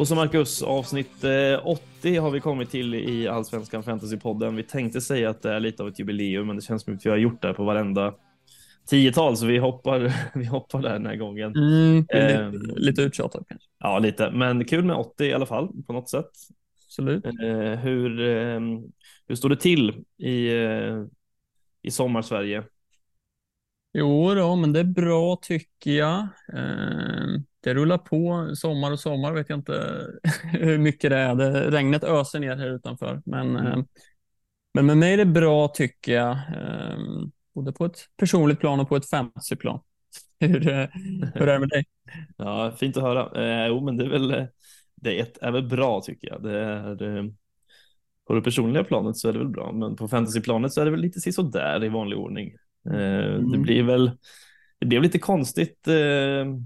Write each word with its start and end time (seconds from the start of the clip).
Då 0.00 0.06
så 0.06 0.14
Marcus, 0.14 0.62
avsnitt 0.62 1.24
80 1.62 2.16
har 2.16 2.30
vi 2.30 2.40
kommit 2.40 2.70
till 2.70 2.94
i 2.94 3.28
Allsvenskan 3.28 3.82
Fantasypodden. 3.82 4.56
Vi 4.56 4.62
tänkte 4.62 5.00
säga 5.00 5.30
att 5.30 5.42
det 5.42 5.52
är 5.52 5.60
lite 5.60 5.82
av 5.82 5.88
ett 5.88 5.98
jubileum, 5.98 6.46
men 6.46 6.56
det 6.56 6.62
känns 6.62 6.82
som 6.82 6.94
att 6.94 7.06
vi 7.06 7.10
har 7.10 7.16
gjort 7.16 7.42
det 7.42 7.54
på 7.54 7.64
varenda 7.64 8.14
tiotal, 8.86 9.36
så 9.36 9.46
vi 9.46 9.58
hoppar, 9.58 10.12
vi 10.38 10.44
hoppar 10.44 10.82
där 10.82 10.92
den 10.92 11.06
här 11.06 11.16
gången. 11.16 11.56
Mm, 11.56 11.96
lite, 11.96 12.18
eh, 12.18 12.52
lite 12.76 13.02
uttjatat 13.02 13.44
kanske. 13.48 13.68
Ja, 13.78 13.98
lite, 13.98 14.30
men 14.30 14.64
kul 14.64 14.84
med 14.84 14.96
80 14.96 15.24
i 15.24 15.32
alla 15.32 15.46
fall 15.46 15.68
på 15.86 15.92
något 15.92 16.08
sätt. 16.08 16.30
Absolut. 16.86 17.24
Eh, 17.26 17.78
hur, 17.80 18.20
eh, 18.20 18.60
hur 19.28 19.34
står 19.34 19.48
det 19.48 19.56
till 19.56 20.04
i, 20.18 20.48
eh, 20.48 21.04
i 21.82 21.90
sommar-Sverige? 21.90 22.62
Jo 23.92 24.34
då, 24.34 24.56
men 24.56 24.72
det 24.72 24.80
är 24.80 24.84
bra 24.84 25.38
tycker 25.42 25.90
jag. 25.90 26.28
Eh, 27.60 27.74
det 27.74 27.74
rullar 27.74 27.98
på 27.98 28.50
sommar 28.56 28.92
och 28.92 29.00
sommar, 29.00 29.32
vet 29.32 29.48
jag 29.48 29.58
inte 29.58 30.06
hur 30.52 30.78
mycket 30.78 31.10
det 31.10 31.16
är. 31.16 31.34
Det, 31.34 31.70
regnet 31.70 32.04
öser 32.04 32.40
ner 32.40 32.56
här 32.56 32.74
utanför, 32.74 33.22
men, 33.24 33.56
mm. 33.56 33.66
Eh, 33.66 33.84
men 34.74 34.86
med 34.86 34.98
mig 34.98 35.12
är 35.12 35.16
det 35.16 35.26
bra 35.26 35.68
tycker 35.68 36.12
jag. 36.12 36.30
Eh, 36.30 36.98
både 37.54 37.72
på 37.72 37.84
ett 37.84 37.98
personligt 38.16 38.60
plan 38.60 38.80
och 38.80 38.88
på 38.88 38.96
ett 38.96 39.10
fantasyplan. 39.10 39.80
Hur, 40.40 40.60
hur 41.34 41.48
är 41.48 41.52
det 41.52 41.58
med 41.58 41.68
dig? 41.68 41.84
Ja, 42.36 42.72
fint 42.76 42.96
att 42.96 43.02
höra. 43.02 43.42
Eh, 43.44 43.66
jo, 43.68 43.84
men 43.84 43.96
det 43.96 44.04
är 44.04 44.08
väl, 44.08 44.46
det 44.94 45.20
är, 45.20 45.50
väl 45.50 45.68
bra 45.68 46.00
tycker 46.00 46.28
jag. 46.28 46.42
Det 46.42 46.58
är, 46.58 47.32
på 48.26 48.34
det 48.34 48.42
personliga 48.42 48.84
planet 48.84 49.16
så 49.16 49.28
är 49.28 49.32
det 49.32 49.38
väl 49.38 49.48
bra, 49.48 49.72
men 49.72 49.96
på 49.96 50.08
fantasyplanet 50.08 50.72
så 50.72 50.80
är 50.80 50.84
det 50.84 50.90
väl 50.90 51.00
lite 51.00 51.32
sådär 51.32 51.84
i 51.84 51.88
vanlig 51.88 52.18
ordning. 52.18 52.52
Mm. 52.86 53.52
Det 53.52 53.58
blir 53.58 53.82
väl 53.82 54.10
det 54.80 54.86
blev 54.86 55.02
lite 55.02 55.18
konstigt 55.18 55.88
eh, 55.88 56.56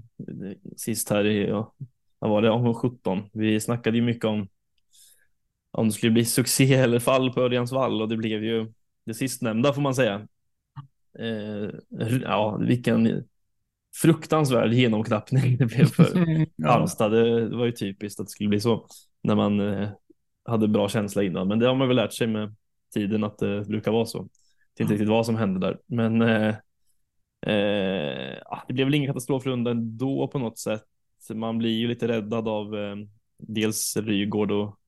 sist 0.77 1.09
här 1.09 1.25
i, 1.25 1.47
ja, 1.47 1.73
vad 2.19 2.31
var 2.31 2.41
det, 2.41 2.49
om 2.49 2.73
17. 2.73 3.29
Vi 3.33 3.59
snackade 3.59 3.97
ju 3.97 4.03
mycket 4.03 4.25
om 4.25 4.47
om 5.71 5.87
det 5.87 5.93
skulle 5.93 6.11
bli 6.11 6.25
succé 6.25 6.73
eller 6.73 6.99
fall 6.99 7.33
på 7.33 7.41
Örjans 7.41 7.71
vall 7.71 8.01
och 8.01 8.09
det 8.09 8.17
blev 8.17 8.43
ju 8.43 8.73
det 9.05 9.13
sistnämnda 9.13 9.73
får 9.73 9.81
man 9.81 9.95
säga. 9.95 10.27
Eh, 11.19 11.69
ja, 12.21 12.57
vilken 12.57 13.23
fruktansvärd 14.01 14.73
genomknappning 14.73 15.57
det 15.59 15.65
blev 15.65 15.85
för 15.85 16.45
Halmstad. 16.67 17.11
Det, 17.11 17.49
det, 17.49 17.57
var 17.57 17.65
ju 17.65 17.71
typiskt 17.71 18.19
att 18.19 18.25
det 18.25 18.31
skulle 18.31 18.49
bli 18.49 18.59
så 18.59 18.87
när 19.23 19.35
man 19.35 19.59
eh, 19.59 19.89
hade 20.45 20.67
bra 20.67 20.89
känsla 20.89 21.23
innan, 21.23 21.47
men 21.47 21.59
det 21.59 21.67
har 21.67 21.75
man 21.75 21.87
väl 21.87 21.97
lärt 21.97 22.13
sig 22.13 22.27
med 22.27 22.55
tiden 22.93 23.23
att 23.23 23.37
det 23.37 23.65
brukar 23.67 23.91
vara 23.91 24.05
så. 24.05 24.27
Det 24.73 24.81
är 24.81 24.83
inte 24.83 24.93
riktigt 24.93 25.09
vad 25.09 25.25
som 25.25 25.35
hände 25.35 25.59
där, 25.59 25.79
men 25.87 26.21
Eh, 26.21 26.55
det 28.67 28.73
blev 28.73 28.87
väl 28.87 28.95
ingen 28.95 29.09
katastrofrunda 29.09 29.71
ändå 29.71 30.27
på 30.27 30.39
något 30.39 30.59
sätt. 30.59 30.83
Man 31.33 31.57
blir 31.57 31.77
ju 31.77 31.87
lite 31.87 32.07
räddad 32.07 32.47
av 32.47 32.75
eh, 32.75 32.95
dels 33.37 33.97
Rygård 33.97 34.51
och, 34.51 34.79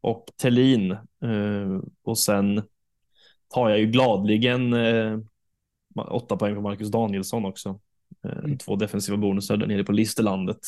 och 0.00 0.26
Tellin. 0.36 0.90
Eh, 0.92 1.80
och 2.02 2.18
sen 2.18 2.62
tar 3.54 3.70
jag 3.70 3.78
ju 3.78 3.86
gladligen 3.86 4.72
eh, 4.72 5.18
åtta 6.08 6.36
poäng 6.36 6.54
på 6.54 6.60
Marcus 6.60 6.90
Danielsson 6.90 7.44
också. 7.44 7.80
Eh, 8.24 8.38
mm. 8.38 8.58
Två 8.58 8.76
defensiva 8.76 9.16
bonusar 9.16 9.56
där 9.56 9.66
nere 9.66 9.84
på 9.84 9.92
Listerlandet. 9.92 10.58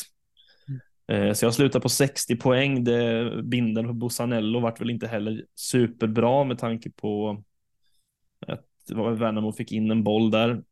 Mm. 0.68 1.28
Eh, 1.28 1.32
så 1.32 1.46
jag 1.46 1.54
slutar 1.54 1.80
på 1.80 1.88
60 1.88 2.36
poäng. 2.36 2.84
Det, 2.84 3.32
binden 3.42 3.86
på 3.86 3.92
Bussanello 3.92 4.60
vart 4.60 4.80
väl 4.80 4.90
inte 4.90 5.06
heller 5.06 5.44
superbra 5.54 6.44
med 6.44 6.58
tanke 6.58 6.90
på 6.90 7.42
att 8.46 8.64
Värnamo 8.90 9.52
fick 9.52 9.72
in 9.72 9.90
en 9.90 10.04
boll 10.04 10.30
där. 10.30 10.62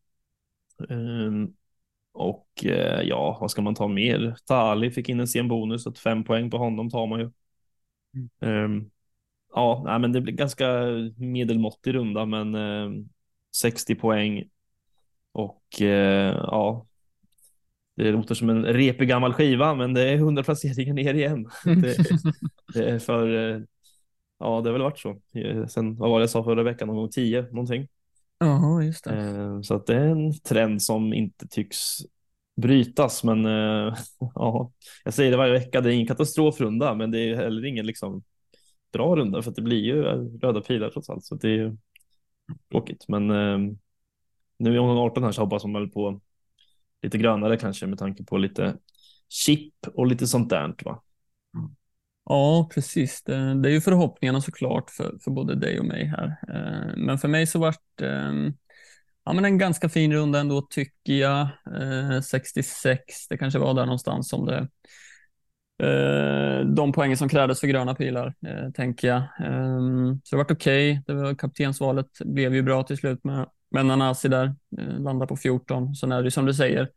Um, 0.89 1.55
och 2.13 2.49
uh, 2.65 3.03
ja, 3.03 3.39
vad 3.41 3.51
ska 3.51 3.63
man 3.63 3.75
ta 3.75 3.89
mer? 3.89 4.37
Tali 4.45 4.91
fick 4.91 5.09
in 5.09 5.21
en 5.21 5.29
sen 5.29 5.49
bonus, 5.49 5.83
så 5.83 5.93
fem 5.93 6.25
poäng 6.25 6.51
på 6.51 6.59
honom 6.59 6.91
tar 6.91 7.07
man 7.07 7.21
ju. 7.21 7.31
Mm. 8.41 8.65
Um, 8.65 8.91
ja, 9.55 9.83
nej, 9.85 9.99
men 9.99 10.13
det 10.13 10.21
blir 10.21 10.35
ganska 10.35 10.87
medelmåttig 11.17 11.95
runda, 11.95 12.27
men 12.27 12.55
uh, 12.55 12.85
ehm, 12.85 13.09
60 13.57 13.95
poäng. 13.95 14.45
Och 15.33 15.63
uh, 15.81 15.89
ja, 15.89 16.87
det 17.97 18.13
låter 18.13 18.35
som 18.35 18.51
en 18.51 18.65
repig 18.65 19.09
gammal 19.09 19.33
skiva, 19.33 19.75
men 19.75 19.95
det 19.95 20.09
är 20.09 20.15
100 20.15 20.43
placeringar 20.43 20.95
ner 20.95 21.15
igen. 21.15 21.51
det, 21.65 21.97
det, 22.75 22.91
är 22.91 22.99
för, 22.99 23.27
ja, 24.39 24.61
det 24.61 24.69
har 24.69 24.73
väl 24.73 24.83
varit 24.83 24.99
så. 24.99 25.21
Sen, 25.69 25.97
vad 25.97 26.11
var 26.11 26.19
det 26.19 26.23
jag 26.23 26.31
sa 26.31 26.45
förra 26.45 26.63
veckan, 26.63 26.89
någon 26.89 26.97
gång 26.97 27.11
10 27.11 27.43
någonting. 27.43 27.89
Ja, 28.47 28.83
just 28.83 29.05
det. 29.05 29.11
Eh, 29.11 29.61
så 29.61 29.75
att 29.75 29.87
det 29.87 29.95
är 29.95 30.09
en 30.09 30.41
trend 30.41 30.83
som 30.83 31.13
inte 31.13 31.49
tycks 31.49 31.79
brytas. 32.57 33.25
Men 33.25 33.47
eh, 33.47 33.95
ja, 34.35 34.73
jag 35.05 35.15
säger 35.15 35.31
det 35.31 35.37
varje 35.37 35.53
vecka, 35.53 35.81
det 35.81 35.91
är 35.91 35.93
ingen 35.95 36.07
katastrofrunda, 36.07 36.95
men 36.95 37.11
det 37.11 37.19
är 37.19 37.37
heller 37.37 37.65
ingen 37.65 37.87
liksom 37.87 38.23
bra 38.93 39.17
runda 39.17 39.43
för 39.43 39.51
att 39.51 39.57
det 39.57 39.63
blir 39.63 39.81
ju 39.85 40.03
röda 40.39 40.61
pilar 40.61 40.91
trots 40.91 41.11
allt. 41.11 41.25
Så 41.25 41.35
det 41.35 41.49
är 41.49 41.53
ju 41.53 41.77
tråkigt. 42.71 43.05
Men 43.09 43.31
eh, 43.31 43.59
nu 44.59 44.75
i 44.75 44.79
omgång 44.79 44.99
18 44.99 45.25
här 45.25 45.33
så 45.33 45.43
hoppas 45.43 45.65
man 45.65 45.83
väl 45.83 45.91
på 45.91 46.21
lite 47.03 47.19
grönare 47.19 47.57
kanske 47.57 47.87
med 47.87 47.99
tanke 47.99 48.25
på 48.25 48.37
lite 48.37 48.77
chip 49.29 49.75
och 49.95 50.07
lite 50.07 50.27
sånt 50.27 50.51
där. 50.51 50.75
Va? 50.85 51.03
Ja, 52.25 52.69
precis. 52.75 53.23
Det, 53.23 53.63
det, 53.63 53.69
är 53.69 53.73
ju 53.73 53.81
förhoppningarna 53.81 54.41
såklart 54.41 54.91
för, 54.91 55.19
för 55.25 55.31
både 55.31 55.55
dig 55.55 55.79
och 55.79 55.85
mig 55.85 56.05
här. 56.05 56.37
Eh, 56.49 56.97
men 56.97 57.19
för 57.19 57.29
mig 57.29 57.47
så 57.47 57.59
vart 57.59 58.01
ehm, 58.03 58.55
ja, 59.25 59.33
men 59.33 59.45
en 59.45 59.59
ganska 59.59 59.89
fin 59.89 60.13
runda 60.13 60.41
ändå 60.41 60.63
tycker 60.63 61.13
jag. 61.13 61.49
Eh, 61.81 62.21
66, 62.21 63.29
det 63.29 63.37
kanske 63.37 63.59
var 63.59 63.75
där 63.75 63.87
någonstans 63.87 64.29
som 64.29 64.47
det 64.47 64.69
eh, 65.87 66.67
de 66.67 66.93
poängen 66.93 67.17
som 67.17 67.29
krävdes 67.29 67.61
för 67.61 67.67
gröna 67.67 67.95
pilar, 67.95 68.35
tänker 68.73 69.09
jag. 69.09 69.23
Ehm, 69.41 70.21
så 70.25 70.37
det 70.37 70.43
vart 70.43 70.51
okej. 70.51 71.03
Okay. 71.09 71.37
kaptensvalet 71.37 72.19
blev 72.25 72.55
ju 72.55 72.63
bra 72.63 72.83
till 72.83 72.97
slut 72.97 73.25
med, 73.25 73.47
med 73.71 73.87
Nanasi 73.87 74.29
där, 74.29 74.55
landar 74.99 75.27
på 75.27 75.37
14. 75.37 75.95
Sen 75.95 76.13
är 76.13 76.23
det 76.23 76.31
som 76.31 76.47
du 76.47 76.55
säger, 76.55 76.89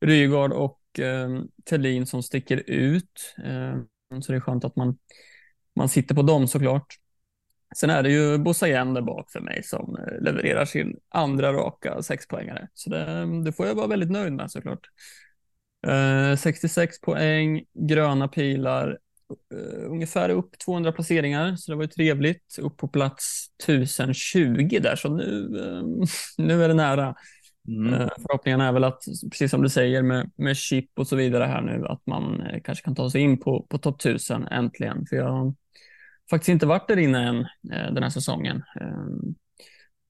Rygaard 0.00 0.52
och 0.52 0.80
ehm, 0.98 1.48
Thelin 1.70 2.06
som 2.06 2.22
sticker 2.22 2.62
ut. 2.66 3.34
Så 4.22 4.32
det 4.32 4.38
är 4.38 4.40
skönt 4.40 4.64
att 4.64 4.76
man, 4.76 4.98
man 5.76 5.88
sitter 5.88 6.14
på 6.14 6.22
dem 6.22 6.48
såklart. 6.48 6.86
Sen 7.76 7.90
är 7.90 8.02
det 8.02 8.10
ju 8.10 8.38
Bosayen 8.38 8.94
där 8.94 9.02
bak 9.02 9.30
för 9.32 9.40
mig 9.40 9.62
som 9.62 9.96
eh, 9.96 10.22
levererar 10.22 10.64
sin 10.64 10.96
andra 11.08 11.52
raka 11.52 12.02
sexpoängare. 12.02 12.68
Så 12.74 12.90
det, 12.90 13.26
det 13.44 13.52
får 13.52 13.66
jag 13.66 13.74
vara 13.74 13.86
väldigt 13.86 14.10
nöjd 14.10 14.32
med 14.32 14.50
såklart. 14.50 14.80
Eh, 15.86 16.30
uh, 16.30 16.36
66 16.36 17.00
poäng, 17.00 17.64
gröna 17.74 18.28
pilar, 18.28 18.98
uh, 19.54 19.90
ungefär 19.90 20.28
upp 20.28 20.58
200 20.58 20.92
placeringar, 20.92 21.56
så 21.56 21.72
det 21.72 21.76
var 21.76 21.84
ju 21.84 21.88
trevligt. 21.88 22.58
Upp 22.58 22.76
på 22.76 22.88
plats 22.88 23.46
1020 23.64 24.80
där, 24.82 24.96
så 24.96 25.08
nu, 25.08 25.48
uh, 25.58 26.04
nu 26.38 26.64
är 26.64 26.68
det 26.68 26.74
nära. 26.74 27.14
Mm. 27.68 27.94
Eh, 27.94 28.08
förhoppningen 28.16 28.60
är 28.60 28.72
väl 28.72 28.84
att, 28.84 29.04
precis 29.30 29.50
som 29.50 29.62
du 29.62 29.68
säger 29.68 30.02
med, 30.02 30.30
med 30.36 30.56
chip 30.56 30.90
och 30.98 31.06
så 31.06 31.16
vidare 31.16 31.44
här 31.44 31.60
nu, 31.60 31.86
att 31.86 32.06
man 32.06 32.40
eh, 32.40 32.60
kanske 32.64 32.84
kan 32.84 32.94
ta 32.94 33.10
sig 33.10 33.20
in 33.20 33.40
på, 33.40 33.66
på 33.68 33.78
topp 33.78 34.00
1000 34.00 34.46
äntligen. 34.46 35.06
För 35.06 35.16
jag 35.16 35.28
har 35.28 35.54
faktiskt 36.30 36.48
inte 36.48 36.66
varit 36.66 36.88
där 36.88 36.96
inne 36.96 37.28
än 37.28 37.40
eh, 37.72 37.92
den 37.92 38.02
här 38.02 38.10
säsongen. 38.10 38.62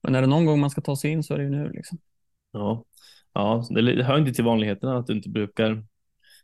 Men 0.03 0.15
är 0.15 0.21
det 0.21 0.27
någon 0.27 0.47
gång 0.47 0.61
man 0.61 0.71
ska 0.71 0.81
ta 0.81 0.97
sig 0.97 1.11
in 1.11 1.23
så 1.23 1.35
är 1.35 1.39
det 1.39 1.45
ju 1.45 1.51
nu. 1.51 1.71
Liksom. 1.71 1.99
Ja, 2.53 2.85
ja 3.33 3.65
det 3.71 4.03
hör 4.03 4.19
inte 4.19 4.33
till 4.33 4.45
vanligheterna 4.45 4.99
att 4.99 5.07
du 5.07 5.13
inte 5.13 5.29
brukar. 5.29 5.85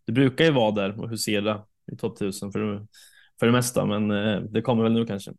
Du 0.05 0.13
brukar 0.13 0.45
ju 0.45 0.51
vara 0.51 0.71
där 0.71 1.01
och 1.01 1.11
husera 1.11 1.63
i 1.93 1.97
topp 1.97 2.17
1000 2.17 2.53
för, 2.53 2.87
för 3.39 3.47
det 3.47 3.53
mesta, 3.53 3.87
men 3.87 4.09
det 4.53 4.63
kommer 4.63 4.83
väl 4.83 4.93
nu 4.93 5.07
kanske. 5.07 5.33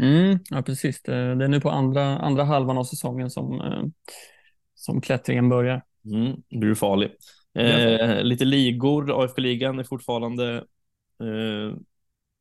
Mm, 0.00 0.38
ja, 0.50 0.62
precis. 0.62 1.02
Det, 1.02 1.34
det, 1.34 1.44
är 1.44 1.48
nu 1.48 1.60
på 1.60 1.70
andra, 1.70 2.18
andra 2.18 2.44
halvan 2.44 2.78
av 2.78 2.84
säsongen 2.84 3.30
som 3.30 3.60
som 4.80 5.00
klättringen 5.00 5.48
börjar. 5.48 5.82
Mm, 6.04 6.42
blir 6.50 6.74
farlig. 6.74 7.10
Eh, 7.54 8.22
lite 8.22 8.44
ligor, 8.44 9.24
AFK-ligan 9.24 9.78
är 9.78 9.84
fortfarande 9.84 10.56
eh, 11.20 11.76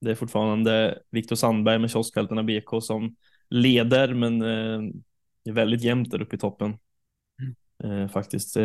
det 0.01 0.11
är 0.11 0.15
fortfarande 0.15 0.99
Viktor 1.09 1.35
Sandberg 1.35 1.79
med 1.79 1.91
kioskfältarna 1.91 2.43
BK 2.43 2.83
som 2.83 3.15
leder, 3.49 4.13
men 4.13 4.41
eh, 4.41 4.91
är 5.45 5.51
väldigt 5.51 5.83
jämnt 5.83 6.11
där 6.11 6.21
uppe 6.21 6.35
i 6.35 6.39
toppen. 6.39 6.77
Mm. 7.83 8.01
Eh, 8.01 8.09
faktiskt 8.09 8.57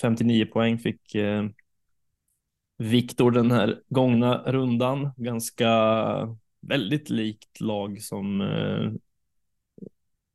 59 0.00 0.42
eh, 0.42 0.48
poäng 0.48 0.78
fick 0.78 1.14
eh, 1.14 1.44
Viktor 2.78 3.30
den 3.30 3.50
här 3.50 3.82
gångna 3.88 4.42
rundan. 4.46 5.10
Ganska 5.16 5.68
väldigt 6.60 7.10
likt 7.10 7.60
lag 7.60 8.02
som 8.02 8.42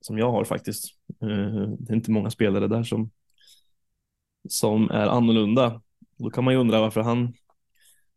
som 0.01 0.17
jag 0.17 0.31
har 0.31 0.43
faktiskt. 0.43 1.00
Eh, 1.21 1.69
det 1.79 1.93
är 1.93 1.95
inte 1.95 2.11
många 2.11 2.29
spelare 2.29 2.67
där 2.67 2.83
som, 2.83 3.11
som 4.49 4.89
är 4.89 5.07
annorlunda. 5.07 5.81
Då 6.17 6.29
kan 6.29 6.43
man 6.43 6.53
ju 6.53 6.59
undra 6.59 6.81
varför 6.81 7.01
han, 7.01 7.33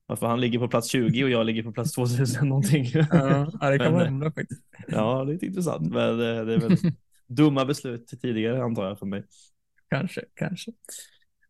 varför 0.07 0.27
han 0.27 0.41
ligger 0.41 0.59
på 0.59 0.69
plats 0.69 0.89
20 0.89 1.25
och 1.25 1.31
jag 1.31 1.47
ligger 1.47 1.63
på 1.63 1.73
plats 1.73 1.93
2000 1.93 2.49
någonting. 2.49 2.87
Ja, 2.95 3.71
det 3.71 3.79
kan 3.79 3.93
man 3.93 4.07
undra 4.07 4.33
faktiskt. 4.33 4.63
Ja, 4.89 5.25
det 5.25 5.31
är 5.31 5.35
lite 5.35 5.47
intressant, 5.47 5.93
men 5.93 6.19
det, 6.19 6.45
det 6.45 6.55
är 6.55 6.59
väl 6.59 6.77
dumma 7.27 7.65
beslut 7.65 8.21
tidigare 8.23 8.65
antar 8.65 8.89
jag 8.89 8.99
för 8.99 9.07
mig. 9.07 9.25
Kanske, 9.91 10.25
kanske. 10.35 10.73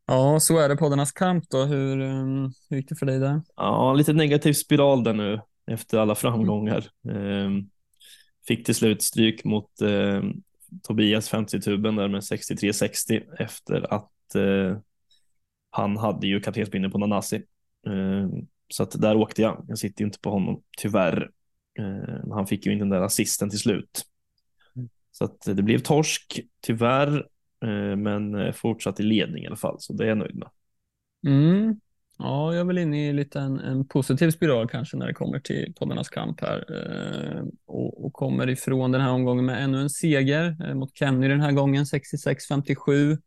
Ja, 0.07 0.41
så 0.41 0.59
är 0.59 0.69
det 0.69 0.77
poddarnas 0.77 1.13
kamp 1.13 1.51
då. 1.51 1.65
Hur, 1.65 2.01
um, 2.01 2.53
hur 2.71 2.77
gick 2.77 2.89
det 2.89 2.97
för 2.97 3.07
dig 3.07 3.19
där? 3.19 3.43
Ja, 3.57 3.95
lite 3.95 4.13
negativ 4.13 4.53
spiral 4.53 5.05
där 5.05 5.13
nu 5.15 5.41
efter 5.67 5.99
alla 5.99 6.15
framgångar. 6.15 6.87
Mm. 7.09 7.71
Fick 8.47 8.67
till 8.67 8.75
slut 8.75 9.03
stryk 9.03 9.45
mot 9.45 9.81
eh, 9.81 10.23
Tobias 10.83 11.33
50-tuben 11.33 11.97
där 11.97 12.09
med 12.09 12.21
63-60 12.21 13.23
efter 13.39 13.95
att 13.95 14.35
eh, 14.35 14.79
han 15.71 15.97
hade 15.97 16.27
ju 16.27 16.41
kaptensbindeln 16.41 16.93
på 16.93 16.99
Nanasi. 16.99 17.37
Eh, 17.87 18.29
så 18.69 18.83
att 18.83 19.01
där 19.01 19.17
åkte 19.17 19.43
jag. 19.43 19.65
Jag 19.69 19.79
sitter 19.79 20.03
ju 20.03 20.07
inte 20.07 20.21
på 20.21 20.31
honom 20.31 20.63
tyvärr. 20.79 21.31
Eh, 21.79 22.33
han 22.33 22.47
fick 22.47 22.67
ju 22.67 22.73
inte 22.73 22.83
den 22.83 22.91
där 22.91 23.01
assisten 23.01 23.51
till 23.51 23.59
slut. 23.59 24.03
Mm. 24.77 24.89
Så 25.13 25.25
att 25.25 25.41
det 25.41 25.63
blev 25.63 25.79
torsk 25.79 26.41
tyvärr, 26.61 27.17
eh, 27.65 27.97
men 27.97 28.53
fortsatt 28.55 29.01
i 29.01 29.03
ledning 29.03 29.45
i 29.45 29.47
alla 29.47 29.57
fall, 29.57 29.77
så 29.79 29.93
det 29.93 30.05
är 30.05 30.09
jag 30.09 30.19
nöjd 30.19 30.37
med. 30.37 30.49
Mm. 31.27 31.81
Ja, 32.19 32.53
jag 32.53 32.61
är 32.61 32.65
väl 32.65 32.79
inne 32.79 33.09
i 33.09 33.13
lite 33.13 33.41
en, 33.41 33.61
en 33.61 33.89
positiv 33.89 34.31
spiral 34.31 34.69
kanske 34.69 34.97
när 34.97 35.07
det 35.07 35.15
kommer 35.15 35.39
till 35.39 35.75
poddarnas 35.79 36.09
kamp 36.09 36.41
här 36.41 36.65
eh, 36.71 37.43
och, 37.67 38.05
och, 38.05 38.13
kommer 38.13 38.49
ifrån 38.49 38.93
den 38.93 39.01
här 39.01 39.11
omgången 39.11 39.45
med 39.45 39.65
ännu 39.65 39.81
en 39.81 39.91
seger 39.91 40.57
eh, 40.65 40.75
mot 40.75 40.97
Kenny 40.97 41.29
den 41.29 41.41
här 41.41 41.53
gången 41.53 41.85
66-57. 41.85 43.19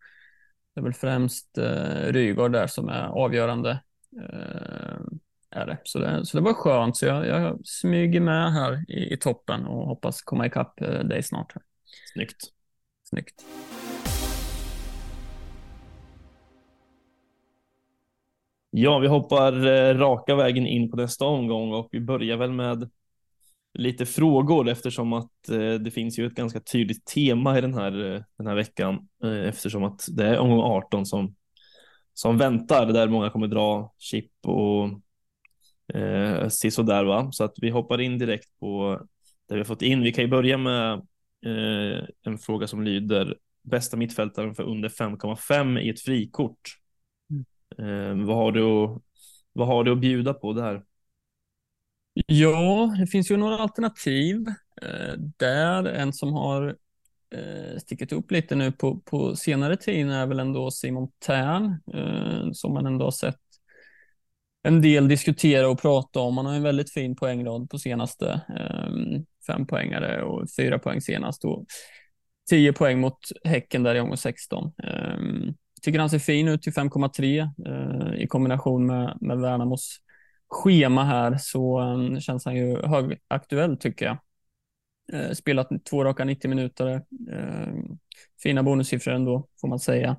Det 0.76 0.82
är 0.82 0.84
väl 0.84 0.94
främst 0.94 1.58
eh, 1.58 2.12
Rygaard 2.12 2.52
där 2.52 2.68
som 2.68 2.90
är 2.90 3.04
avgörande. 3.04 3.82
Eh, 4.22 4.98
är 5.52 5.66
det. 5.66 5.78
Så, 5.84 6.00
det, 6.00 6.26
så 6.26 6.38
det 6.38 6.44
var 6.44 6.54
skönt, 6.54 6.98
så 6.98 7.06
jag, 7.06 7.28
jag 7.28 7.60
smyger 7.66 8.20
med 8.20 8.54
här 8.54 8.86
i, 8.88 9.14
i 9.14 9.18
toppen 9.18 9.66
och 9.66 9.88
hoppas 9.88 10.22
komma 10.22 10.46
ikapp 10.46 10.82
eh, 10.82 11.00
dig 11.00 11.24
snart. 11.24 11.54
Snyggt. 12.14 12.38
Snyggt. 13.10 13.46
Ja, 18.80 19.00
vi 19.00 19.08
hoppar 19.08 19.66
eh, 19.66 19.98
raka 19.98 20.36
vägen 20.36 20.68
in 20.68 20.92
på 20.92 20.98
nästa 20.98 21.26
omgång 21.26 21.74
och 21.74 21.90
vi 21.92 22.00
börjar 22.00 22.38
väl 22.38 22.52
med 22.52 22.90
lite 23.74 24.06
frågor 24.06 24.70
eftersom 24.70 25.14
att 25.14 25.50
eh, 25.50 25.74
det 25.74 25.92
finns 25.92 26.20
ju 26.20 26.26
ett 26.26 26.34
ganska 26.34 26.60
tydligt 26.60 27.06
tema 27.06 27.58
i 27.58 27.62
den 27.62 27.74
här, 27.74 28.14
eh, 28.16 28.22
den 28.38 28.48
här 28.48 28.56
veckan 28.56 29.08
eftersom 29.46 29.84
att 29.84 30.06
det 30.10 30.26
är 30.26 30.40
omgång 30.40 30.60
18 30.60 31.06
som, 31.06 31.36
som 32.14 32.38
väntar 32.38 32.86
där 32.86 33.08
många 33.08 33.30
kommer 33.30 33.48
dra 33.48 33.94
chip 33.98 34.32
och 34.46 34.86
eh, 35.98 36.48
sådär 36.50 37.04
va. 37.04 37.32
Så 37.32 37.44
att 37.44 37.54
vi 37.58 37.70
hoppar 37.70 38.02
in 38.02 38.18
direkt 38.18 38.60
på 38.60 39.02
det 39.48 39.54
vi 39.54 39.60
har 39.60 39.66
fått 39.66 39.82
in. 39.82 40.02
Vi 40.02 40.12
kan 40.12 40.24
ju 40.24 40.30
börja 40.30 40.58
med 40.58 40.94
eh, 41.46 42.06
en 42.26 42.38
fråga 42.38 42.68
som 42.68 42.84
lyder 42.84 43.38
bästa 43.64 43.98
mittfältaren 43.98 44.56
för 44.56 44.64
under 44.64 44.90
5,5 44.90 45.80
i 45.80 45.90
ett 45.90 46.02
frikort. 46.02 46.78
Eh, 47.78 48.26
vad, 48.26 48.36
har 48.36 48.52
du 48.52 48.64
att, 48.64 49.02
vad 49.54 49.68
har 49.68 49.84
du 49.84 49.92
att 49.92 50.02
bjuda 50.02 50.34
på 50.34 50.54
där? 50.54 50.84
Ja, 52.26 52.96
det 53.00 53.08
finns 53.08 53.32
ju 53.32 53.38
några 53.38 53.58
alternativ. 53.58 54.48
Eh, 54.82 55.14
där 55.38 55.84
en 55.84 56.14
som 56.14 56.34
har 56.34 56.76
eh, 57.36 57.80
stickit 57.80 58.12
upp 58.12 58.32
lite 58.32 58.56
nu 58.56 58.72
på, 58.72 59.00
på 59.00 59.36
senare 59.36 59.78
tid 59.78 60.12
är 60.12 60.26
väl 60.26 60.40
ändå 60.40 60.72
Simon 60.72 61.08
Tern, 61.26 61.80
eh, 61.94 62.52
som 62.52 62.74
man 62.74 62.86
ändå 62.86 63.06
har 63.06 63.12
sett 63.12 63.40
en 64.64 64.82
del 64.82 65.08
diskutera 65.08 65.70
och 65.70 65.82
prata 65.82 66.20
om. 66.20 66.38
Han 66.38 66.46
har 66.46 66.54
en 66.54 66.64
väldigt 66.64 66.94
fin 66.94 67.16
poängrad 67.16 67.70
på 67.70 67.80
senaste. 67.80 68.42
Eh, 68.50 69.22
fem 69.48 69.68
poängare 69.68 70.24
och 70.24 70.48
fyra 70.58 70.80
poäng 70.80 71.02
senast. 71.02 71.46
Och 71.46 71.66
tio 72.50 72.74
poäng 72.74 73.00
mot 73.00 73.20
Häcken 73.44 73.84
där 73.84 73.96
i 73.96 74.00
omgång 74.00 74.18
16. 74.18 74.72
Tycker 75.82 76.00
han 76.00 76.10
ser 76.10 76.20
fin 76.20 76.48
ut 76.48 76.62
till 76.62 76.74
5,3 76.74 77.50
eh, 77.68 78.24
i 78.24 78.28
kombination 78.28 78.86
med, 78.86 79.18
med 79.22 79.40
Värnamos 79.40 79.98
schema 80.50 81.04
här 81.04 81.38
så 81.38 81.82
um, 81.82 82.20
känns 82.20 82.46
han 82.46 82.56
ju 82.56 82.82
högaktuell 82.82 83.78
tycker 83.78 84.06
jag. 84.06 84.18
Eh, 85.14 85.32
spelat 85.32 85.70
två 85.90 86.04
raka 86.04 86.26
90 86.26 86.50
minuter. 86.50 86.88
Eh, 87.32 87.74
fina 88.44 88.64
bonussiffror 88.64 89.14
ändå 89.14 89.48
får 89.62 89.68
man 89.68 89.80
säga. 89.80 90.18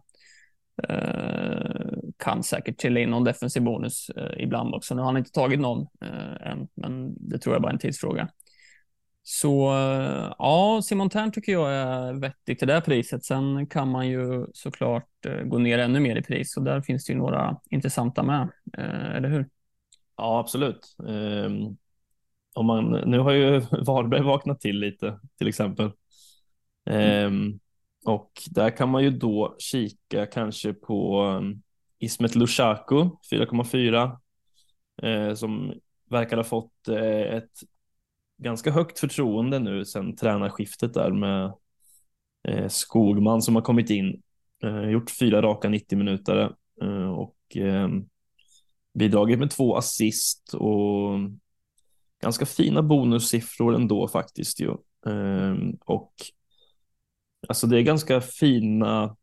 Eh, 0.88 1.98
kan 2.16 2.42
säkert 2.42 2.78
till 2.78 2.96
in 2.96 3.10
någon 3.10 3.24
defensiv 3.24 3.62
bonus 3.62 4.10
eh, 4.10 4.42
ibland 4.42 4.74
också. 4.74 4.94
Nu 4.94 5.00
har 5.00 5.06
han 5.06 5.16
inte 5.16 5.32
tagit 5.32 5.60
någon 5.60 5.86
eh, 6.00 6.50
än, 6.50 6.68
men 6.74 7.14
det 7.28 7.38
tror 7.38 7.54
jag 7.54 7.62
bara 7.62 7.68
är 7.68 7.72
en 7.72 7.78
tidsfråga. 7.78 8.28
Så 9.22 9.70
eh, 9.70 10.34
ja, 10.38 10.80
Simon 10.84 11.10
Tern 11.10 11.32
tycker 11.32 11.52
jag 11.52 11.72
är 11.74 12.12
vettig 12.20 12.58
till 12.58 12.68
det 12.68 12.80
priset. 12.80 13.24
Sen 13.24 13.66
kan 13.66 13.88
man 13.88 14.08
ju 14.08 14.46
såklart 14.52 15.07
Eh, 15.26 15.42
gå 15.42 15.58
ner 15.58 15.78
ännu 15.78 16.00
mer 16.00 16.16
i 16.16 16.22
pris 16.22 16.56
och 16.56 16.62
där 16.62 16.80
finns 16.80 17.04
det 17.04 17.12
ju 17.12 17.18
några 17.18 17.60
intressanta 17.70 18.22
med, 18.22 18.48
eh, 18.78 19.16
eller 19.16 19.28
hur? 19.28 19.48
Ja, 20.16 20.38
absolut. 20.38 20.96
Ehm, 21.08 21.76
om 22.54 22.66
man, 22.66 22.90
nu 22.90 23.18
har 23.18 23.32
ju 23.32 23.60
Varberg 23.86 24.22
vaknat 24.22 24.60
till 24.60 24.78
lite, 24.78 25.18
till 25.38 25.48
exempel. 25.48 25.90
Mm. 26.90 27.58
och 28.04 28.32
där 28.50 28.76
kan 28.76 28.88
man 28.88 29.04
ju 29.04 29.10
då 29.10 29.56
kika 29.58 30.26
kanske 30.26 30.72
på 30.72 31.20
ehm, 31.20 31.62
Ismet 31.98 32.34
Lushaku 32.34 32.96
4,4 33.30 34.18
eh, 35.02 35.34
som 35.34 35.74
verkar 36.10 36.36
ha 36.36 36.44
fått 36.44 36.88
ett 36.88 37.50
ganska 38.38 38.70
högt 38.70 38.98
förtroende 38.98 39.58
nu 39.58 39.84
sedan 39.84 40.16
tränarskiftet 40.16 40.94
där 40.94 41.10
med 41.10 41.52
Skogman 42.72 43.42
som 43.42 43.54
har 43.54 43.62
kommit 43.62 43.90
in, 43.90 44.22
gjort 44.90 45.10
fyra 45.10 45.42
raka 45.42 45.68
90 45.68 45.98
minuter 45.98 46.54
eh, 46.82 47.10
och 47.10 47.56
eh, 47.56 47.88
bidragit 48.94 49.38
med 49.38 49.50
två 49.50 49.76
assist 49.76 50.54
och 50.54 51.18
ganska 52.22 52.46
fina 52.46 52.82
bonussiffror 52.82 53.74
ändå 53.74 54.08
faktiskt 54.08 54.60
ju. 54.60 54.70
Eh, 55.06 55.56
och 55.84 56.12
alltså 57.48 57.66
det 57.66 57.78
är 57.78 57.82
ganska 57.82 58.20
fina 58.20 59.16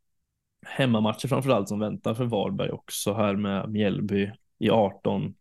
hemmamatcher 0.66 1.28
framförallt 1.28 1.70
som 1.70 1.80
väntar 1.80 2.14
för 2.14 2.26
Varberg 2.26 2.72
också 2.72 3.14
här 3.14 3.36
med 3.36 3.70
Mjällby 3.70 4.32
i 4.60 4.70
18 4.70 5.36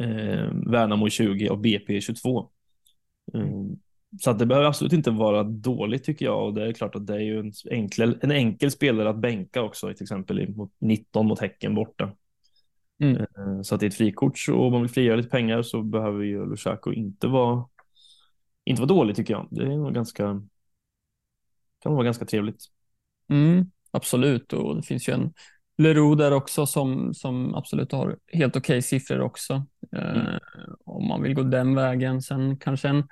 eh, 0.00 0.50
Värnamo 0.66 1.08
20 1.08 1.48
och 1.50 1.58
BP 1.58 2.00
22. 2.00 2.50
Mm. 3.34 3.76
Så 4.20 4.32
det 4.32 4.46
behöver 4.46 4.68
absolut 4.68 4.92
inte 4.92 5.10
vara 5.10 5.42
dåligt 5.42 6.04
tycker 6.04 6.24
jag 6.24 6.46
och 6.46 6.54
det 6.54 6.68
är 6.68 6.72
klart 6.72 6.94
att 6.94 7.06
det 7.06 7.14
är 7.14 7.20
ju 7.20 7.38
en 7.38 7.52
enkel, 7.70 8.18
en 8.22 8.30
enkel 8.30 8.70
spelare 8.70 9.10
att 9.10 9.18
bänka 9.18 9.62
också, 9.62 9.94
till 9.94 10.02
exempel 10.02 10.48
mot 10.48 10.72
19 10.78 11.26
mot 11.26 11.40
Häcken 11.40 11.74
borta. 11.74 12.12
Mm. 13.00 13.16
Eh, 13.16 13.62
så 13.62 13.74
att 13.74 13.82
i 13.82 13.86
ett 13.86 13.94
frikort 13.94 14.38
så 14.38 14.54
om 14.54 14.72
man 14.72 14.82
vill 14.82 14.90
frigöra 14.90 15.16
lite 15.16 15.28
pengar 15.28 15.62
så 15.62 15.82
behöver 15.82 16.24
ju 16.24 16.46
Lushaku 16.46 16.92
inte 16.92 17.26
vara 17.26 17.64
inte 18.64 18.82
vara 18.82 18.88
dålig 18.88 19.16
tycker 19.16 19.34
jag. 19.34 19.48
Det 19.50 19.62
är 19.62 19.68
nog 19.68 19.94
ganska 19.94 20.42
kan 21.82 21.94
vara 21.94 22.04
ganska 22.04 22.24
trevligt. 22.24 22.64
Mm, 23.30 23.70
absolut 23.90 24.52
och 24.52 24.76
det 24.76 24.82
finns 24.82 25.08
ju 25.08 25.12
en 25.12 25.32
Leroux 25.78 26.18
där 26.18 26.32
också 26.32 26.66
som, 26.66 27.14
som 27.14 27.54
absolut 27.54 27.92
har 27.92 28.16
helt 28.32 28.56
okej 28.56 28.78
okay 28.78 28.82
siffror 28.82 29.20
också. 29.20 29.66
Mm. 29.92 30.16
Eh, 30.16 30.38
om 30.84 31.08
man 31.08 31.22
vill 31.22 31.34
gå 31.34 31.42
den 31.42 31.74
vägen. 31.74 32.22
Sen 32.22 32.58
kanske 32.58 32.88
en, 32.88 33.08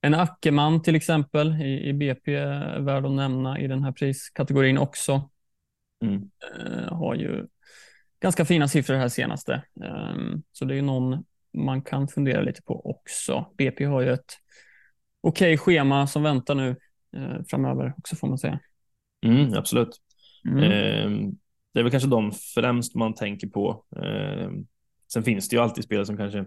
en 0.00 0.14
Ackerman 0.14 0.82
till 0.82 0.94
exempel 0.94 1.62
i, 1.62 1.88
i 1.88 1.92
BP 1.92 2.34
är 2.34 2.80
värd 2.80 3.06
att 3.06 3.12
nämna 3.12 3.60
i 3.60 3.66
den 3.66 3.84
här 3.84 3.92
priskategorin 3.92 4.78
också. 4.78 5.30
Mm. 6.04 6.30
Eh, 6.56 6.92
har 6.92 7.14
ju 7.14 7.46
ganska 8.20 8.44
fina 8.44 8.68
siffror 8.68 8.94
här 8.94 9.08
senaste. 9.08 9.52
Eh, 9.84 10.16
så 10.52 10.64
det 10.64 10.78
är 10.78 10.82
någon 10.82 11.24
man 11.52 11.82
kan 11.82 12.08
fundera 12.08 12.42
lite 12.42 12.62
på 12.62 12.90
också. 12.90 13.46
BP 13.58 13.84
har 13.84 14.00
ju 14.00 14.12
ett 14.12 14.34
okej 15.20 15.54
okay 15.54 15.56
schema 15.56 16.06
som 16.06 16.22
väntar 16.22 16.54
nu 16.54 16.76
eh, 17.16 17.42
framöver 17.48 17.94
också 17.96 18.16
får 18.16 18.28
man 18.28 18.38
säga. 18.38 18.60
Mm, 19.26 19.54
absolut. 19.54 20.00
Mm. 20.48 20.72
Ehm, 20.72 21.30
det 21.72 21.80
är 21.80 21.82
väl 21.82 21.90
kanske 21.90 22.08
de 22.08 22.32
främst 22.54 22.94
man 22.94 23.14
tänker 23.14 23.46
på. 23.46 23.84
Eh, 23.96 24.50
sen 25.12 25.22
finns 25.24 25.48
det 25.48 25.56
ju 25.56 25.62
alltid 25.62 25.84
spelare 25.84 26.06
som 26.06 26.16
kanske 26.16 26.44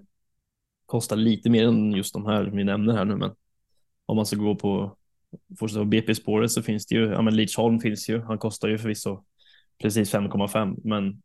kostar 0.85 1.15
lite 1.15 1.49
mer 1.49 1.67
än 1.67 1.91
just 1.91 2.13
de 2.13 2.25
här 2.25 2.43
vi 2.43 2.63
nämner 2.63 2.93
här 2.93 3.05
nu, 3.05 3.15
men 3.15 3.31
om 4.13 4.15
man 4.15 4.25
ska 4.25 4.35
gå 4.35 4.55
på 4.55 4.97
fortsätta 5.59 5.81
på 5.81 5.85
BP-spåret 5.85 6.51
så 6.51 6.61
finns 6.61 6.85
det 6.85 6.95
ju, 6.95 7.05
ja 7.05 7.21
men 7.21 7.35
Leachholm 7.35 7.79
finns 7.79 8.09
ju, 8.09 8.21
han 8.21 8.37
kostar 8.37 8.67
ju 8.67 8.77
förvisso 8.77 9.23
precis 9.81 10.13
5,5, 10.13 10.79
men 10.83 11.21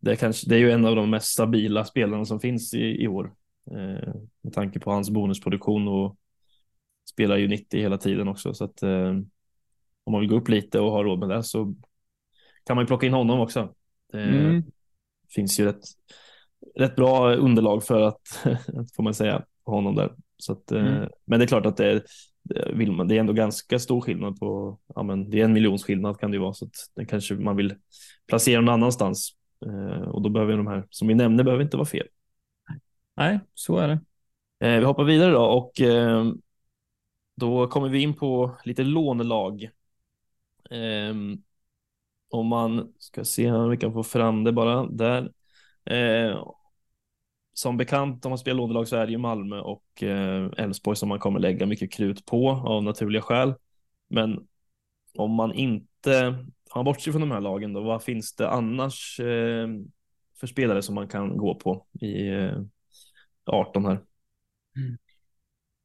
det 0.00 0.10
är, 0.10 0.16
kanske, 0.16 0.48
det 0.48 0.54
är 0.54 0.58
ju 0.58 0.70
en 0.70 0.84
av 0.84 0.96
de 0.96 1.10
mest 1.10 1.26
stabila 1.26 1.84
spelarna 1.84 2.24
som 2.24 2.40
finns 2.40 2.74
i, 2.74 3.02
i 3.02 3.08
år 3.08 3.34
eh, 3.70 4.14
med 4.42 4.52
tanke 4.52 4.80
på 4.80 4.90
hans 4.90 5.10
bonusproduktion 5.10 5.88
och 5.88 6.16
spelar 7.10 7.36
ju 7.36 7.48
90 7.48 7.80
hela 7.80 7.98
tiden 7.98 8.28
också 8.28 8.54
så 8.54 8.64
att 8.64 8.82
eh, 8.82 9.08
om 10.04 10.12
man 10.12 10.20
vill 10.20 10.30
gå 10.30 10.36
upp 10.36 10.48
lite 10.48 10.80
och 10.80 10.92
ha 10.92 11.02
råd 11.02 11.18
med 11.18 11.28
det 11.28 11.42
så 11.42 11.74
kan 12.66 12.76
man 12.76 12.82
ju 12.82 12.86
plocka 12.86 13.06
in 13.06 13.12
honom 13.12 13.40
också. 13.40 13.74
Det 14.12 14.22
mm. 14.22 14.62
finns 15.34 15.60
ju 15.60 15.64
rätt, 15.64 15.84
rätt 16.76 16.96
bra 16.96 17.34
underlag 17.34 17.84
för 17.84 18.00
att, 18.00 18.20
får 18.96 19.02
man 19.02 19.14
säga, 19.14 19.44
honom 19.72 19.94
där. 19.94 20.14
Så 20.36 20.52
att, 20.52 20.72
eh, 20.72 20.86
mm. 20.86 21.08
Men 21.24 21.38
det 21.38 21.44
är 21.44 21.46
klart 21.46 21.66
att 21.66 21.76
det 21.76 21.86
är, 21.86 22.02
vill 22.74 22.92
man, 22.92 23.08
det 23.08 23.16
är 23.16 23.20
ändå 23.20 23.32
ganska 23.32 23.78
stor 23.78 24.00
skillnad 24.00 24.38
på, 24.40 24.78
ja 24.94 25.02
men 25.02 25.30
det 25.30 25.40
är 25.40 25.44
en 25.44 25.52
miljons 25.52 25.84
skillnad 25.84 26.20
kan 26.20 26.30
det 26.30 26.34
ju 26.34 26.40
vara 26.40 26.52
så 26.52 26.64
att 26.64 26.74
det 26.94 27.04
kanske 27.04 27.34
man 27.34 27.56
vill 27.56 27.74
placera 28.26 28.60
någon 28.60 28.74
annanstans 28.74 29.30
eh, 29.66 30.00
och 30.00 30.22
då 30.22 30.28
behöver 30.28 30.56
de 30.56 30.66
här 30.66 30.86
som 30.90 31.08
vi 31.08 31.14
nämnde 31.14 31.44
behöver 31.44 31.64
inte 31.64 31.76
vara 31.76 31.86
fel. 31.86 32.06
Nej, 33.16 33.40
så 33.54 33.76
är 33.76 33.88
det. 33.88 34.00
Eh, 34.66 34.78
vi 34.78 34.84
hoppar 34.84 35.04
vidare 35.04 35.32
då 35.32 35.44
och 35.44 35.72
då 37.36 37.66
kommer 37.66 37.88
vi 37.88 38.02
in 38.02 38.14
på 38.14 38.56
lite 38.64 38.82
lånelag. 38.82 39.62
Eh, 40.70 41.14
om 42.30 42.46
man 42.46 42.92
ska 42.98 43.24
se 43.24 43.52
om 43.52 43.70
vi 43.70 43.76
kan 43.76 43.92
få 43.92 44.02
fram 44.02 44.44
det 44.44 44.52
bara 44.52 44.86
där. 44.86 45.32
Eh, 47.56 47.58
som 47.58 47.76
bekant 47.76 48.24
om 48.24 48.30
man 48.30 48.38
spelar 48.38 48.56
lånelag 48.56 48.88
så 48.88 48.96
är 48.96 49.06
det 49.06 49.12
ju 49.12 49.18
Malmö 49.18 49.60
och 49.60 50.02
eh, 50.02 50.50
Elfsborg 50.56 50.96
som 50.96 51.08
man 51.08 51.18
kommer 51.18 51.40
lägga 51.40 51.66
mycket 51.66 51.92
krut 51.92 52.26
på 52.26 52.50
av 52.50 52.82
naturliga 52.82 53.22
skäl. 53.22 53.54
Men 54.08 54.46
om 55.18 55.30
man 55.30 55.52
inte 55.52 56.44
har 56.70 56.84
bortser 56.84 57.12
från 57.12 57.20
de 57.20 57.30
här 57.30 57.40
lagen 57.40 57.72
då, 57.72 57.80
vad 57.80 58.02
finns 58.02 58.36
det 58.36 58.50
annars 58.50 59.20
eh, 59.20 59.68
för 60.40 60.46
spelare 60.46 60.82
som 60.82 60.94
man 60.94 61.08
kan 61.08 61.36
gå 61.36 61.54
på 61.54 61.86
i 62.00 62.28
eh, 62.28 62.60
18 63.46 63.84
här? 63.84 64.02
Mm. 64.76 64.98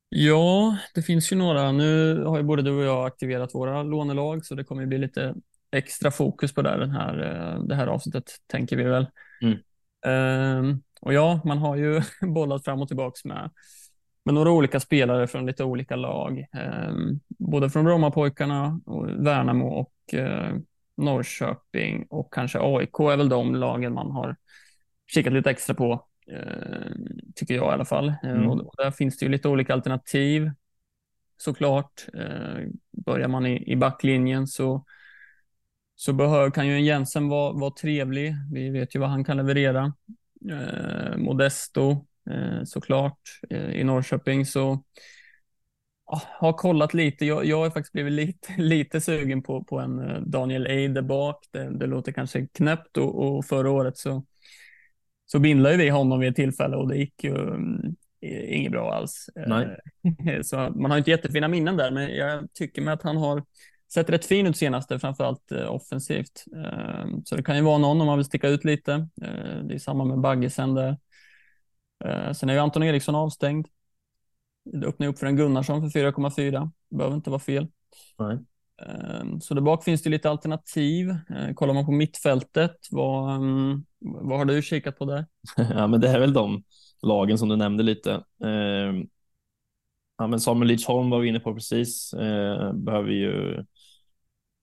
Ja, 0.10 0.78
det 0.94 1.02
finns 1.02 1.32
ju 1.32 1.36
några. 1.36 1.72
Nu 1.72 2.24
har 2.24 2.38
ju 2.38 2.44
både 2.44 2.62
du 2.62 2.72
och 2.72 2.84
jag 2.84 3.06
aktiverat 3.06 3.56
våra 3.56 3.84
lånelag, 3.84 4.46
så 4.46 4.56
det 4.56 4.64
kommer 4.64 4.86
bli 4.86 4.98
lite 4.98 5.36
extra 5.72 6.12
fokus 6.12 6.54
på 6.54 6.62
det, 6.62 6.78
den 6.78 6.92
här, 6.92 7.18
eh, 7.20 7.64
det 7.64 7.76
här 7.76 7.88
avsnittet, 7.88 8.32
tänker 8.48 8.78
vi 8.78 8.84
väl. 8.84 9.08
Mm. 9.42 9.58
Um, 10.60 10.84
och 11.02 11.14
ja, 11.14 11.42
man 11.46 11.58
har 11.58 11.76
ju 11.76 12.02
bollat 12.22 12.64
fram 12.64 12.82
och 12.82 12.88
tillbaks 12.88 13.26
med, 13.26 13.50
med 14.26 14.34
några 14.34 14.52
olika 14.52 14.80
spelare 14.80 15.28
från 15.28 15.46
lite 15.46 15.64
olika 15.64 15.96
lag. 15.96 16.46
Um, 16.90 17.20
både 17.28 17.70
från 17.70 17.86
Brommapojkarna, 17.86 18.82
och 18.86 19.10
Värnamo 19.10 19.68
och 19.68 19.94
uh, 20.14 20.58
Norrköping 20.98 22.06
och 22.10 22.34
kanske 22.34 22.60
AIK 22.62 23.00
är 23.00 23.18
väl 23.18 23.30
de 23.30 23.56
lagen 23.56 23.94
man 23.94 24.12
har 24.12 24.36
kikat 25.14 25.34
lite 25.34 25.50
extra 25.50 25.76
på, 25.76 26.06
uh, 26.32 26.92
tycker 27.36 27.56
jag 27.56 27.72
i 27.72 27.74
alla 27.74 27.86
fall. 27.86 28.14
Mm. 28.24 28.50
Och, 28.50 28.74
där 28.78 28.92
finns 28.92 29.18
det 29.18 29.26
ju 29.26 29.32
lite 29.32 29.50
olika 29.50 29.74
alternativ 29.74 30.52
såklart. 31.38 32.06
Uh, 32.16 32.68
börjar 33.06 33.28
man 33.28 33.46
i, 33.46 33.72
i 33.72 33.76
backlinjen 33.76 34.48
så 34.48 34.86
så 36.02 36.14
behör, 36.14 36.52
kan 36.52 36.68
ju 36.68 36.74
en 36.74 36.86
Jensen 36.86 37.30
vara, 37.30 37.54
vara 37.54 37.72
trevlig. 37.72 38.36
Vi 38.52 38.70
vet 38.70 38.96
ju 38.96 39.00
vad 39.00 39.10
han 39.10 39.24
kan 39.24 39.38
leverera. 39.38 39.94
Eh, 40.50 41.18
Modesto 41.18 42.06
eh, 42.30 42.64
såklart 42.64 43.20
eh, 43.50 43.72
i 43.72 43.84
Norrköping. 43.84 44.46
Så 44.46 44.84
ja, 46.06 46.22
har 46.26 46.54
kollat 46.54 46.94
lite. 46.94 47.26
Jag, 47.26 47.46
jag 47.46 47.58
har 47.58 47.70
faktiskt 47.70 47.94
blivit 47.94 48.14
lite, 48.14 48.54
lite 48.58 49.02
sugen 49.02 49.44
på, 49.44 49.64
på 49.64 49.80
en 49.80 50.24
Daniel 50.32 50.68
Eide 50.68 51.02
bak. 51.02 51.46
Det, 51.52 51.78
det 51.80 51.86
låter 51.86 52.12
kanske 52.12 52.48
knäppt 52.48 52.98
och, 52.98 53.38
och 53.38 53.46
förra 53.46 53.70
året 53.72 53.98
så, 53.98 54.26
så 55.26 55.40
bindlade 55.40 55.78
vi 55.78 55.90
honom 55.90 56.20
vid 56.20 56.30
ett 56.30 56.36
tillfälle 56.36 56.76
och 56.76 56.88
det 56.88 56.98
gick 56.98 57.24
ju 57.24 57.38
um, 57.38 57.96
inget 58.22 58.72
bra 58.72 58.94
alls. 58.94 59.30
Nej. 59.48 59.78
så 60.44 60.56
man 60.76 60.92
har 60.92 60.98
inte 60.98 61.12
jättefina 61.12 61.48
minnen 61.48 61.78
där, 61.78 61.92
men 61.92 62.16
jag 62.16 62.54
tycker 62.54 62.82
med 62.82 62.94
att 62.94 63.04
han 63.04 63.18
har 63.18 63.44
sett 63.94 64.10
rätt 64.10 64.26
fin 64.26 64.48
ut 64.48 64.58
senaste, 64.58 65.00
framförallt 65.00 65.52
eh, 65.52 65.72
offensivt. 65.74 66.44
Eh, 66.56 67.06
så 67.26 67.36
det 67.36 67.44
kan 67.44 67.56
ju 67.56 67.62
vara 67.62 67.78
någon 67.78 68.02
om 68.02 68.08
man 68.08 68.18
vill 68.18 68.26
sticka 68.26 68.48
ut 68.48 68.64
lite. 68.64 68.94
Eh, 69.22 69.64
det 69.64 69.74
är 69.74 69.80
samma 69.80 70.06
med 70.06 70.20
Baggesen 70.20 70.74
där. 70.74 70.98
Eh, 72.06 72.32
sen 72.32 72.50
är 72.50 72.54
ju 72.54 72.60
Anton 72.60 72.84
Eriksson 72.84 73.16
avstängd. 73.16 73.68
Det 74.64 74.88
öppnar 74.88 75.08
upp 75.08 75.20
för 75.20 75.28
en 75.28 75.36
Gunnarsson 75.36 75.82
för 75.82 76.00
4,4. 76.00 76.72
Behöver 76.90 77.16
inte 77.16 77.30
vara 77.30 77.40
fel. 77.40 77.68
Nej. 78.20 78.38
Eh, 78.82 79.40
så 79.42 79.54
där 79.54 79.62
bak 79.62 79.84
finns 79.84 80.04
det 80.04 80.10
lite 80.10 80.30
alternativ. 80.30 81.10
Eh, 81.10 81.54
kollar 81.56 81.74
man 81.74 81.86
på 81.86 81.92
mittfältet, 81.92 82.78
vad, 82.92 83.42
vad 84.00 84.38
har 84.38 84.46
du 84.46 84.62
kikat 84.62 84.98
på 84.98 85.06
där? 85.06 85.26
ja, 85.58 85.88
men 85.88 86.02
det 86.02 86.10
är 86.10 86.20
väl 86.20 86.34
de 86.34 86.64
lagen 87.02 87.38
som 87.38 87.50
du 87.50 87.56
nämnde 87.56 87.84
lite. 87.84 88.24
Ja, 90.18 90.28
men 90.28 90.40
Samuel 90.40 90.68
Lidsholm 90.68 91.10
var 91.10 91.20
vi 91.20 91.28
inne 91.28 91.40
på 91.40 91.54
precis. 91.54 92.14
Eh, 92.14 92.74
behöver 92.74 93.10
ju 93.12 93.64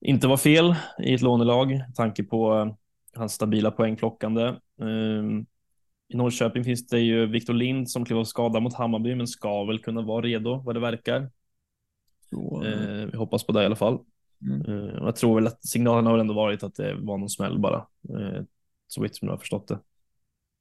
inte 0.01 0.27
vara 0.27 0.39
fel 0.39 0.75
i 0.99 1.15
ett 1.15 1.23
lånelag, 1.23 1.85
tanke 1.95 2.25
på 2.25 2.59
eh, 2.59 2.75
hans 3.15 3.33
stabila 3.33 3.71
poängplockande. 3.71 4.55
Ehm, 4.81 5.47
I 6.09 6.17
Norrköping 6.17 6.65
finns 6.65 6.87
det 6.87 7.01
ju 7.01 7.27
Viktor 7.27 7.55
Lind 7.55 7.91
som 7.91 8.05
klev 8.05 8.19
av 8.19 8.25
skada 8.25 8.61
mot 8.61 8.75
Hammarby, 8.75 9.15
men 9.15 9.27
ska 9.27 9.65
väl 9.65 9.79
kunna 9.79 10.03
vara 10.03 10.23
redo 10.23 10.63
vad 10.65 10.77
det 10.77 10.81
verkar. 10.81 11.31
Så, 12.31 12.65
eh, 12.65 13.07
vi 13.07 13.17
hoppas 13.17 13.45
på 13.45 13.53
det 13.53 13.63
i 13.63 13.67
alla 13.67 13.77
fall. 13.77 13.99
Mm. 14.43 14.61
Eh, 14.61 14.95
jag 14.95 15.17
tror 15.17 15.35
väl 15.35 15.47
att 15.47 15.67
signalen 15.67 16.07
har 16.07 16.19
ändå 16.19 16.35
varit 16.35 16.63
att 16.63 16.75
det 16.75 16.95
var 16.95 17.19
någon 17.19 17.31
smäll 17.31 17.59
bara, 17.59 17.87
så 18.87 19.03
vitt 19.03 19.17
som 19.17 19.29
jag 19.29 19.33
har 19.33 19.39
förstått 19.39 19.69
det. 19.69 19.79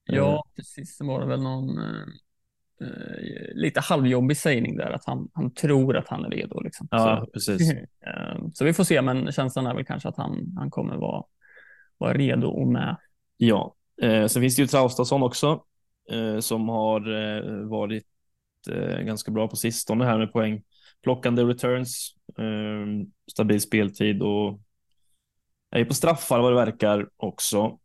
Ja, 0.03 0.44
precis. 0.56 0.98
Det 0.98 1.06
var 1.06 1.20
det 1.20 1.25
väl 1.25 1.44
någon 1.44 1.79
eh, 2.81 3.55
lite 3.55 3.79
halvjobbig 3.79 4.38
sägning 4.38 4.77
där, 4.77 4.91
att 4.91 5.05
han, 5.05 5.29
han 5.34 5.53
tror 5.53 5.98
att 5.98 6.07
han 6.07 6.25
är 6.25 6.29
redo. 6.29 6.60
Liksom. 6.60 6.88
Ja, 6.91 7.24
så, 7.25 7.31
precis. 7.31 7.72
Eh, 8.07 8.38
så 8.53 8.65
vi 8.65 8.74
får 8.74 8.84
se, 8.84 9.01
men 9.01 9.31
känslan 9.31 9.67
är 9.67 9.74
väl 9.74 9.86
kanske 9.86 10.10
att 10.10 10.17
han, 10.17 10.53
han 10.57 10.72
kommer 10.72 10.96
vara, 10.96 11.24
vara 11.98 12.13
redo 12.13 12.48
och 12.48 12.67
med. 12.67 12.98
Ja, 13.38 13.75
eh, 14.01 14.25
sen 14.25 14.41
finns 14.41 14.55
det 14.55 14.62
ju 14.62 14.67
Traustason 14.67 15.24
också 15.24 15.63
eh, 16.12 16.39
som 16.39 16.69
har 16.69 17.00
varit 17.69 18.03
ganska 19.05 19.31
bra 19.31 19.48
på 19.48 19.55
sistone 19.55 20.05
här 20.05 20.17
med 20.17 20.34
poäng. 20.34 20.63
Plockande 21.03 21.43
returns, 21.43 22.15
stabil 23.31 23.62
speltid 23.62 24.22
och 24.22 24.60
är 25.72 25.79
ju 25.79 25.86
på 25.86 25.93
straffar 25.93 26.39
vad 26.39 26.51
det 26.51 26.55
verkar 26.55 27.10
också. 27.17 27.79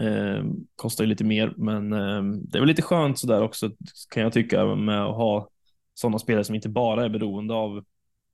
Eh, 0.00 0.44
kostar 0.76 1.04
ju 1.04 1.08
lite 1.08 1.24
mer, 1.24 1.54
men 1.56 1.92
eh, 1.92 2.22
det 2.22 2.58
är 2.58 2.60
väl 2.60 2.68
lite 2.68 2.82
skönt 2.82 3.18
sådär 3.18 3.42
också 3.42 3.70
kan 4.10 4.22
jag 4.22 4.32
tycka 4.32 4.74
med 4.74 5.04
att 5.04 5.16
ha 5.16 5.48
sådana 5.94 6.18
spelare 6.18 6.44
som 6.44 6.54
inte 6.54 6.68
bara 6.68 7.04
är 7.04 7.08
beroende 7.08 7.54
av 7.54 7.84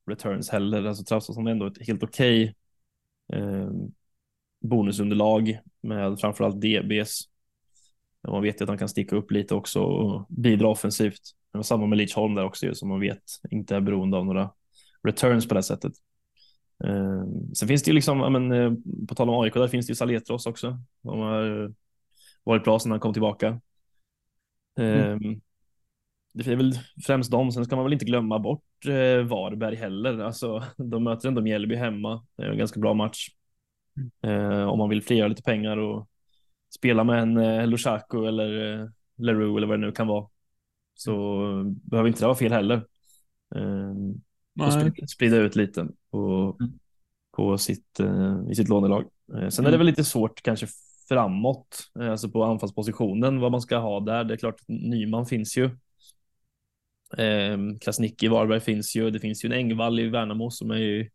returns 0.09 0.49
heller. 0.49 0.85
Alltså 0.85 1.03
Traustason 1.03 1.47
är 1.47 1.51
ändå 1.51 1.65
ett 1.67 1.87
helt 1.87 2.03
okej 2.03 2.53
okay, 3.27 3.41
eh, 3.41 3.69
bonusunderlag 4.61 5.59
med 5.81 6.19
framförallt 6.19 6.61
DBs. 6.61 7.21
Man 8.27 8.43
vet 8.43 8.61
ju 8.61 8.63
att 8.63 8.69
han 8.69 8.77
kan 8.77 8.89
sticka 8.89 9.15
upp 9.15 9.31
lite 9.31 9.55
också 9.55 9.81
och 9.81 10.25
bidra 10.29 10.67
offensivt. 10.67 11.21
Det 11.51 11.57
var 11.57 11.63
samma 11.63 11.85
med 11.85 11.97
Leach 11.97 12.15
Holm 12.15 12.35
där 12.35 12.45
också 12.45 12.75
som 12.75 12.89
man 12.89 12.99
vet 12.99 13.23
inte 13.51 13.75
är 13.75 13.81
beroende 13.81 14.17
av 14.17 14.25
några 14.25 14.51
returns 15.03 15.47
på 15.47 15.53
det 15.53 15.63
sättet. 15.63 15.93
Eh, 16.83 17.23
sen 17.53 17.67
finns 17.67 17.83
det 17.83 17.89
ju 17.89 17.95
liksom, 17.95 18.33
men, 18.33 18.51
eh, 18.51 18.71
på 19.07 19.15
tal 19.15 19.29
om 19.29 19.41
AIK, 19.43 19.53
där 19.53 19.67
finns 19.67 19.87
det 19.87 19.91
ju 19.91 19.95
Saletros 19.95 20.45
också. 20.45 20.79
De 21.01 21.19
har 21.19 21.73
varit 22.43 22.63
bra 22.63 22.79
sedan 22.79 22.91
han 22.91 22.99
kom 22.99 23.13
tillbaka. 23.13 23.61
Mm. 24.79 25.11
Eh, 25.11 25.37
det 26.33 26.47
är 26.47 26.55
väl 26.55 26.73
främst 27.05 27.31
dem. 27.31 27.51
Sen 27.51 27.65
ska 27.65 27.75
man 27.75 27.85
väl 27.85 27.93
inte 27.93 28.05
glömma 28.05 28.39
bort 28.39 28.85
eh, 28.85 29.25
Varberg 29.27 29.75
heller. 29.75 30.19
Alltså, 30.19 30.63
de 30.77 31.03
möter 31.03 31.27
ändå 31.27 31.41
Mjällby 31.41 31.75
hemma. 31.75 32.25
Det 32.35 32.43
är 32.43 32.49
en 32.49 32.57
ganska 32.57 32.79
bra 32.79 32.93
match. 32.93 33.29
Mm. 34.21 34.69
om 34.69 34.77
man 34.77 34.89
vill 34.89 35.01
frigöra 35.01 35.27
lite 35.27 35.43
pengar 35.43 35.77
och 35.77 36.09
spela 36.75 37.03
med 37.03 37.21
en 37.21 37.37
eh, 37.37 37.67
Lushaku 37.67 38.27
eller 38.27 38.81
eh, 38.81 38.87
Leroux 39.17 39.57
eller 39.57 39.67
vad 39.67 39.79
det 39.79 39.85
nu 39.85 39.91
kan 39.91 40.07
vara. 40.07 40.27
Så 40.93 41.41
mm. 41.45 41.75
behöver 41.83 42.07
inte 42.07 42.21
det 42.21 42.25
vara 42.25 42.37
fel 42.37 42.51
heller. 42.51 42.75
Eh, 43.55 43.93
och 44.59 45.09
sprida 45.09 45.37
ut 45.37 45.55
lite 45.55 45.87
på, 46.11 46.55
mm. 46.59 46.73
på 47.31 47.57
sitt, 47.57 47.99
eh, 47.99 48.39
i 48.49 48.55
sitt 48.55 48.69
lånelag. 48.69 49.01
Eh, 49.01 49.09
sen 49.27 49.39
mm. 49.39 49.47
är 49.47 49.63
det 49.63 49.67
mm. 49.67 49.77
väl 49.77 49.85
lite 49.85 50.03
svårt 50.03 50.41
kanske 50.41 50.67
framåt, 51.09 51.91
eh, 51.99 52.11
alltså 52.11 52.29
på 52.29 52.43
anfallspositionen, 52.43 53.39
vad 53.39 53.51
man 53.51 53.61
ska 53.61 53.77
ha 53.77 53.99
där. 53.99 54.23
Det 54.23 54.33
är 54.33 54.37
klart, 54.37 54.61
Nyman 54.67 55.25
finns 55.25 55.57
ju. 55.57 55.65
Eh, 57.17 57.57
Krasniqi 57.81 58.25
i 58.25 58.29
Varberg 58.29 58.59
finns 58.59 58.95
ju. 58.95 59.09
Det 59.09 59.19
finns 59.19 59.45
ju 59.45 59.47
en 59.47 59.53
Engvall 59.53 59.99
i 59.99 60.09
Värnamo 60.09 60.51
som 60.51 60.71
är 60.71 60.77
ju 60.77 61.09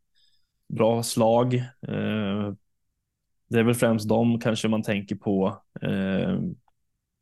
bra 0.69 1.03
slag. 1.03 1.55
Eh, 1.55 2.53
det 3.49 3.59
är 3.59 3.63
väl 3.63 3.75
främst 3.75 4.09
dem 4.09 4.41
kanske 4.41 4.69
man 4.69 4.83
tänker 4.83 5.17
på 5.17 5.63
eh, 5.83 6.39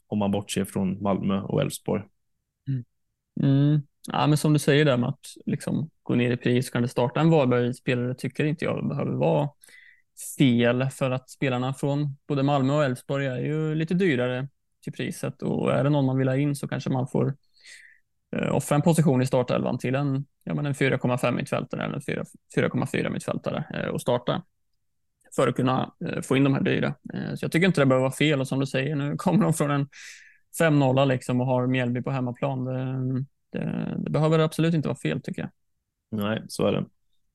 om 0.06 0.18
man 0.18 0.30
bortser 0.30 0.64
från 0.64 1.02
Malmö 1.02 1.40
och 1.40 1.62
Elfsborg. 1.62 2.02
Mm. 2.68 2.84
Mm. 3.42 3.80
Ja, 4.12 4.26
men 4.26 4.38
som 4.38 4.52
du 4.52 4.58
säger 4.58 4.84
där 4.84 4.96
med 4.96 5.08
att 5.08 5.26
liksom 5.46 5.90
gå 6.08 6.14
ner 6.14 6.30
i 6.30 6.36
pris, 6.36 6.70
kan 6.70 6.82
det 6.82 6.88
starta 6.88 7.20
en 7.20 7.30
Varberg-spelare 7.30 8.14
tycker 8.14 8.44
inte 8.44 8.64
jag 8.64 8.88
behöver 8.88 9.12
vara 9.12 9.48
fel 10.38 10.90
för 10.90 11.10
att 11.10 11.30
spelarna 11.30 11.74
från 11.74 12.16
både 12.28 12.42
Malmö 12.42 12.76
och 12.76 12.84
Elfsborg 12.84 13.26
är 13.26 13.38
ju 13.38 13.74
lite 13.74 13.94
dyrare 13.94 14.48
till 14.82 14.92
priset 14.92 15.42
och 15.42 15.72
är 15.72 15.84
det 15.84 15.90
någon 15.90 16.06
man 16.06 16.18
vill 16.18 16.28
ha 16.28 16.36
in 16.36 16.56
så 16.56 16.68
kanske 16.68 16.90
man 16.90 17.08
får 17.08 17.34
eh, 18.36 18.54
offra 18.54 18.76
en 18.76 18.82
position 18.82 19.22
i 19.22 19.26
startelvan 19.26 19.78
till 19.78 19.94
en, 19.94 20.26
ja, 20.44 20.54
men 20.54 20.66
en 20.66 20.74
4,5 20.74 21.32
mittfältare 21.32 21.84
eller 21.84 22.00
4,4 22.56 23.10
mittfältare 23.10 23.64
eh, 23.74 23.88
och 23.88 24.00
starta 24.00 24.42
för 25.36 25.48
att 25.48 25.56
kunna 25.56 25.94
eh, 26.04 26.20
få 26.20 26.36
in 26.36 26.44
de 26.44 26.54
här 26.54 26.62
dyra. 26.62 26.94
Så 27.36 27.44
jag 27.44 27.52
tycker 27.52 27.66
inte 27.66 27.80
det 27.80 27.86
behöver 27.86 28.04
vara 28.04 28.16
fel 28.16 28.40
och 28.40 28.48
som 28.48 28.60
du 28.60 28.66
säger, 28.66 28.96
nu 28.96 29.14
kommer 29.16 29.44
de 29.44 29.54
från 29.54 29.70
en 29.70 29.88
5-0 30.60 31.06
liksom 31.06 31.40
och 31.40 31.46
har 31.46 31.66
Mjällby 31.66 32.02
på 32.02 32.10
hemmaplan. 32.10 32.64
Det, 32.64 33.24
Det, 33.52 33.94
det 33.98 34.10
behöver 34.10 34.38
absolut 34.38 34.74
inte 34.74 34.88
vara 34.88 34.98
fel 34.98 35.22
tycker 35.22 35.42
jag. 35.42 35.50
Nej, 36.10 36.42
så 36.48 36.66
är 36.66 36.72
det. 36.72 36.78
Eh, 36.78 36.88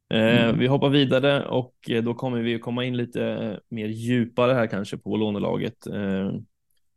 Mm. 0.10 0.60
Vi 0.60 0.68
hoppar 0.68 0.89
vidare 0.89 1.46
och 1.46 1.75
eh, 1.89 2.03
då 2.03 2.13
kommer 2.13 2.42
vi 2.42 2.60
komma 2.60 2.86
in 2.86 2.98
lite 2.98 3.25
eh, 3.25 3.58
mer 3.70 3.88
djupare 3.88 4.53
här 4.53 4.68
kanske 4.68 4.98
på 4.98 5.18
lånelaget. 5.18 5.88
Eh, 5.88 6.32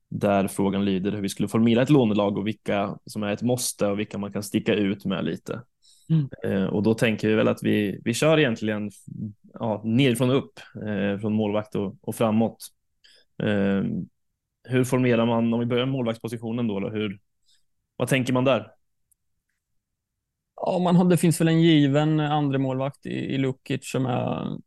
där 0.08 0.48
frågan 0.48 0.84
lyder 0.84 1.12
hur 1.12 1.20
vi 1.20 1.28
skulle 1.28 1.48
formera 1.48 1.82
ett 1.82 1.90
lånelag 1.90 2.38
och 2.38 2.46
vilka 2.46 2.98
som 3.06 3.22
är 3.22 3.32
ett 3.32 3.42
måste 3.42 3.86
och 3.86 3.98
vilka 3.98 4.18
man 4.18 4.32
kan 4.32 4.42
sticka 4.42 4.74
ut 4.74 5.04
med 5.04 5.24
lite. 5.24 5.62
Mm. 6.10 6.28
Eh, 6.44 6.66
och 6.66 6.82
då 6.82 6.94
tänker 6.94 7.28
vi 7.28 7.34
väl 7.34 7.48
att 7.48 7.62
vi, 7.62 8.00
vi 8.04 8.14
kör 8.14 8.38
egentligen 8.38 8.90
ja, 9.52 9.82
nerifrån 9.84 10.30
och 10.30 10.36
upp, 10.36 10.60
från 11.20 11.32
målvakt 11.32 11.74
och, 11.74 11.96
och 12.00 12.14
framåt. 12.14 12.58
Hur 14.68 14.84
formerar 14.84 15.26
man, 15.26 15.54
om 15.54 15.60
vi 15.60 15.66
börjar 15.66 15.86
med 15.86 15.92
målvaktspositionen 15.92 16.68
då, 16.68 16.80
då 16.80 16.88
hur, 16.88 17.18
vad 17.96 18.08
tänker 18.08 18.32
man 18.32 18.44
där? 18.44 18.66
Ja, 20.66 20.78
man 20.78 20.96
har, 20.96 21.04
det 21.04 21.16
finns 21.16 21.40
väl 21.40 21.48
en 21.48 21.62
given 21.62 22.20
andra 22.20 22.58
målvakt 22.58 23.06
i, 23.06 23.34
i 23.34 23.38
Lukic 23.38 23.90
som 23.90 24.06
är 24.06 24.58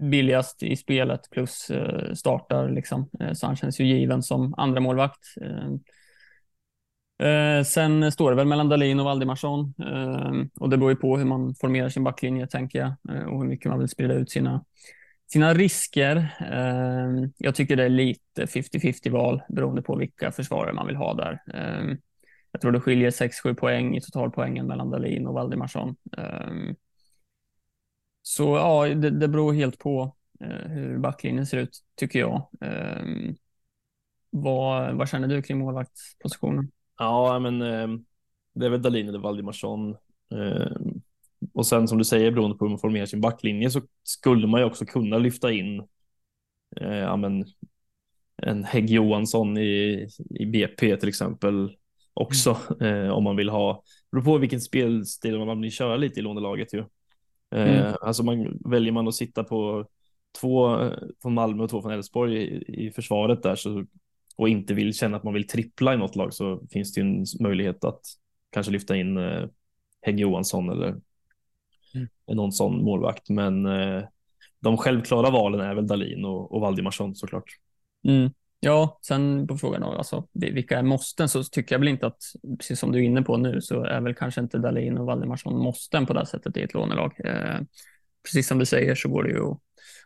billigast 0.00 0.62
i 0.62 0.76
spelet 0.76 1.30
plus 1.30 1.70
eh, 1.70 2.12
startar 2.12 2.68
liksom. 2.68 3.10
Eh, 3.20 3.32
så 3.32 3.46
han 3.46 3.56
känns 3.56 3.80
ju 3.80 3.84
given 3.84 4.22
som 4.22 4.54
andra 4.56 4.80
målvakt. 4.80 5.20
Eh, 5.40 5.68
eh 7.28 7.62
sen 7.62 8.12
står 8.12 8.30
det 8.30 8.36
väl 8.36 8.46
mellan 8.46 8.68
Dalin 8.68 9.00
och 9.00 9.04
Valdimarsson 9.04 9.74
eh, 9.78 10.32
och 10.60 10.70
det 10.70 10.76
beror 10.76 10.90
ju 10.90 10.96
på 10.96 11.18
hur 11.18 11.24
man 11.24 11.54
formerar 11.54 11.88
sin 11.88 12.04
backlinje 12.04 12.46
tänker 12.46 12.78
jag 12.78 13.16
eh, 13.16 13.24
och 13.24 13.38
hur 13.38 13.48
mycket 13.48 13.70
man 13.70 13.78
vill 13.78 13.88
sprida 13.88 14.14
ut 14.14 14.30
sina 14.30 14.64
sina 15.26 15.54
risker. 15.54 16.16
Eh, 16.40 17.28
jag 17.38 17.54
tycker 17.54 17.76
det 17.76 17.84
är 17.84 17.88
lite 17.88 18.46
50-50 18.46 19.10
val 19.10 19.42
beroende 19.48 19.82
på 19.82 19.96
vilka 19.96 20.32
försvarare 20.32 20.72
man 20.72 20.86
vill 20.86 20.96
ha 20.96 21.14
där. 21.14 21.42
Eh, 21.54 21.96
jag 22.54 22.60
tror 22.60 22.72
det 22.72 22.80
skiljer 22.80 23.10
6-7 23.10 23.54
poäng 23.54 23.96
i 23.96 24.00
totalpoängen 24.00 24.66
mellan 24.66 24.90
Dalin 24.90 25.26
och 25.26 25.34
Valdimarsson. 25.34 25.96
Ehm, 26.16 26.76
så 28.22 28.56
ja, 28.56 28.94
det, 28.94 29.10
det 29.10 29.28
beror 29.28 29.52
helt 29.52 29.78
på 29.78 30.16
eh, 30.40 30.68
hur 30.70 30.98
backlinjen 30.98 31.46
ser 31.46 31.58
ut, 31.58 31.78
tycker 31.96 32.18
jag. 32.18 32.48
Ehm, 32.60 33.36
vad, 34.30 34.94
vad 34.94 35.08
känner 35.08 35.28
du 35.28 35.42
kring 35.42 35.58
målvaktspositionen? 35.58 36.70
Ja, 36.98 37.38
men 37.38 37.62
ehm, 37.62 38.04
det 38.54 38.66
är 38.66 38.70
väl 38.70 38.82
Dalin 38.82 39.08
eller 39.08 39.18
Valdimarsson. 39.18 39.96
Och 41.54 41.66
sen 41.66 41.88
som 41.88 41.98
du 41.98 42.04
säger, 42.04 42.30
beroende 42.30 42.56
på 42.56 42.64
hur 42.64 42.70
man 42.70 42.78
formerar 42.78 43.06
sin 43.06 43.20
backlinje 43.20 43.70
så 43.70 43.82
skulle 44.02 44.46
man 44.46 44.60
ju 44.60 44.66
också 44.66 44.84
kunna 44.84 45.18
lyfta 45.18 45.52
in 45.52 45.80
eh, 46.80 46.96
ja, 46.96 47.16
men, 47.16 47.44
en 48.36 48.64
Hägg 48.64 48.90
Johansson 48.90 49.58
i, 49.58 50.08
i 50.30 50.46
BP 50.46 50.96
till 50.96 51.08
exempel 51.08 51.76
också 52.14 52.56
eh, 52.80 53.08
om 53.08 53.24
man 53.24 53.36
vill 53.36 53.48
ha. 53.48 53.82
Det 54.10 54.16
beror 54.16 54.24
på 54.24 54.38
vilken 54.38 54.60
spelstil 54.60 55.38
man 55.38 55.60
vill 55.60 55.70
köra 55.72 55.96
lite 55.96 56.20
i 56.20 56.22
lånelaget 56.22 56.74
ju. 56.74 56.78
Eh, 56.78 56.84
Mm. 57.54 57.94
Alltså 58.00 58.22
man, 58.22 58.58
väljer 58.64 58.92
man 58.92 59.08
att 59.08 59.14
sitta 59.14 59.44
på 59.44 59.86
två 60.40 60.80
eh, 60.80 60.92
från 61.22 61.34
Malmö 61.34 61.62
och 61.62 61.70
två 61.70 61.82
från 61.82 61.92
Elfsborg 61.92 62.36
i, 62.36 62.86
i 62.86 62.90
försvaret 62.90 63.42
där 63.42 63.54
så, 63.54 63.84
och 64.36 64.48
inte 64.48 64.74
vill 64.74 64.94
känna 64.94 65.16
att 65.16 65.24
man 65.24 65.34
vill 65.34 65.46
trippla 65.48 65.94
i 65.94 65.96
något 65.96 66.16
lag 66.16 66.34
så 66.34 66.60
finns 66.70 66.92
det 66.94 67.00
ju 67.00 67.06
en 67.06 67.24
möjlighet 67.40 67.84
att 67.84 68.00
kanske 68.50 68.72
lyfta 68.72 68.96
in 68.96 69.16
eh, 69.16 69.46
Hägg 70.02 70.20
Johansson 70.20 70.68
eller 70.70 70.96
Mm. 71.94 72.08
någon 72.32 72.52
sån 72.52 72.84
målvakt. 72.84 73.28
Men 73.30 73.66
eh, 73.66 74.02
de 74.60 74.76
självklara 74.76 75.30
valen 75.30 75.60
är 75.60 75.74
väl 75.74 75.86
Dalin 75.86 76.24
och, 76.24 76.52
och 76.52 76.60
Valdimarsson 76.60 77.14
såklart. 77.14 77.44
Mm. 78.08 78.30
Ja, 78.64 78.98
sen 79.06 79.46
på 79.46 79.56
frågan 79.56 79.80
då, 79.80 79.86
alltså, 79.86 80.28
vilka 80.32 80.78
är 80.78 80.82
måsten 80.82 81.28
så 81.28 81.44
tycker 81.44 81.74
jag 81.74 81.78
väl 81.80 81.88
inte 81.88 82.06
att, 82.06 82.22
precis 82.58 82.80
som 82.80 82.92
du 82.92 82.98
är 82.98 83.02
inne 83.02 83.22
på 83.22 83.36
nu, 83.36 83.60
så 83.60 83.84
är 83.84 84.00
väl 84.00 84.14
kanske 84.14 84.40
inte 84.40 84.58
Dahlin 84.58 84.98
och 84.98 85.06
Valdimarsson 85.06 85.58
måsten 85.58 86.06
på 86.06 86.12
det 86.12 86.26
sättet 86.26 86.56
i 86.56 86.62
ett 86.62 86.74
lånelag. 86.74 87.12
Eh, 87.24 87.60
precis 88.24 88.46
som 88.48 88.58
du 88.58 88.66
säger 88.66 88.94
så 88.94 89.08
går 89.08 89.22
det 89.22 89.30
ju, 89.30 89.40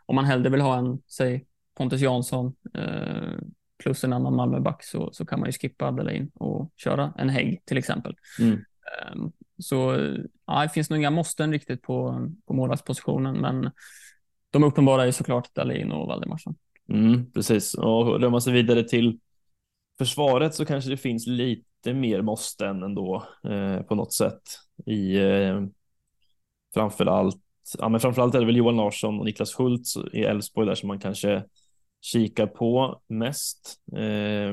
om 0.07 0.15
man 0.15 0.25
hellre 0.25 0.51
vill 0.51 0.61
ha 0.61 0.79
en, 0.79 0.99
säg 1.07 1.47
Pontus 1.77 2.01
Jansson 2.01 2.55
eh, 2.75 3.39
plus 3.83 4.05
en 4.05 4.13
annan 4.13 4.37
Malmöback 4.37 4.85
så, 4.85 5.13
så 5.13 5.27
kan 5.27 5.41
man 5.41 5.49
ju 5.49 5.53
skippa 5.53 5.91
Dahlin 5.91 6.31
och 6.35 6.73
köra 6.77 7.13
en 7.19 7.29
Hägg 7.29 7.63
till 7.65 7.79
exempel. 7.79 8.17
Mm. 8.41 8.53
Eh, 8.53 9.17
så 9.59 9.99
ja, 10.47 10.63
det 10.63 10.69
finns 10.69 10.91
nog 10.91 10.99
inga 10.99 11.11
måsten 11.11 11.53
riktigt 11.53 11.83
på, 11.83 12.29
på 12.47 12.55
målvaktspositionen, 12.55 13.37
men 13.37 13.71
de 14.51 14.65
uppenbara 14.65 15.07
är 15.07 15.11
såklart 15.11 15.55
Dahlin 15.55 15.93
och 15.93 16.07
Valdimarsson. 16.07 16.55
Mm, 16.93 17.33
precis, 17.33 17.75
och 17.75 18.21
rör 18.21 18.31
man 18.31 18.43
sig 18.43 18.53
vidare 18.53 18.85
till 18.85 19.19
försvaret 19.99 20.55
så 20.55 20.65
kanske 20.65 20.91
det 20.91 20.97
finns 20.97 21.27
lite 21.27 21.95
mer 21.95 22.23
måsten 22.23 22.83
ändå 22.83 23.27
eh, 23.45 23.83
på 23.83 23.95
något 23.95 24.13
sätt 24.13 24.43
i 24.87 25.17
eh, 25.19 25.63
framför 26.75 27.07
allt. 27.07 27.37
Ja, 27.79 27.89
men 27.89 28.01
framförallt 28.01 28.35
är 28.35 28.41
det 28.41 28.47
väl 28.47 28.57
Johan 28.57 28.77
Larsson 28.77 29.19
och 29.19 29.25
Niklas 29.25 29.55
Schultz 29.55 29.97
i 30.13 30.21
Elfsborg 30.23 30.67
där 30.67 30.75
som 30.75 30.87
man 30.89 30.99
kanske 31.01 31.45
kikar 32.01 32.47
på 32.47 33.01
mest. 33.07 33.81
Eh, 33.97 34.53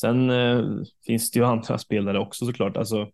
sen 0.00 0.30
eh, 0.30 0.64
finns 1.06 1.30
det 1.30 1.38
ju 1.38 1.44
andra 1.46 1.78
spelare 1.78 2.18
också 2.18 2.46
såklart. 2.46 2.76
Alltså, 2.76 3.10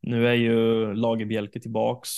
nu 0.00 0.28
är 0.28 0.34
ju 0.34 0.94
Lagerbjälke 0.94 1.60
tillbaks. 1.60 2.10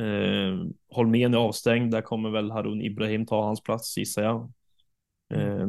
Eh, 0.00 0.66
Holmén 0.90 1.34
är 1.34 1.38
avstängd. 1.38 1.92
Där 1.92 2.02
kommer 2.02 2.30
väl 2.30 2.50
Harun 2.50 2.82
Ibrahim 2.82 3.26
ta 3.26 3.44
hans 3.44 3.62
plats 3.62 3.96
gissar 3.96 4.22
jag. 4.22 4.52
Eh, 5.34 5.66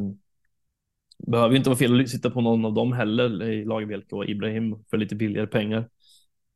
behöver 1.28 1.52
ju 1.52 1.58
inte 1.58 1.70
vara 1.70 1.78
fel 1.78 2.02
att 2.02 2.10
sitta 2.10 2.30
på 2.30 2.42
någon 2.42 2.66
av 2.66 2.74
dem 2.74 2.94
heller 2.94 3.44
i 3.44 3.66
Lagerbjälke 3.66 4.16
och 4.16 4.30
Ibrahim 4.30 4.76
för 4.90 4.98
lite 4.98 5.16
billigare 5.16 5.48
pengar. 5.48 5.90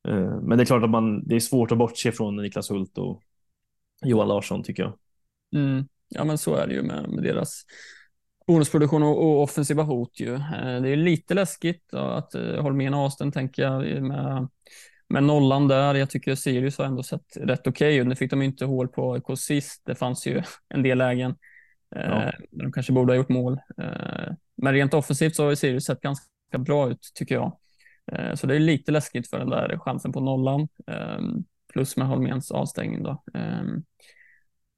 Eh, 0.07 0.41
men 0.41 0.57
det 0.57 0.63
är 0.63 0.65
klart 0.65 0.83
att 0.83 0.89
man, 0.89 1.27
det 1.27 1.35
är 1.35 1.39
svårt 1.39 1.71
att 1.71 1.77
bortse 1.77 2.11
från 2.11 2.35
Niklas 2.35 2.71
Hult 2.71 2.97
och 2.97 3.21
Johan 4.05 4.27
Larsson 4.27 4.63
tycker 4.63 4.83
jag. 4.83 4.93
Mm. 5.55 5.87
Ja, 6.09 6.23
men 6.23 6.37
så 6.37 6.55
är 6.55 6.67
det 6.67 6.73
ju 6.73 6.83
med, 6.83 7.09
med 7.09 7.23
deras 7.23 7.65
bonusproduktion 8.47 9.03
och, 9.03 9.23
och 9.23 9.41
offensiva 9.43 9.83
hot 9.83 10.19
ju. 10.19 10.33
Eh, 10.33 10.81
Det 10.81 10.89
är 10.89 10.95
lite 10.95 11.33
läskigt 11.33 11.93
att 11.93 12.35
eh, 12.35 12.61
Holmén 12.61 12.93
och 12.93 12.99
Austin 12.99 13.31
tänker 13.31 13.63
jag 13.63 14.01
med, 14.01 14.47
med 15.09 15.23
nollan 15.23 15.67
där. 15.67 15.95
Jag 15.95 16.09
tycker 16.09 16.35
Sirius 16.35 16.77
har 16.77 16.85
ändå 16.85 17.03
sett 17.03 17.37
rätt 17.37 17.67
okej 17.67 17.97
ut. 17.97 18.07
Nu 18.07 18.15
fick 18.15 18.31
de 18.31 18.41
inte 18.41 18.65
hål 18.65 18.87
på 18.87 19.13
AIK 19.13 19.39
sist. 19.39 19.81
Det 19.85 19.95
fanns 19.95 20.27
ju 20.27 20.43
en 20.69 20.83
del 20.83 20.97
lägen. 20.97 21.35
Ja. 21.95 22.23
Eh, 22.23 22.31
de 22.51 22.71
kanske 22.71 22.93
borde 22.93 23.13
ha 23.13 23.17
gjort 23.17 23.29
mål. 23.29 23.59
Eh, 23.77 24.33
men 24.57 24.73
rent 24.73 24.93
offensivt 24.93 25.35
så 25.35 25.43
har 25.43 25.49
ju 25.49 25.55
Sirius 25.55 25.85
sett 25.85 26.01
ganska 26.01 26.27
bra 26.59 26.89
ut 26.89 27.11
tycker 27.15 27.35
jag. 27.35 27.57
Eh, 28.11 28.35
så 28.35 28.47
det 28.47 28.55
är 28.55 28.59
lite 28.59 28.91
läskigt 28.91 29.29
för 29.29 29.39
den 29.39 29.49
där 29.49 29.77
chansen 29.77 30.11
på 30.11 30.19
nollan. 30.19 30.67
Ehm, 30.87 31.43
plus 31.73 31.97
med 31.97 32.07
Holméns 32.07 32.51
avstängning 32.51 33.03
då. 33.03 33.23
Ehm, 33.33 33.83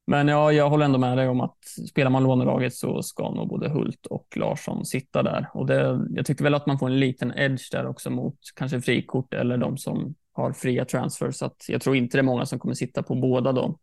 men 0.08 0.28
ja, 0.28 0.52
jag 0.52 0.70
håller 0.70 0.86
ändå 0.86 1.00
med 1.00 1.18
dig 1.18 1.28
om 1.28 1.42
att 1.42 1.58
spelar 1.90 2.12
man 2.12 2.24
lånelaget 2.24 2.74
så 2.74 3.02
ska 3.02 3.32
nog 3.32 3.50
både 3.50 3.70
Hult 3.70 4.06
och 4.06 4.28
Larsson 4.36 4.86
sitta 4.86 5.24
där. 5.24 5.50
Och 5.54 5.66
det, 5.66 6.08
jag 6.10 6.26
tycker 6.26 6.44
väl 6.44 6.56
att 6.56 6.66
man 6.66 6.80
får 6.80 6.88
en 6.88 7.00
liten 7.00 7.34
edge 7.36 7.72
där 7.72 7.86
också 7.86 8.10
mot 8.10 8.38
kanske 8.56 8.82
frikort 8.82 9.34
eller 9.34 9.58
de 9.58 9.78
som 9.78 10.16
har 10.34 10.54
fria 10.54 10.86
transfers. 10.86 11.36
Så 11.36 11.46
att 11.46 11.66
jag 11.68 11.82
tror 11.82 11.96
inte 11.96 12.18
det 12.18 12.22
är 12.22 12.24
många 12.24 12.46
som 12.46 12.60
kommer 12.60 12.76
sitta 12.76 13.04
på 13.04 13.16
båda 13.16 13.52
dem. 13.52 13.78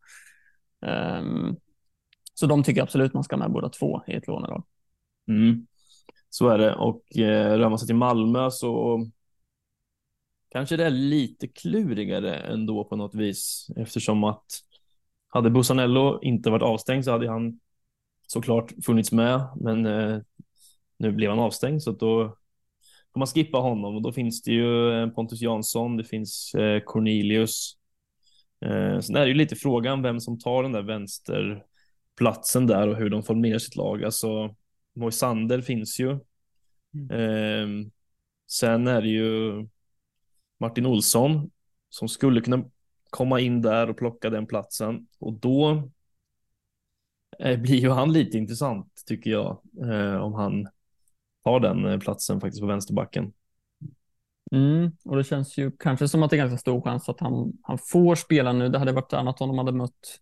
Ehm, 0.87 1.57
så 2.41 2.47
de 2.47 2.63
tycker 2.63 2.83
absolut 2.83 3.15
man 3.15 3.25
ska 3.25 3.37
ha 3.37 3.39
med 3.41 3.53
båda 3.53 3.69
två 3.69 4.03
i 4.07 4.13
ett 4.13 4.27
lånelag. 4.27 4.65
Mm. 5.29 5.67
Så 6.31 6.49
är 6.49 6.59
det 6.59 6.75
och 6.75 7.17
eh, 7.17 7.59
rör 7.59 7.69
man 7.69 7.79
sig 7.79 7.87
till 7.87 7.97
Malmö 7.97 8.51
så 8.51 9.01
kanske 10.51 10.77
det 10.77 10.85
är 10.85 10.91
lite 10.91 11.49
klurigare 11.49 12.35
ändå 12.35 12.85
på 12.85 12.97
något 12.97 13.15
vis 13.15 13.67
eftersom 13.77 14.25
att 14.25 14.47
hade 15.29 15.51
Bussanello 15.51 16.21
inte 16.23 16.51
varit 16.51 16.63
avstängd 16.63 17.05
så 17.05 17.11
hade 17.11 17.31
han 17.31 17.61
såklart 18.27 18.73
funnits 18.85 19.13
med 19.13 19.49
men 19.57 19.87
eh, 19.87 20.19
nu 20.97 21.13
blev 21.13 21.31
han 21.31 21.39
avstängd 21.39 21.83
så 21.83 21.91
att 21.91 22.01
då 22.01 22.37
får 23.13 23.19
man 23.19 23.27
skippa 23.27 23.59
honom 23.59 23.97
och 23.97 24.03
då 24.03 24.13
finns 24.13 24.43
det 24.43 24.53
ju 24.53 24.93
eh, 24.93 25.09
Pontus 25.09 25.41
Jansson, 25.41 25.97
det 25.97 26.05
finns 26.05 26.55
eh, 26.55 26.81
Cornelius. 26.81 27.77
Eh, 28.65 29.01
sen 29.01 29.17
är 29.17 29.21
det 29.21 29.29
ju 29.29 29.35
lite 29.35 29.57
frågan 29.57 30.03
vem 30.03 30.21
som 30.21 30.39
tar 30.39 30.63
den 30.63 30.73
där 30.73 30.83
vänster 30.83 31.65
vänsterplatsen 32.21 32.67
där 32.67 32.89
och 32.89 32.97
hur 32.97 33.11
de 33.11 33.23
formerar 33.23 33.59
sitt 33.59 33.77
lag. 33.77 34.05
Alltså 34.05 34.55
Moisander 34.95 35.61
finns 35.61 36.01
ju. 36.01 36.11
Eh, 37.11 37.69
sen 38.51 38.87
är 38.87 39.03
det 39.03 39.09
ju 39.09 39.67
Martin 40.61 40.87
Olsson 40.87 41.51
som 41.89 42.09
skulle 42.09 42.41
kunna 42.41 42.65
komma 43.11 43.41
in 43.41 43.63
där 43.63 43.91
och 43.91 43.97
plocka 43.97 44.31
den 44.31 44.47
platsen 44.47 45.07
och 45.21 45.33
då 45.33 45.91
eh, 47.39 47.61
blir 47.61 47.81
ju 47.81 47.91
han 47.91 48.13
lite 48.13 48.39
intressant 48.39 49.03
tycker 49.07 49.31
jag 49.31 49.61
eh, 49.83 50.17
om 50.17 50.35
han 50.35 50.69
tar 51.45 51.61
den 51.61 51.85
eh, 51.87 51.99
platsen 51.99 52.41
faktiskt 52.41 52.61
på 52.61 52.67
vänsterbacken. 52.67 53.33
Mm, 54.53 54.91
och 55.05 55.17
det 55.17 55.25
känns 55.25 55.59
ju 55.59 55.71
kanske 55.71 56.09
som 56.09 56.23
att 56.23 56.31
det 56.31 56.37
är 56.37 56.39
ganska 56.39 56.59
stor 56.59 56.83
chans 56.83 57.09
att 57.09 57.21
han, 57.21 57.53
han 57.63 57.79
får 57.79 58.15
spela 58.15 58.53
nu. 58.53 58.69
Det 58.69 58.79
hade 58.79 58.93
varit 58.93 59.13
annat 59.13 59.41
om 59.41 59.49
de 59.49 59.59
hade 59.59 59.73
mött 59.73 60.21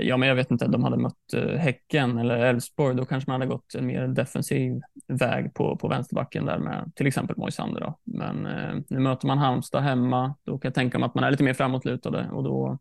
ja, 0.00 0.16
men 0.16 0.28
jag 0.28 0.36
vet 0.36 0.50
inte, 0.50 0.66
de 0.66 0.84
hade 0.84 0.96
mött 0.96 1.34
eh, 1.34 1.56
Häcken 1.56 2.18
eller 2.18 2.36
Elfsborg, 2.36 2.96
då 2.96 3.04
kanske 3.04 3.30
man 3.30 3.40
hade 3.40 3.52
gått 3.52 3.74
en 3.74 3.86
mer 3.86 4.06
defensiv 4.06 4.80
väg 5.06 5.54
på, 5.54 5.76
på 5.76 5.88
vänsterbacken 5.88 6.44
där 6.44 6.58
med 6.58 6.92
till 6.94 7.06
exempel 7.06 7.36
Moisander. 7.36 7.94
Men 8.04 8.46
eh, 8.46 8.74
nu 8.88 8.98
möter 8.98 9.26
man 9.26 9.38
Halmstad 9.38 9.82
hemma, 9.82 10.34
då 10.44 10.58
kan 10.58 10.68
jag 10.68 10.74
tänka 10.74 10.98
mig 10.98 11.06
att 11.06 11.14
man 11.14 11.24
är 11.24 11.30
lite 11.30 11.44
mer 11.44 11.54
framåtlutade 11.54 12.28
och 12.30 12.44
då 12.44 12.78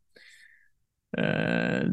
eh, 1.17 1.87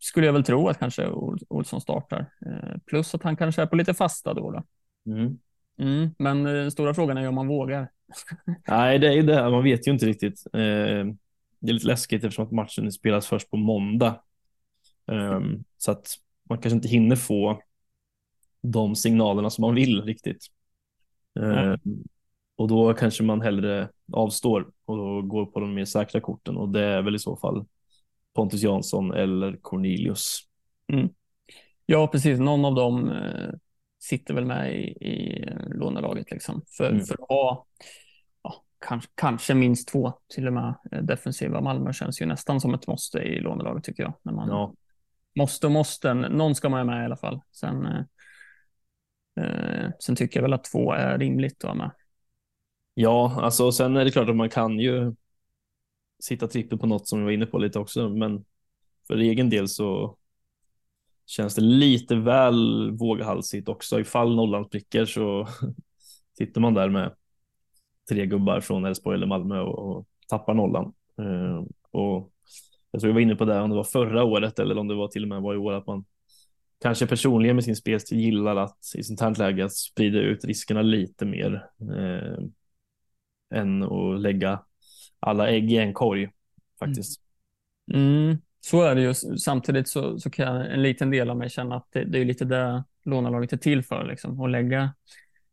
skulle 0.00 0.26
jag 0.26 0.32
väl 0.32 0.44
tro 0.44 0.68
att 0.68 0.78
kanske 0.78 1.08
Olsson 1.48 1.80
startar. 1.80 2.30
Eh, 2.46 2.78
plus 2.86 3.14
att 3.14 3.22
han 3.22 3.36
kanske 3.36 3.62
är 3.62 3.66
på 3.66 3.76
lite 3.76 3.94
fasta 3.94 4.34
då. 4.34 4.50
då. 4.50 4.62
Mm. 5.12 5.38
Mm, 5.78 6.10
men 6.18 6.44
den 6.44 6.70
stora 6.70 6.94
frågan 6.94 7.16
är 7.16 7.28
om 7.28 7.34
man 7.34 7.48
vågar. 7.48 7.88
Nej, 8.68 8.98
det 8.98 9.08
är 9.08 9.12
ju 9.12 9.22
det. 9.22 9.50
Man 9.50 9.64
vet 9.64 9.86
ju 9.86 9.92
inte 9.92 10.06
riktigt. 10.06 10.42
Eh, 10.52 11.06
det 11.60 11.70
är 11.70 11.72
lite 11.72 11.86
läskigt 11.86 12.24
eftersom 12.24 12.44
att 12.44 12.52
matchen 12.52 12.92
spelas 12.92 13.26
först 13.26 13.50
på 13.50 13.56
måndag. 13.56 14.20
Um, 15.06 15.64
så 15.78 15.90
att 15.90 16.06
man 16.48 16.58
kanske 16.58 16.76
inte 16.76 16.88
hinner 16.88 17.16
få 17.16 17.62
de 18.62 18.96
signalerna 18.96 19.50
som 19.50 19.62
man 19.62 19.74
vill 19.74 20.02
riktigt. 20.02 20.46
Mm. 21.40 21.68
Um, 21.68 22.04
och 22.56 22.68
då 22.68 22.94
kanske 22.94 23.22
man 23.22 23.40
hellre 23.40 23.88
avstår 24.12 24.70
och 24.84 24.96
då 24.96 25.22
går 25.22 25.46
på 25.46 25.60
de 25.60 25.74
mer 25.74 25.84
säkra 25.84 26.20
korten 26.20 26.56
och 26.56 26.68
det 26.68 26.84
är 26.84 27.02
väl 27.02 27.14
i 27.14 27.18
så 27.18 27.36
fall 27.36 27.64
Pontus 28.34 28.62
Jansson 28.62 29.12
eller 29.12 29.56
Cornelius. 29.62 30.40
Mm. 30.92 31.08
Ja, 31.86 32.06
precis. 32.06 32.38
Någon 32.38 32.64
av 32.64 32.74
dem 32.74 33.10
eh, 33.10 33.50
sitter 34.02 34.34
väl 34.34 34.44
med 34.44 34.74
i, 34.74 34.84
i 34.84 35.48
lånelaget 35.74 36.30
liksom. 36.30 36.62
För, 36.76 36.90
mm. 36.90 37.04
för 37.04 37.14
att 37.14 37.28
ha 37.28 37.66
ja, 38.42 38.64
kanske, 38.86 39.10
kanske 39.14 39.54
minst 39.54 39.88
två 39.88 40.12
till 40.34 40.46
och 40.46 40.52
med 40.52 40.74
eh, 40.92 41.02
defensiva 41.02 41.60
Malmö 41.60 41.92
känns 41.92 42.22
ju 42.22 42.26
nästan 42.26 42.60
som 42.60 42.74
ett 42.74 42.86
måste 42.86 43.18
i 43.18 43.40
lånelaget 43.40 43.84
tycker 43.84 44.02
jag. 44.02 44.12
När 44.22 44.32
man, 44.32 44.48
ja. 44.48 44.74
Måste 45.36 45.66
och 45.66 45.72
måste. 45.72 46.14
Någon 46.14 46.54
ska 46.54 46.68
man 46.68 46.78
ha 46.78 46.94
med 46.94 47.02
i 47.02 47.04
alla 47.04 47.16
fall. 47.16 47.40
Sen, 47.52 47.86
eh, 47.86 48.04
eh, 49.44 49.90
sen 50.00 50.16
tycker 50.16 50.40
jag 50.40 50.42
väl 50.42 50.52
att 50.52 50.64
två 50.64 50.92
är 50.92 51.18
rimligt 51.18 51.64
att 51.64 51.70
ha 51.70 51.74
med. 51.74 51.90
Ja, 52.94 53.40
alltså 53.40 53.72
sen 53.72 53.96
är 53.96 54.04
det 54.04 54.10
klart 54.10 54.28
att 54.28 54.36
man 54.36 54.50
kan 54.50 54.78
ju 54.78 55.14
sitta 56.22 56.48
trippel 56.48 56.78
på 56.78 56.86
något 56.86 57.08
som 57.08 57.18
vi 57.18 57.24
var 57.24 57.32
inne 57.32 57.46
på 57.46 57.58
lite 57.58 57.78
också, 57.78 58.08
men 58.08 58.44
för 59.06 59.16
egen 59.16 59.50
del 59.50 59.68
så 59.68 60.16
känns 61.26 61.54
det 61.54 61.62
lite 61.62 62.16
väl 62.16 62.90
våghalsigt 62.90 63.68
också. 63.68 64.00
Ifall 64.00 64.36
nollan 64.36 64.64
spricker 64.64 65.04
så 65.04 65.48
sitter 66.38 66.60
man 66.60 66.74
där 66.74 66.88
med 66.88 67.14
tre 68.08 68.26
gubbar 68.26 68.60
från 68.60 68.84
Elfsborg 68.84 69.16
eller 69.16 69.26
Malmö 69.26 69.60
och, 69.60 69.96
och 69.96 70.06
tappar 70.28 70.54
nollan. 70.54 70.94
Eh, 71.18 71.64
och 71.90 72.32
jag 72.94 73.00
tror 73.00 73.10
jag 73.10 73.14
var 73.14 73.20
inne 73.20 73.36
på 73.36 73.44
det 73.44 73.60
om 73.60 73.70
det 73.70 73.76
var 73.76 73.84
förra 73.84 74.24
året 74.24 74.58
eller 74.58 74.78
om 74.78 74.88
det 74.88 74.94
var 74.94 75.08
till 75.08 75.22
och 75.22 75.28
med 75.28 75.42
var 75.42 75.54
i 75.54 75.58
år 75.58 75.72
att 75.72 75.86
man 75.86 76.04
kanske 76.80 77.06
personligen 77.06 77.56
med 77.56 77.64
sin 77.64 77.76
spelstil 77.76 78.20
gillar 78.20 78.56
att 78.56 78.78
i 78.94 79.02
sånt 79.02 79.20
här 79.20 79.34
läge 79.34 79.64
att 79.64 79.72
sprida 79.72 80.18
ut 80.18 80.44
riskerna 80.44 80.82
lite 80.82 81.24
mer 81.24 81.66
eh, 81.80 82.44
än 83.58 83.82
att 83.82 84.20
lägga 84.20 84.62
alla 85.20 85.48
ägg 85.48 85.72
i 85.72 85.76
en 85.76 85.94
korg 85.94 86.30
faktiskt. 86.78 87.20
Mm. 87.92 88.24
Mm, 88.24 88.38
så 88.60 88.82
är 88.82 88.94
det 88.94 89.02
ju. 89.02 89.14
Samtidigt 89.38 89.88
så, 89.88 90.18
så 90.18 90.30
kan 90.30 90.56
en 90.56 90.82
liten 90.82 91.10
del 91.10 91.30
av 91.30 91.36
mig 91.36 91.50
känna 91.50 91.76
att 91.76 91.88
det, 91.92 92.04
det 92.04 92.18
är 92.18 92.24
lite 92.24 92.44
det 92.44 92.84
lånelaget 93.04 93.52
är 93.52 93.56
till 93.56 93.82
för, 93.82 94.04
liksom, 94.04 94.40
att 94.40 94.50
lägga 94.50 94.94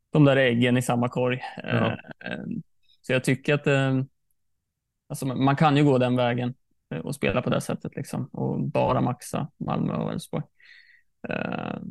de 0.09 0.25
där 0.25 0.37
äggen 0.37 0.77
i 0.77 0.81
samma 0.81 1.09
korg. 1.09 1.41
Ja. 1.63 1.91
Eh, 2.25 2.45
så 3.01 3.13
jag 3.13 3.23
tycker 3.23 3.53
att 3.53 3.67
eh, 3.67 4.01
alltså 5.09 5.25
man 5.25 5.55
kan 5.55 5.77
ju 5.77 5.83
gå 5.83 5.97
den 5.97 6.15
vägen 6.15 6.53
Eh, 6.53 6.60
och 6.99 7.15
spela 7.15 7.41
på 7.41 7.49
det 7.49 7.61
sättet 7.61 7.95
liksom 7.95 8.25
och 8.25 8.63
bara 8.63 9.01
maxa 9.01 9.47
Malmö 9.57 9.93
och 9.93 10.11
Elfsborg. 10.11 10.43
Uh, 11.29 11.81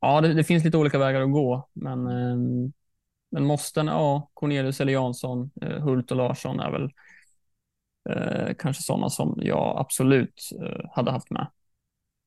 ja, 0.00 0.20
det, 0.20 0.34
det, 0.34 0.44
finns 0.44 0.64
lite 0.64 0.76
olika 0.76 0.98
vägar 0.98 1.20
att 1.20 1.32
gå, 1.32 1.68
men, 1.72 2.06
uh, 2.06 2.70
men 3.30 3.44
måsten, 3.44 3.86
ja, 3.86 4.30
Cornelius 4.34 4.80
eller 4.80 4.92
Jansson, 4.92 5.50
Hult 5.60 6.10
och 6.10 6.16
Larsson 6.16 6.60
är 6.60 6.70
väl 6.70 6.90
kanske 8.58 8.82
sådana 8.82 9.10
som 9.10 9.38
jag 9.42 9.78
absolut 9.78 10.48
hade 10.92 11.10
haft 11.10 11.30
med 11.30 11.46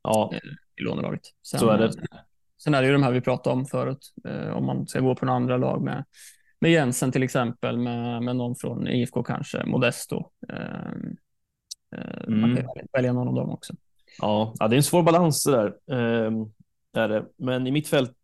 ja. 0.04 0.34
i 0.80 0.82
lånelaget. 0.82 1.22
Sen, 1.48 1.60
Så 1.60 1.70
är 1.70 1.78
det. 1.78 1.94
Sen 2.64 2.74
är 2.74 2.82
det 2.82 2.88
ju 2.88 2.94
de 2.94 3.04
här 3.04 3.12
vi 3.12 3.22
pratade 3.22 3.56
om 3.56 3.66
förut, 3.66 4.14
om 4.54 4.66
man 4.66 4.88
ska 4.88 5.00
gå 5.00 5.16
på 5.16 5.26
några 5.26 5.36
andra 5.36 5.58
lag 5.58 5.84
med 5.84 6.06
med 6.62 6.72
Jensen 6.72 7.12
till 7.12 7.24
exempel, 7.24 7.78
med, 7.78 8.24
med 8.24 8.36
någon 8.36 8.56
från 8.56 8.88
IFK 8.88 9.24
kanske, 9.24 9.66
Modesto. 9.66 10.32
Mm. 11.98 12.42
Man 12.42 12.56
kan 12.56 12.66
mm. 12.66 12.88
välja 12.94 13.14
någon 13.14 13.28
av 13.28 13.34
dem 13.34 13.50
också. 13.50 13.74
Ja, 14.20 14.54
det 14.60 14.66
är 14.66 14.74
en 14.74 14.84
svår 14.84 15.04
balans 15.04 15.44
det 15.44 15.52
där. 15.52 15.68
Eh, 16.26 16.32
är 16.94 17.10
det. 17.10 17.26
Men 17.38 17.68
i 17.68 17.72
mittfältet 17.72 18.18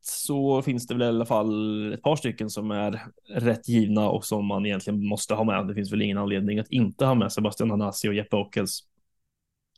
så 0.00 0.62
finns 0.62 0.86
det 0.86 0.94
väl 0.94 1.02
i 1.02 1.06
alla 1.06 1.26
fall 1.26 1.92
ett 1.92 2.02
par 2.02 2.16
stycken 2.16 2.50
som 2.50 2.70
är 2.70 3.02
rätt 3.28 3.68
givna 3.68 4.10
och 4.10 4.24
som 4.24 4.46
man 4.46 4.66
egentligen 4.66 5.06
måste 5.06 5.34
ha 5.34 5.44
med. 5.44 5.68
Det 5.68 5.74
finns 5.74 5.92
väl 5.92 6.02
ingen 6.02 6.18
anledning 6.18 6.58
att 6.58 6.70
inte 6.70 7.04
ha 7.04 7.14
med 7.14 7.32
Sebastian 7.32 7.70
Hanasi 7.70 8.08
och 8.08 8.14
Jeppe 8.14 8.36
Ockels. 8.36 8.80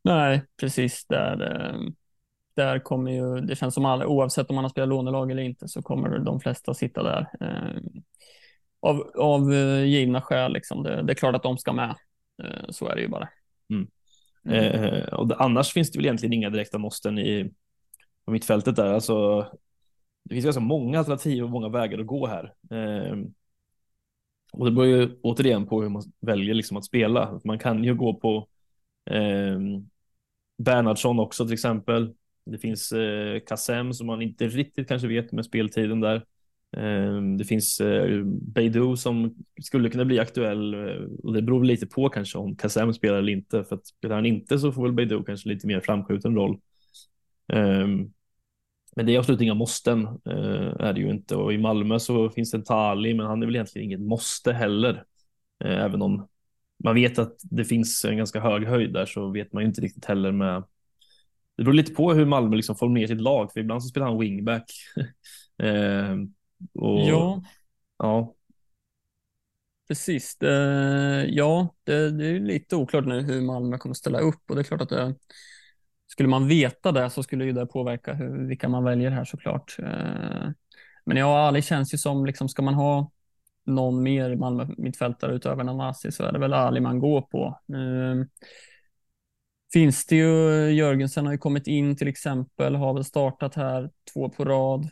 Nej, 0.04 0.42
precis. 0.60 1.06
Där, 1.06 1.40
ehm, 1.40 1.94
där 2.54 2.78
kommer 2.78 3.10
ju, 3.10 3.40
det 3.40 3.56
känns 3.56 3.74
som 3.74 3.84
alla, 3.84 4.06
oavsett 4.06 4.50
om 4.50 4.54
man 4.54 4.64
har 4.64 4.70
spelat 4.70 4.88
lånelag 4.88 5.30
eller 5.30 5.42
inte, 5.42 5.68
så 5.68 5.82
kommer 5.82 6.18
de 6.18 6.40
flesta 6.40 6.74
sitta 6.74 7.02
där. 7.02 7.28
Eh, 7.40 7.82
av, 8.80 9.10
av 9.18 9.52
eh, 9.52 9.84
givna 9.84 10.20
skäl, 10.20 10.52
liksom. 10.52 10.82
det, 10.82 11.02
det, 11.02 11.12
är 11.12 11.14
klart 11.14 11.34
att 11.34 11.42
de 11.42 11.58
ska 11.58 11.72
med. 11.72 11.96
Eh, 12.44 12.64
så 12.68 12.88
är 12.88 12.94
det 12.94 13.02
ju 13.02 13.08
bara. 13.08 13.28
Mm. 13.70 13.88
Mm. 14.44 14.84
Eh, 14.84 15.04
och 15.04 15.44
annars 15.44 15.72
finns 15.72 15.90
det 15.90 15.98
väl 15.98 16.06
egentligen 16.06 16.32
inga 16.32 16.50
direkta 16.50 16.78
måsten 16.78 17.18
i 17.18 17.52
på 18.24 18.30
mittfältet 18.30 18.76
där. 18.76 18.94
Alltså, 18.94 19.40
det 20.24 20.34
finns 20.34 20.44
ganska 20.44 20.60
många 20.60 20.98
alternativ 20.98 21.44
och 21.44 21.50
många 21.50 21.68
vägar 21.68 21.98
att 21.98 22.06
gå 22.06 22.26
här. 22.26 22.54
Eh, 22.70 23.16
och 24.52 24.64
det 24.64 24.70
beror 24.72 24.86
ju 24.86 25.18
återigen 25.22 25.66
på 25.66 25.82
hur 25.82 25.88
man 25.88 26.02
väljer 26.20 26.54
liksom 26.54 26.76
att 26.76 26.84
spela. 26.84 27.40
Man 27.44 27.58
kan 27.58 27.84
ju 27.84 27.94
gå 27.94 28.14
på 28.14 28.48
eh, 29.10 29.58
Bernhardsson 30.58 31.20
också 31.20 31.44
till 31.44 31.52
exempel. 31.52 32.14
Det 32.44 32.58
finns 32.58 32.92
eh, 32.92 33.40
Kassem 33.40 33.92
som 33.94 34.06
man 34.06 34.22
inte 34.22 34.48
riktigt 34.48 34.88
kanske 34.88 35.08
vet 35.08 35.32
med 35.32 35.44
speltiden 35.44 36.00
där. 36.00 36.24
Ehm, 36.76 37.36
det 37.36 37.44
finns 37.44 37.80
eh, 37.80 38.24
Beidou 38.24 38.96
som 38.96 39.34
skulle 39.62 39.90
kunna 39.90 40.04
bli 40.04 40.18
aktuell 40.18 40.74
eh, 40.74 41.04
och 41.22 41.32
det 41.32 41.42
beror 41.42 41.64
lite 41.64 41.86
på 41.86 42.08
kanske 42.08 42.38
om 42.38 42.56
Kassem 42.56 42.92
spelar 42.92 43.18
eller 43.18 43.32
inte. 43.32 43.64
För 43.64 43.76
att 43.76 43.86
spelar 43.86 44.14
han 44.16 44.26
inte 44.26 44.58
så 44.58 44.72
får 44.72 44.82
väl 44.82 44.92
Beidou 44.92 45.24
kanske 45.24 45.48
lite 45.48 45.66
mer 45.66 45.80
framskjuten 45.80 46.34
roll. 46.34 46.60
Ehm, 47.52 48.12
men 48.96 49.06
det 49.06 49.14
är 49.14 49.18
absolut 49.18 49.40
inga 49.40 49.54
måsten 49.54 50.04
eh, 50.06 50.74
är 50.78 50.92
det 50.92 51.00
ju 51.00 51.10
inte 51.10 51.36
och 51.36 51.52
i 51.52 51.58
Malmö 51.58 51.98
så 51.98 52.30
finns 52.30 52.50
det 52.50 52.56
en 52.56 52.64
Tali 52.64 53.14
men 53.14 53.26
han 53.26 53.42
är 53.42 53.46
väl 53.46 53.56
egentligen 53.56 53.86
inget 53.86 54.00
måste 54.00 54.52
heller. 54.52 55.04
Även 55.64 56.02
om 56.02 56.28
man 56.84 56.94
vet 56.94 57.18
att 57.18 57.36
det 57.42 57.64
finns 57.64 58.04
en 58.04 58.16
ganska 58.16 58.40
hög 58.40 58.66
höjd 58.66 58.92
där 58.92 59.06
så 59.06 59.30
vet 59.30 59.52
man 59.52 59.62
ju 59.62 59.68
inte 59.68 59.80
riktigt 59.80 60.04
heller 60.04 60.32
med 60.32 60.64
det 61.56 61.64
beror 61.64 61.74
lite 61.74 61.92
på 61.92 62.12
hur 62.12 62.26
Malmö 62.26 62.56
liksom 62.56 62.76
formerar 62.76 63.06
sitt 63.06 63.20
lag, 63.20 63.52
för 63.52 63.60
ibland 63.60 63.82
så 63.82 63.88
spelar 63.88 64.06
han 64.06 64.18
wingback. 64.18 64.72
Ehm, 65.62 66.34
och, 66.74 67.00
ja. 67.00 67.42
ja. 67.98 68.34
Precis. 69.88 70.36
Det, 70.38 71.26
ja, 71.28 71.74
det, 71.84 72.10
det, 72.10 72.26
är 72.26 72.40
lite 72.40 72.76
oklart 72.76 73.06
nu 73.06 73.20
hur 73.20 73.40
Malmö 73.40 73.78
kommer 73.78 73.94
ställa 73.94 74.20
upp 74.20 74.50
och 74.50 74.54
det 74.54 74.60
är 74.60 74.64
klart 74.64 74.80
att 74.80 74.88
det, 74.88 75.14
skulle 76.12 76.28
man 76.28 76.48
veta 76.48 76.92
det 76.92 77.10
så 77.10 77.22
skulle 77.22 77.44
ju 77.44 77.52
det 77.52 77.66
påverka 77.66 78.14
hur, 78.14 78.48
vilka 78.48 78.68
man 78.68 78.84
väljer 78.84 79.10
här 79.10 79.24
såklart. 79.24 79.76
Eh, 79.78 80.50
men 81.04 81.16
ja, 81.16 81.38
Ali 81.38 81.62
känns 81.62 81.94
ju 81.94 81.98
som, 81.98 82.26
liksom, 82.26 82.48
ska 82.48 82.62
man 82.62 82.74
ha 82.74 83.10
någon 83.66 84.02
mer 84.02 84.36
Malmö 84.36 84.66
mittfältare 84.76 85.34
utöver 85.34 85.64
Nanasi 85.64 86.12
så 86.12 86.24
är 86.24 86.32
det 86.32 86.38
väl 86.38 86.52
Ali 86.52 86.80
man 86.80 86.98
går 86.98 87.20
på. 87.22 87.60
Nu 87.66 88.28
finns 89.72 90.06
det 90.06 90.16
ju, 90.16 90.70
Jörgensen 90.70 91.26
har 91.26 91.32
ju 91.32 91.38
kommit 91.38 91.66
in 91.66 91.96
till 91.96 92.08
exempel, 92.08 92.74
har 92.74 92.94
väl 92.94 93.04
startat 93.04 93.54
här 93.54 93.90
två 94.12 94.28
på 94.28 94.44
rad. 94.44 94.88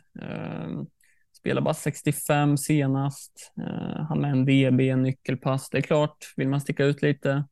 Eh, 1.41 1.43
Spelar 1.43 1.61
bara 1.61 1.73
65 1.73 2.57
senast. 2.57 3.53
Uh, 3.59 4.01
han 4.09 4.21
med 4.21 4.31
en 4.31 4.45
DB, 4.45 4.89
en 4.89 5.03
nyckelpass. 5.03 5.69
Det 5.69 5.77
är 5.77 5.81
klart, 5.81 6.33
vill 6.37 6.49
man 6.49 6.61
sticka 6.61 6.85
ut 6.85 7.01
lite 7.01 7.43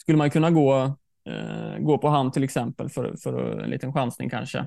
skulle 0.00 0.18
man 0.18 0.30
kunna 0.30 0.50
gå, 0.50 0.84
uh, 1.30 1.78
gå 1.78 1.98
på 1.98 2.08
han 2.08 2.32
till 2.32 2.44
exempel 2.44 2.88
för, 2.88 3.16
för 3.22 3.58
en 3.60 3.70
liten 3.70 3.92
chansning 3.92 4.30
kanske. 4.30 4.66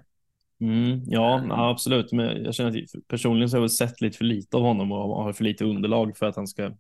Mm, 0.60 1.01
ja, 1.06 1.39
mm. 1.39 1.51
absolut. 1.51 2.12
Men 2.12 2.43
jag 2.43 2.54
känner 2.54 2.69
att 2.69 3.08
personligen 3.08 3.49
så 3.49 3.58
har 3.58 3.62
jag 3.62 3.71
sett 3.71 4.01
lite 4.01 4.17
för 4.17 4.25
lite 4.25 4.58
av 4.58 4.63
honom 4.63 4.91
och 4.91 5.23
har 5.23 5.34
för 5.34 5.43
lite 5.43 5.65
underlag 5.65 6.17
för 6.17 6.25
att 6.25 6.36
han 6.36 6.47
ska 6.47 6.71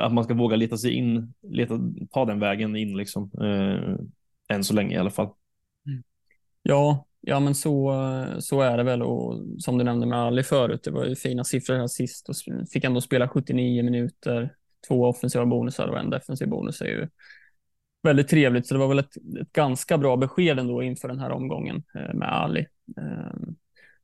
att 0.00 0.12
man 0.12 0.24
ska 0.24 0.34
våga 0.34 0.56
leta 0.56 0.76
sig 0.76 0.92
in, 0.92 1.34
leta, 1.42 1.80
ta 2.10 2.24
den 2.24 2.40
vägen 2.40 2.76
in 2.76 2.96
liksom. 2.96 3.30
Eh, 3.42 3.96
än 4.56 4.64
så 4.64 4.74
länge 4.74 4.94
i 4.94 4.98
alla 4.98 5.10
fall. 5.10 5.28
Ja, 6.62 7.07
Ja, 7.20 7.40
men 7.40 7.54
så, 7.54 7.94
så 8.38 8.60
är 8.60 8.76
det 8.76 8.82
väl. 8.82 9.02
Och 9.02 9.40
som 9.58 9.78
du 9.78 9.84
nämnde 9.84 10.06
med 10.06 10.18
Ali 10.18 10.42
förut, 10.42 10.82
det 10.82 10.90
var 10.90 11.04
ju 11.04 11.16
fina 11.16 11.44
siffror 11.44 11.74
här 11.74 11.86
sist 11.86 12.28
och 12.28 12.34
fick 12.72 12.84
ändå 12.84 13.00
spela 13.00 13.28
79 13.28 13.82
minuter, 13.82 14.54
två 14.88 15.04
offensiva 15.04 15.46
bonusar 15.46 15.88
och 15.88 15.98
en 15.98 16.10
defensiv 16.10 16.48
bonus 16.48 16.80
är 16.80 16.86
ju 16.86 17.08
väldigt 18.02 18.28
trevligt. 18.28 18.66
Så 18.66 18.74
det 18.74 18.80
var 18.80 18.88
väl 18.88 18.98
ett, 18.98 19.16
ett 19.40 19.52
ganska 19.52 19.98
bra 19.98 20.16
besked 20.16 20.58
ändå 20.58 20.82
inför 20.82 21.08
den 21.08 21.18
här 21.18 21.30
omgången 21.30 21.82
eh, 21.94 22.14
med 22.14 22.32
Ali. 22.32 22.66
Ehm, 22.96 23.56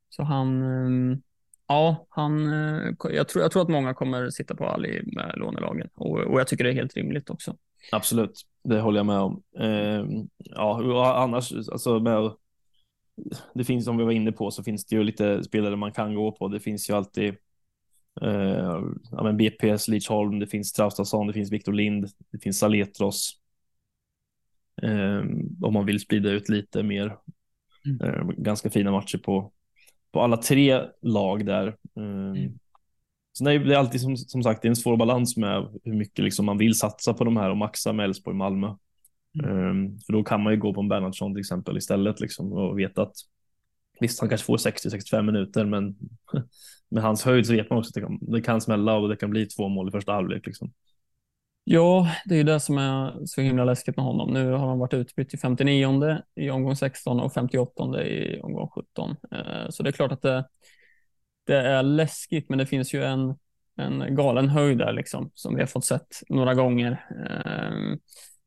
så 0.09 0.23
han, 0.23 0.63
ehm, 0.63 1.21
ja, 1.67 2.07
han, 2.09 2.53
eh, 2.53 2.93
jag, 2.99 3.27
tror, 3.27 3.43
jag 3.43 3.51
tror 3.51 3.61
att 3.61 3.69
många 3.69 3.93
kommer 3.93 4.29
sitta 4.29 4.55
på 4.55 4.65
Ali 4.65 5.01
med 5.05 5.33
lånelagen 5.35 5.89
och, 5.93 6.19
och 6.19 6.39
jag 6.39 6.47
tycker 6.47 6.63
det 6.63 6.69
är 6.69 6.73
helt 6.73 6.95
rimligt 6.95 7.29
också. 7.29 7.55
Absolut, 7.91 8.41
det 8.63 8.79
håller 8.79 8.99
jag 8.99 9.05
med 9.05 9.19
om. 9.19 9.43
Ehm, 9.59 10.29
ja, 10.37 11.15
annars, 11.23 11.51
alltså 11.71 11.99
med, 11.99 12.31
det 13.53 13.63
finns, 13.63 13.85
som 13.85 13.97
vi 13.97 14.03
var 14.03 14.11
inne 14.11 14.31
på, 14.31 14.51
så 14.51 14.63
finns 14.63 14.85
det 14.85 14.95
ju 14.95 15.03
lite 15.03 15.43
spelare 15.43 15.75
man 15.75 15.91
kan 15.91 16.15
gå 16.15 16.31
på. 16.31 16.47
Det 16.47 16.59
finns 16.59 16.89
ju 16.89 16.93
alltid 16.93 17.35
eh, 18.21 18.81
ja, 19.11 19.23
men 19.23 19.37
BPS, 19.37 19.87
Lidsholm, 19.87 20.39
det 20.39 20.47
finns 20.47 20.73
Traustason, 20.73 21.27
det 21.27 21.33
finns 21.33 21.51
Viktor 21.51 21.73
Lind, 21.73 22.09
det 22.31 22.39
finns 22.39 22.59
Saletros. 22.59 23.39
Eh, 24.81 25.19
om 25.61 25.73
man 25.73 25.85
vill 25.85 25.99
sprida 25.99 26.29
ut 26.29 26.49
lite 26.49 26.83
mer. 26.83 27.17
Mm. 27.85 28.01
Eh, 28.01 28.27
ganska 28.37 28.69
fina 28.69 28.91
matcher 28.91 29.17
på, 29.17 29.51
på 30.11 30.21
alla 30.21 30.37
tre 30.37 30.81
lag 31.01 31.45
där. 31.45 31.67
Eh, 31.97 32.03
mm. 32.03 32.59
Så 33.37 33.43
det 33.43 33.51
är 33.53 33.75
alltid 33.75 34.01
som, 34.01 34.17
som 34.17 34.43
sagt 34.43 34.61
det 34.61 34.67
är 34.67 34.69
en 34.69 34.75
svår 34.75 34.97
balans 34.97 35.37
med 35.37 35.79
hur 35.83 35.93
mycket 35.93 36.25
liksom 36.25 36.45
man 36.45 36.57
vill 36.57 36.75
satsa 36.75 37.13
på 37.13 37.23
de 37.23 37.37
här 37.37 37.49
och 37.49 37.57
maxa 37.57 37.93
med 37.93 38.03
Elfsborg 38.03 38.37
Malmö. 38.37 38.75
Mm. 39.43 39.69
Um, 39.69 39.99
för 39.99 40.13
då 40.13 40.23
kan 40.23 40.43
man 40.43 40.53
ju 40.53 40.59
gå 40.59 40.73
på 40.73 40.81
en 40.81 40.89
Bernhardsson 40.89 41.33
till 41.33 41.39
exempel 41.39 41.77
istället 41.77 42.19
liksom 42.19 42.53
och 42.53 42.79
veta 42.79 43.01
att 43.01 43.15
visst, 43.99 44.19
han 44.19 44.29
kanske 44.29 44.45
får 44.45 44.57
60-65 44.57 45.21
minuter, 45.21 45.65
men 45.65 45.95
med 46.89 47.03
hans 47.03 47.23
höjd 47.23 47.45
så 47.45 47.53
vet 47.53 47.69
man 47.69 47.79
också 47.79 47.89
att 47.89 47.93
det 47.93 48.01
kan, 48.01 48.19
det 48.21 48.41
kan 48.41 48.61
smälla 48.61 48.95
och 48.95 49.09
det 49.09 49.15
kan 49.15 49.29
bli 49.29 49.45
två 49.45 49.67
mål 49.67 49.87
i 49.87 49.91
första 49.91 50.13
halvlek. 50.13 50.45
Liksom. 50.45 50.71
Ja, 51.67 52.11
det 52.25 52.35
är 52.35 52.37
ju 52.37 52.43
det 52.43 52.59
som 52.59 52.77
är 52.77 53.25
så 53.25 53.41
himla 53.41 53.65
läskigt 53.65 53.97
med 53.97 54.05
honom. 54.05 54.33
Nu 54.33 54.51
har 54.51 54.67
han 54.67 54.79
varit 54.79 54.93
utbytt 54.93 55.33
i 55.33 55.37
59 55.37 56.17
i 56.35 56.49
omgång 56.49 56.75
16 56.75 57.19
och 57.19 57.33
58 57.33 58.03
i 58.03 58.39
omgång 58.41 58.69
17. 58.69 59.15
Ehm, 59.31 59.71
så 59.71 59.83
det 59.83 59.89
är 59.89 59.91
klart 59.91 60.11
att 60.11 60.21
det, 60.21 60.47
det 61.45 61.57
är 61.57 61.83
läskigt, 61.83 62.49
men 62.49 62.57
det 62.57 62.65
finns 62.65 62.93
ju 62.93 63.03
en, 63.03 63.35
en 63.77 64.15
galen 64.15 64.49
höjd 64.49 64.77
där 64.77 64.93
liksom, 64.93 65.31
som 65.33 65.55
vi 65.55 65.61
har 65.61 65.67
fått 65.67 65.85
sett 65.85 66.21
några 66.29 66.53
gånger. 66.53 67.05
Ehm, 67.29 67.99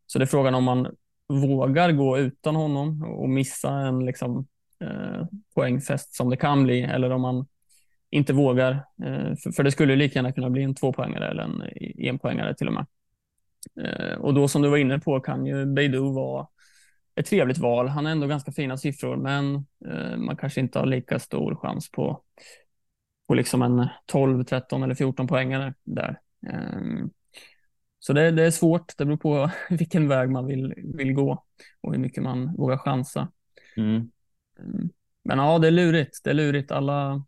så 0.09 0.18
det 0.18 0.25
är 0.25 0.27
frågan 0.27 0.55
om 0.55 0.64
man 0.64 0.97
vågar 1.29 1.92
gå 1.92 2.18
utan 2.18 2.57
honom 2.57 3.03
och 3.03 3.29
missa 3.29 3.71
en 3.71 4.07
liksom, 4.07 4.47
eh, 4.81 5.27
poängfest 5.55 6.14
som 6.14 6.31
det 6.31 6.37
kan 6.37 6.64
bli, 6.64 6.83
eller 6.83 7.11
om 7.11 7.21
man 7.23 7.47
inte 8.11 8.33
vågar. 8.33 8.73
Eh, 9.05 9.53
för, 9.57 9.62
det 9.62 9.73
skulle 9.73 9.97
lika 9.97 10.18
gärna 10.18 10.33
kunna 10.33 10.51
bli 10.51 10.62
en 10.62 10.75
tvåpoängare 10.75 11.29
eller 11.29 11.42
en 11.42 11.62
eh, 11.62 12.09
enpoängare 12.09 12.55
till 12.55 12.68
och 12.68 12.75
med. 12.75 12.87
Eh, 13.81 14.18
och 14.18 14.35
då 14.35 14.49
som 14.49 14.62
du 14.62 14.68
var 14.68 14.77
inne 14.77 14.99
på 14.99 15.21
kan 15.21 15.47
ju 15.47 15.66
Beidou 15.66 16.14
vara 16.14 16.47
ett 17.14 17.27
trevligt 17.27 17.59
val. 17.59 17.88
Han 17.88 18.05
har 18.05 18.12
ändå 18.12 18.27
ganska 18.27 18.53
fina 18.53 18.77
siffror, 18.77 19.16
men 19.16 19.55
eh, 19.87 20.16
man 20.16 20.37
kanske 20.37 20.61
inte 20.61 20.79
har 20.79 20.87
lika 20.87 21.18
stor 21.18 21.57
chans 21.57 21.90
på 21.90 22.23
på 23.29 23.35
liksom 23.35 23.62
en 23.62 23.88
12, 24.07 24.44
13 24.44 24.83
eller 24.83 24.94
14 24.94 25.27
poängare 25.27 25.75
där. 25.85 26.21
Ehm, 26.47 27.11
så 27.98 28.12
det, 28.12 28.30
det, 28.30 28.42
är 28.42 28.50
svårt. 28.50 28.96
Det 28.96 29.04
beror 29.04 29.16
på 29.16 29.50
vilken 29.70 30.08
väg 30.08 30.30
man 30.30 30.46
vill, 30.46 30.74
vill 30.76 31.12
gå 31.12 31.44
och 31.80 31.92
hur 31.92 32.00
mycket 32.00 32.22
man 32.22 32.54
vågar 32.56 32.76
chansa. 32.76 33.28
Mm. 33.76 34.11
Ehm, 34.61 34.90
men 35.24 35.38
ja, 35.38 35.58
det 35.58 35.66
är 35.66 35.70
lurigt. 35.70 36.20
Det 36.24 36.30
är 36.30 36.34
lurigt. 36.34 36.70
Alla, 36.70 37.24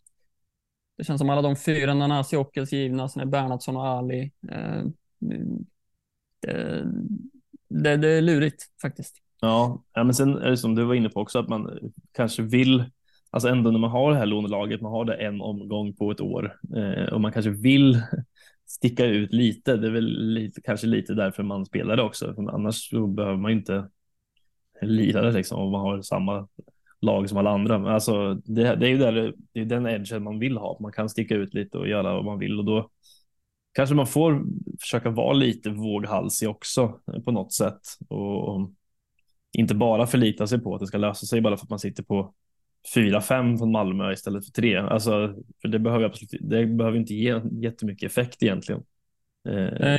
det 0.99 1.05
känns 1.05 1.19
som 1.19 1.31
alla 1.31 1.43
de 1.43 1.57
fyra 1.57 1.95
Nanasi 1.95 2.37
Ockels 2.37 2.73
givna, 2.73 3.09
sen 3.09 3.23
är 3.23 3.27
Bernhardsson 3.27 3.77
och 3.77 3.87
Ali. 3.87 4.33
Ehm, 4.51 4.93
det, 6.41 6.85
det, 7.69 7.97
det, 7.97 8.09
är 8.09 8.23
lurigt 8.23 8.63
faktiskt. 8.83 9.17
Ja, 9.41 9.85
ja, 9.93 10.05
men 10.05 10.15
sen 10.15 10.39
är 10.39 10.51
det 10.51 10.57
som 10.57 10.75
du 10.75 10.85
var 10.85 10.95
inne 10.95 11.09
på 11.09 11.21
också, 11.21 11.39
att 11.39 11.49
man 11.49 11.93
kanske 12.13 12.43
vill 12.43 12.85
alltså 13.31 13.49
ändå 13.49 13.71
när 13.71 13.79
man 13.79 13.91
har 13.91 14.13
det 14.13 14.19
här 14.19 14.27
lånelaget, 14.27 14.81
man 14.81 14.93
har 14.93 15.05
det 15.05 15.15
en 15.15 15.41
omgång 15.41 15.95
på 15.95 16.11
ett 16.11 16.21
år 16.21 16.59
eh, 16.77 17.13
och 17.13 17.21
man 17.21 17.33
kanske 17.33 17.51
vill 17.51 18.03
sticka 18.71 19.07
ut 19.07 19.33
lite. 19.33 19.77
Det 19.77 19.87
är 19.87 19.91
väl 19.91 20.33
lite, 20.35 20.61
kanske 20.61 20.87
lite 20.87 21.15
därför 21.15 21.43
man 21.43 21.67
spelar 21.67 21.97
det 21.97 22.03
också. 22.03 22.35
För 22.35 22.55
annars 22.55 22.91
så 22.91 23.07
behöver 23.07 23.37
man 23.37 23.51
inte 23.51 23.89
lira 24.83 25.23
det 25.23 25.33
liksom 25.33 25.61
om 25.61 25.73
man 25.73 25.81
har 25.81 26.03
samma 26.03 26.49
lag 27.01 27.29
som 27.29 27.39
alla 27.39 27.51
andra. 27.51 27.79
Men 27.79 27.93
alltså, 27.93 28.35
det, 28.35 28.77
det 28.77 28.87
är 28.87 28.91
ju 28.91 28.99
där, 28.99 29.35
det 29.53 29.61
är 29.61 29.65
den 29.65 29.87
edgen 29.87 30.23
man 30.23 30.39
vill 30.39 30.57
ha. 30.57 30.79
Man 30.81 30.93
kan 30.93 31.09
sticka 31.09 31.35
ut 31.35 31.55
lite 31.55 31.79
och 31.79 31.89
göra 31.89 32.15
vad 32.15 32.25
man 32.25 32.39
vill 32.39 32.59
och 32.59 32.65
då 32.65 32.91
kanske 33.73 33.95
man 33.95 34.07
får 34.07 34.43
försöka 34.81 35.11
vara 35.11 35.33
lite 35.33 35.71
våghalsig 35.71 36.49
också 36.49 37.01
på 37.25 37.33
något 37.33 37.53
sätt 37.53 37.81
och 38.09 38.71
inte 39.53 39.75
bara 39.75 40.07
förlita 40.07 40.47
sig 40.47 40.61
på 40.61 40.75
att 40.75 40.81
det 40.81 40.87
ska 40.87 40.99
lösa 40.99 41.27
sig 41.27 41.41
bara 41.41 41.57
för 41.57 41.65
att 41.65 41.71
man 41.71 41.79
sitter 41.79 42.03
på 42.03 42.35
fyra, 42.95 43.21
fem 43.21 43.59
från 43.59 43.73
Malmö 43.73 44.13
istället 44.13 44.45
för 44.45 44.53
tre. 44.53 44.77
Alltså, 44.77 45.35
för 45.63 45.69
det 45.69 45.79
behöver 45.79 46.05
absolut, 46.05 46.31
det 46.41 46.67
behöver 46.67 46.99
inte 46.99 47.15
ge 47.15 47.41
jättemycket 47.53 48.11
effekt 48.11 48.43
egentligen. 48.43 48.83
Eh, 49.49 49.99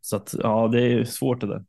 så 0.00 0.16
att 0.16 0.34
ja, 0.42 0.68
det 0.68 0.82
är 0.82 1.04
svårt 1.04 1.40
det 1.40 1.46
där. 1.46 1.64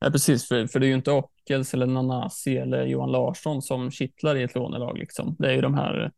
Ja, 0.00 0.10
precis, 0.10 0.48
för, 0.48 0.66
för 0.66 0.80
det 0.80 0.86
är 0.86 0.88
ju 0.88 0.94
inte 0.94 1.12
Ockels 1.12 1.74
eller 1.74 1.86
Nanasi 1.86 2.56
eller 2.56 2.86
Johan 2.86 3.12
Larsson 3.12 3.62
som 3.62 3.90
kittlar 3.90 4.36
i 4.36 4.42
ett 4.42 4.54
lånelag. 4.54 4.98
Liksom. 4.98 5.36
Det 5.38 5.48
är 5.48 5.52
ju 5.52 5.60
de 5.60 5.74
här 5.74 6.12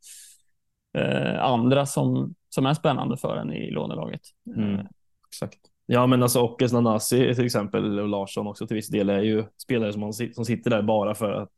eh, 0.99 1.45
andra 1.45 1.87
som, 1.87 2.35
som 2.49 2.67
är 2.67 2.75
spännande 2.75 3.17
för 3.17 3.37
en 3.37 3.53
i 3.53 3.71
lånelaget. 3.71 4.21
Mm, 4.57 4.87
exakt. 5.29 5.59
Ja, 5.87 6.07
men 6.07 6.23
alltså 6.23 6.41
Ockels, 6.41 6.73
Nanasi 6.73 7.35
till 7.35 7.45
exempel 7.45 8.01
och 8.01 8.09
Larsson 8.09 8.47
också 8.47 8.67
till 8.67 8.75
viss 8.75 8.89
del 8.89 9.11
är 9.11 9.21
ju 9.21 9.45
spelare 9.63 9.93
som, 9.93 10.01
man, 10.01 10.13
som 10.13 10.45
sitter 10.45 10.71
där 10.71 10.83
bara 10.83 11.15
för 11.15 11.33
att 11.33 11.55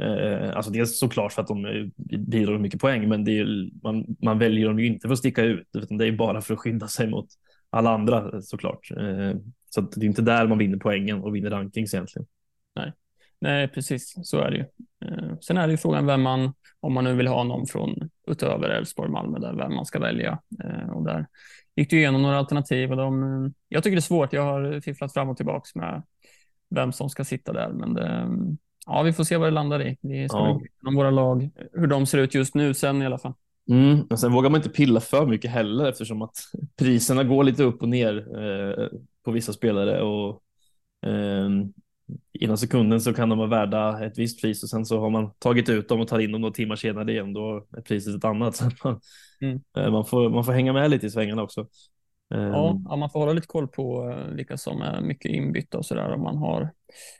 Eh, 0.00 0.56
alltså 0.56 0.70
dels 0.70 0.98
såklart 0.98 1.32
för 1.32 1.42
att 1.42 1.48
de 1.48 1.64
eh, 1.64 2.18
bidrar 2.18 2.52
med 2.52 2.60
mycket 2.60 2.80
poäng, 2.80 3.08
men 3.08 3.24
det 3.24 3.38
är, 3.38 3.70
man, 3.82 4.16
man 4.22 4.38
väljer 4.38 4.68
dem 4.68 4.78
ju 4.78 4.86
inte 4.86 5.08
för 5.08 5.12
att 5.12 5.18
sticka 5.18 5.42
ut, 5.42 5.68
utan 5.76 5.98
det 5.98 6.06
är 6.06 6.12
bara 6.12 6.40
för 6.40 6.54
att 6.54 6.60
skydda 6.60 6.88
sig 6.88 7.08
mot 7.08 7.26
alla 7.70 7.90
andra 7.90 8.30
eh, 8.32 8.40
såklart. 8.40 8.90
Eh, 8.90 9.36
så 9.70 9.80
det 9.80 10.04
är 10.04 10.08
inte 10.08 10.22
där 10.22 10.46
man 10.46 10.58
vinner 10.58 10.78
poängen 10.78 11.22
och 11.22 11.36
vinner 11.36 11.50
rankings 11.50 11.94
egentligen. 11.94 12.26
Nej, 12.74 12.92
Nej 13.40 13.68
precis 13.68 14.14
så 14.22 14.38
är 14.38 14.50
det 14.50 14.56
ju. 14.56 14.64
Eh, 15.08 15.38
sen 15.40 15.56
är 15.56 15.66
det 15.66 15.70
ju 15.70 15.76
frågan 15.76 16.06
vem 16.06 16.22
man, 16.22 16.52
om 16.80 16.92
man 16.92 17.04
nu 17.04 17.14
vill 17.14 17.26
ha 17.26 17.44
någon 17.44 17.66
från 17.66 18.10
utöver 18.26 18.68
Elfsborg, 18.68 19.10
Malmö, 19.10 19.38
där 19.38 19.54
vem 19.54 19.74
man 19.74 19.86
ska 19.86 19.98
välja. 19.98 20.38
Eh, 20.64 20.90
och 20.90 21.04
där 21.04 21.26
gick 21.76 21.90
du 21.90 21.96
igenom 21.98 22.22
några 22.22 22.38
alternativ 22.38 22.90
och 22.90 22.96
de, 22.96 23.54
jag 23.68 23.82
tycker 23.82 23.96
det 23.96 23.98
är 23.98 24.02
svårt. 24.02 24.32
Jag 24.32 24.42
har 24.42 24.80
fifflat 24.80 25.12
fram 25.12 25.28
och 25.28 25.36
tillbaka 25.36 25.66
med 25.74 26.02
vem 26.70 26.92
som 26.92 27.10
ska 27.10 27.24
sitta 27.24 27.52
där, 27.52 27.72
men 27.72 27.94
det, 27.94 28.06
mm, 28.06 28.58
ja, 28.86 29.02
vi 29.02 29.12
får 29.12 29.24
se 29.24 29.36
vad 29.36 29.46
det 29.46 29.54
landar 29.54 29.82
i. 29.82 29.96
Vi 30.00 30.28
ska 30.28 30.38
ja. 30.38 30.60
om 30.86 30.94
våra 30.94 31.10
lag, 31.10 31.50
hur 31.72 31.86
de 31.86 32.06
ser 32.06 32.18
ut 32.18 32.34
just 32.34 32.54
nu 32.54 32.74
sen 32.74 33.02
i 33.02 33.06
alla 33.06 33.18
fall. 33.18 33.34
Mm, 33.70 34.00
och 34.10 34.18
sen 34.18 34.32
vågar 34.32 34.50
man 34.50 34.58
inte 34.58 34.70
pilla 34.70 35.00
för 35.00 35.26
mycket 35.26 35.50
heller 35.50 35.88
eftersom 35.88 36.22
att 36.22 36.36
priserna 36.76 37.24
går 37.24 37.44
lite 37.44 37.62
upp 37.62 37.82
och 37.82 37.88
ner 37.88 38.16
eh, 38.16 38.88
på 39.24 39.30
vissa 39.30 39.52
spelare 39.52 40.02
och 40.02 40.42
eh, 41.06 41.48
inom 42.32 42.56
sekunden 42.56 43.00
så 43.00 43.14
kan 43.14 43.28
de 43.28 43.38
vara 43.38 43.48
värda 43.48 44.04
ett 44.04 44.18
visst 44.18 44.40
pris 44.40 44.62
och 44.62 44.68
sen 44.68 44.86
så 44.86 45.00
har 45.00 45.10
man 45.10 45.30
tagit 45.38 45.68
ut 45.68 45.88
dem 45.88 46.00
och 46.00 46.08
tar 46.08 46.18
in 46.18 46.32
dem 46.32 46.40
några 46.40 46.54
timmar 46.54 46.76
senare 46.76 47.12
igen. 47.12 47.32
Då 47.32 47.66
är 47.76 47.80
priset 47.80 48.14
ett 48.14 48.24
annat. 48.24 48.56
Så 48.56 48.70
man, 48.84 49.00
mm. 49.40 49.60
eh, 49.76 49.90
man, 49.90 50.04
får, 50.04 50.30
man 50.30 50.44
får 50.44 50.52
hänga 50.52 50.72
med 50.72 50.90
lite 50.90 51.06
i 51.06 51.10
svängarna 51.10 51.42
också. 51.42 51.66
Ja, 52.28 52.70
ehm. 52.70 52.84
ja, 52.88 52.96
man 52.96 53.10
får 53.10 53.20
hålla 53.20 53.32
lite 53.32 53.46
koll 53.46 53.68
på 53.68 54.10
eh, 54.10 54.34
vilka 54.34 54.56
som 54.56 54.82
är 54.82 55.00
mycket 55.00 55.30
inbytta 55.30 55.78
och 55.78 55.86
så 55.86 55.94
där 55.94 56.12
om 56.12 56.22
man 56.22 56.36
har 56.36 56.70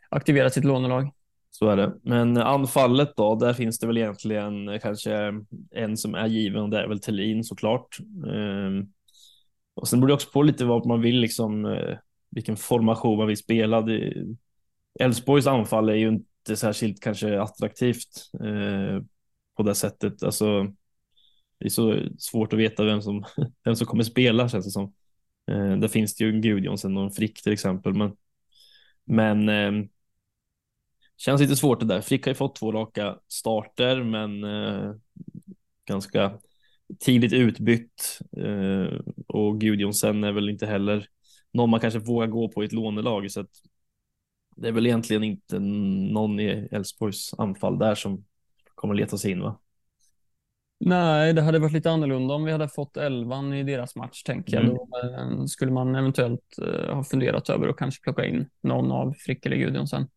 aktiverat 0.09 0.55
sitt 0.55 0.65
lånelag. 0.65 1.11
Så 1.59 1.69
är 1.69 1.77
det. 1.77 1.95
Men 2.03 2.37
anfallet 2.37 3.17
då, 3.17 3.35
där 3.35 3.53
finns 3.53 3.79
det 3.79 3.87
väl 3.87 3.99
egentligen 3.99 4.81
kanske 4.81 5.33
en 5.71 5.97
som 5.97 6.15
är 6.15 6.27
given 6.27 6.63
och 6.63 6.71
det 6.71 6.81
är 6.81 6.89
väl 6.89 7.01
Thelin 7.01 7.45
såklart. 7.45 7.99
Ehm, 8.33 8.87
och 9.75 9.89
sen 9.89 10.01
beror 10.01 10.09
det 10.09 10.15
också 10.15 10.31
på 10.31 10.43
lite 10.43 10.65
vad 10.65 10.87
man 10.87 11.01
vill, 11.01 11.21
liksom, 11.21 11.67
eh, 11.67 11.97
vilken 12.31 12.57
formation 12.57 13.19
man 13.19 13.27
vill 13.27 13.37
spela. 13.37 13.87
Elfsborgs 15.01 15.47
anfall 15.47 15.89
är 15.89 15.95
ju 15.95 16.09
inte 16.09 16.57
särskilt 16.57 17.03
kanske 17.03 17.41
attraktivt 17.41 18.31
eh, 18.41 19.03
på 19.57 19.63
det 19.63 19.75
sättet. 19.75 20.23
Alltså, 20.23 20.63
det 21.59 21.65
är 21.65 21.69
så 21.69 21.99
svårt 22.19 22.53
att 22.53 22.59
veta 22.59 22.85
vem 22.85 23.03
som, 23.03 23.25
vem 23.65 23.77
som 23.77 23.87
kommer 23.87 24.05
spela 24.05 24.49
känns 24.49 24.65
det 24.65 24.71
som. 24.71 24.95
Eh, 25.51 25.77
där 25.77 25.89
finns 25.89 26.15
det 26.15 26.25
ju 26.25 26.31
en 26.31 26.43
Gudjonsen 26.43 26.97
och 26.97 27.05
en 27.05 27.11
Frick 27.11 27.43
till 27.43 27.53
exempel. 27.53 27.95
Men, 27.95 28.17
men 29.05 29.49
ehm, 29.49 29.89
Känns 31.25 31.41
lite 31.41 31.57
svårt 31.57 31.81
det 31.81 31.87
där. 31.87 32.01
Frick 32.01 32.25
har 32.25 32.31
ju 32.31 32.35
fått 32.35 32.57
två 32.57 32.73
raka 32.73 33.19
starter, 33.29 34.03
men 34.03 34.45
eh, 34.45 34.95
ganska 35.89 36.39
tidigt 37.01 37.33
utbytt 37.33 38.19
eh, 38.37 38.99
och 39.29 39.61
Gudjonsen 39.61 40.25
är 40.25 40.33
väl 40.33 40.49
inte 40.49 40.67
heller 40.67 41.07
någon 41.53 41.71
man 41.71 41.81
kanske 41.81 41.99
vågar 41.99 42.27
gå 42.27 42.49
på 42.49 42.63
i 42.63 42.67
ett 42.67 42.73
lånelag. 42.73 43.31
Så 43.31 43.41
att 43.41 43.51
det 44.57 44.69
är 44.69 44.73
väl 44.73 44.87
egentligen 44.87 45.25
inte 45.25 45.59
någon 45.59 46.41
i 46.41 46.69
Elfsborgs 46.71 47.35
anfall 47.39 47.79
där 47.79 47.95
som 47.95 48.25
kommer 48.75 48.95
leta 48.95 49.19
sig 49.19 49.31
in. 49.31 49.41
Va? 49.41 49.61
Nej, 50.81 51.33
det 51.33 51.43
hade 51.43 51.59
varit 51.59 51.73
lite 51.73 51.91
annorlunda 51.91 52.35
om 52.35 52.45
vi 52.45 52.53
hade 52.53 52.69
fått 52.69 52.97
elvan 52.97 53.53
i 53.53 53.63
deras 53.63 53.97
match, 53.97 54.23
tänker 54.23 54.55
jag. 54.55 54.65
Mm. 54.65 54.75
Då 54.75 54.89
eh, 55.05 55.45
skulle 55.45 55.73
man 55.73 55.95
eventuellt 55.95 56.59
eh, 56.63 56.95
ha 56.95 57.05
funderat 57.05 57.51
över 57.51 57.69
att 57.69 57.77
kanske 57.77 58.03
plocka 58.03 58.25
in 58.25 58.49
någon 58.63 58.93
av 58.93 59.13
Frick 59.13 59.47
eller 59.47 59.57
Gudjonsen. 59.57 60.09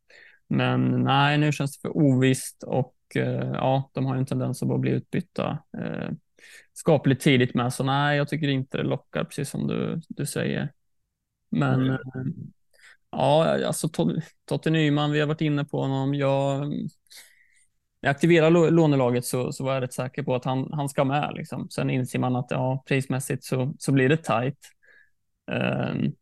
Men 0.47 1.03
nej, 1.03 1.37
nu 1.37 1.51
känns 1.51 1.77
det 1.77 1.81
för 1.81 1.97
ovisst 1.97 2.63
och 2.63 2.95
eh, 3.15 3.51
ja, 3.53 3.89
de 3.93 4.05
har 4.05 4.15
ju 4.15 4.19
en 4.19 4.25
tendens 4.25 4.61
att 4.61 4.67
bara 4.67 4.77
bli 4.77 4.91
utbytta 4.91 5.57
eh, 5.77 6.09
skapligt 6.73 7.21
tidigt 7.21 7.53
med, 7.53 7.73
så 7.73 7.83
nej, 7.83 8.17
jag 8.17 8.27
tycker 8.27 8.47
inte 8.47 8.77
det 8.77 8.83
lockar, 8.83 9.23
precis 9.23 9.49
som 9.49 9.67
du, 9.67 10.01
du 10.09 10.25
säger. 10.25 10.71
Men 11.49 11.97
Mm. 12.15 12.53
ja, 13.11 13.65
alltså 13.67 13.89
Totte 14.45 14.69
Nyman, 14.69 15.11
vi 15.11 15.19
har 15.19 15.27
varit 15.27 15.41
inne 15.41 15.65
på 15.65 15.81
honom. 15.81 16.13
Jag, 16.15 16.69
när 16.69 16.87
jag 18.01 18.11
aktiverar 18.11 18.49
lå- 18.51 18.69
lånelaget 18.69 19.25
så, 19.25 19.51
så 19.51 19.63
var 19.63 19.73
jag 19.73 19.83
rätt 19.83 19.93
säker 19.93 20.23
på 20.23 20.35
att 20.35 20.45
han, 20.45 20.69
han 20.73 20.89
ska 20.89 21.03
med. 21.03 21.33
Liksom. 21.35 21.69
Sen 21.69 21.89
inser 21.89 22.19
man 22.19 22.35
att 22.35 22.47
ja, 22.51 22.83
prismässigt 22.87 23.43
så, 23.43 23.73
så 23.79 23.91
blir 23.91 24.09
det 24.09 24.17
tajt. 24.23 24.57
Um, 25.51 26.13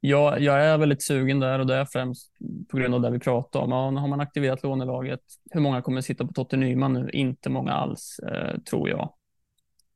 jag, 0.00 0.40
jag 0.40 0.64
är 0.64 0.78
väldigt 0.78 1.02
sugen 1.02 1.40
där 1.40 1.58
och 1.58 1.66
det 1.66 1.74
är 1.74 1.84
främst 1.84 2.32
på 2.70 2.76
grund 2.76 2.94
av 2.94 3.00
det 3.00 3.10
vi 3.10 3.18
pratar 3.18 3.60
om. 3.60 3.70
Ja, 3.70 4.00
har 4.00 4.08
man 4.08 4.20
aktiverat 4.20 4.62
lånelaget, 4.62 5.20
hur 5.50 5.60
många 5.60 5.82
kommer 5.82 6.00
sitta 6.00 6.26
på 6.26 6.32
Totte 6.32 6.56
Nyman 6.56 6.92
nu? 6.92 7.10
Inte 7.12 7.50
många 7.50 7.72
alls, 7.72 8.18
eh, 8.18 8.58
tror 8.60 8.88
jag. 8.88 9.12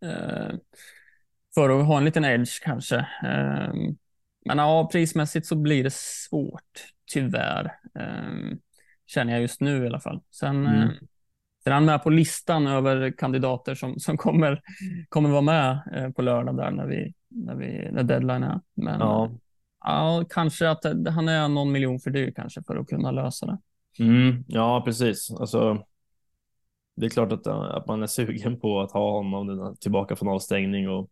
Eh, 0.04 0.54
för 1.54 1.80
att 1.80 1.86
ha 1.86 1.98
en 1.98 2.04
liten 2.04 2.24
edge 2.24 2.62
kanske. 2.62 2.96
Eh, 2.98 3.74
men 4.46 4.58
ja, 4.58 4.88
prismässigt 4.92 5.46
så 5.46 5.56
blir 5.56 5.84
det 5.84 5.92
svårt, 5.94 6.84
tyvärr. 7.12 7.64
Eh, 7.98 8.56
känner 9.06 9.32
jag 9.32 9.42
just 9.42 9.60
nu 9.60 9.84
i 9.84 9.86
alla 9.86 10.00
fall. 10.00 10.20
Sen, 10.30 10.66
Mm. 10.66 10.82
eh, 10.82 10.88
sen 11.64 11.70
är 11.72 11.74
han 11.74 11.84
med 11.84 12.02
på 12.02 12.10
listan 12.10 12.66
över 12.66 13.10
kandidater 13.10 13.74
som, 13.74 13.98
som 13.98 14.16
kommer, 14.16 14.60
kommer 15.08 15.30
vara 15.30 15.40
med 15.40 15.80
eh, 15.94 16.10
på 16.10 16.22
lördag 16.22 16.56
där 16.56 16.70
när, 16.70 16.86
vi, 16.86 17.14
när, 17.28 17.54
vi, 17.54 17.88
när 17.92 18.02
deadline 18.02 18.42
är. 18.42 18.60
Men 18.74 19.00
Ja 19.00 19.30
ja, 19.84 20.24
kanske 20.30 20.70
att 20.70 20.84
han 21.14 21.28
är 21.28 21.48
någon 21.48 21.72
miljon 21.72 22.00
för 22.00 22.10
dyr 22.10 22.32
kanske 22.36 22.62
för 22.62 22.76
att 22.76 22.88
kunna 22.88 23.10
lösa 23.10 23.46
det. 23.46 23.58
Mm, 23.98 24.44
ja, 24.48 24.82
precis. 24.84 25.30
Alltså, 25.30 25.84
det 26.96 27.06
är 27.06 27.10
klart 27.10 27.32
att, 27.32 27.46
eh, 27.46 27.60
att 27.60 27.86
man 27.86 28.02
är 28.02 28.06
sugen 28.06 28.60
på 28.60 28.80
att 28.80 28.92
ha 28.92 29.12
honom 29.12 29.76
tillbaka 29.80 30.16
från 30.16 30.28
avstängning 30.28 30.88
och 30.88 31.10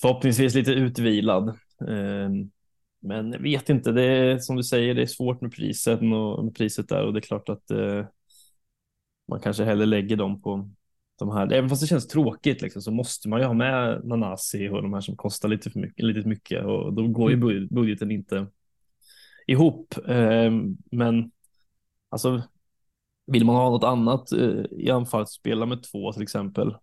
förhoppningsvis 0.00 0.54
lite 0.54 0.72
utvilad. 0.72 1.58
Ehm, 1.88 2.50
men 3.00 3.32
jag 3.32 3.40
vet 3.40 3.68
inte, 3.68 3.92
det 3.92 4.02
är 4.02 4.38
som 4.38 4.56
du 4.56 4.62
säger, 4.62 4.94
det 4.94 5.02
är 5.02 5.06
svårt 5.06 5.40
med 5.40 5.52
priset 5.52 6.00
och 6.00 6.44
med 6.44 6.54
priset 6.54 6.88
där 6.88 7.06
och 7.06 7.12
det 7.12 7.18
är 7.18 7.22
klart 7.22 7.48
att 7.48 7.70
eh, 7.70 8.04
man 9.28 9.40
kanske 9.40 9.64
hellre 9.64 9.86
lägger 9.86 10.16
dem 10.16 10.42
på 10.42 10.70
de 11.20 11.30
här. 11.30 11.52
Även 11.52 11.68
fast 11.70 11.82
det 11.82 11.86
känns 11.86 12.06
tråkigt 12.08 12.62
liksom, 12.62 12.82
så 12.82 12.90
måste 12.90 13.28
man 13.28 13.40
ju 13.40 13.46
ha 13.46 13.54
med 13.54 14.04
Nanasi 14.04 14.68
och 14.68 14.82
de 14.82 14.92
här 14.92 15.00
som 15.00 15.16
kostar 15.16 15.48
lite 15.48 15.70
för 15.70 15.80
mycket, 15.80 16.04
lite 16.04 16.28
mycket 16.28 16.64
och 16.64 16.92
då 16.92 17.08
går 17.08 17.30
ju 17.30 17.36
bud- 17.36 17.74
budgeten 17.74 18.10
inte 18.10 18.46
ihop. 19.46 19.94
Eh, 20.08 20.52
men 20.90 21.30
alltså 22.08 22.42
vill 23.26 23.44
man 23.44 23.56
ha 23.56 23.70
något 23.70 23.84
annat 23.84 24.32
eh, 24.32 24.64
i 24.70 24.90
anfallsspela 24.90 25.66
med 25.66 25.82
två 25.82 26.12
till 26.12 26.22
exempel 26.22 26.76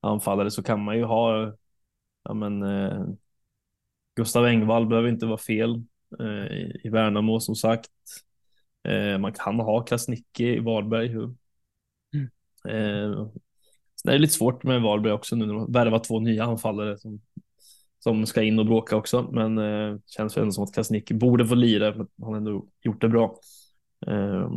anfallare 0.00 0.50
så 0.50 0.62
kan 0.62 0.84
man 0.84 0.96
ju 0.96 1.04
ha 1.04 1.54
ja, 2.24 2.34
men, 2.34 2.62
eh, 2.62 3.06
Gustav 4.16 4.46
Engvall 4.46 4.86
behöver 4.86 5.08
inte 5.08 5.26
vara 5.26 5.38
fel 5.38 5.84
eh, 6.20 6.52
i, 6.84 6.88
Värnamo 6.92 7.40
som 7.40 7.54
sagt. 7.54 7.90
Man 9.20 9.32
kan 9.32 9.60
ha 9.60 9.84
Krasniqi 9.84 10.56
i 10.56 10.60
Varberg. 10.60 11.08
Hur? 11.08 11.34
Sen 14.02 14.08
är 14.08 14.12
det 14.12 14.18
lite 14.18 14.34
svårt 14.34 14.62
med 14.62 14.82
Varberg 14.82 15.12
också 15.12 15.36
nu 15.36 15.46
när 15.46 15.54
de 15.54 15.72
värvar 15.72 15.98
två 15.98 16.20
nya 16.20 16.44
anfallare 16.44 16.98
som, 16.98 17.20
som 17.98 18.26
ska 18.26 18.42
in 18.42 18.58
och 18.58 18.66
bråka 18.66 18.96
också. 18.96 19.28
Men 19.32 19.58
eh, 19.58 19.98
känns 20.06 20.36
ändå 20.36 20.52
som 20.52 20.64
att 20.64 20.74
Krasniqi 20.74 21.14
borde 21.14 21.46
få 21.46 21.54
lira 21.54 21.92
för 21.92 22.02
att 22.02 22.08
han 22.22 22.34
ändå 22.34 22.66
gjort 22.82 23.00
det 23.00 23.08
bra. 23.08 23.36
Eh, 24.06 24.50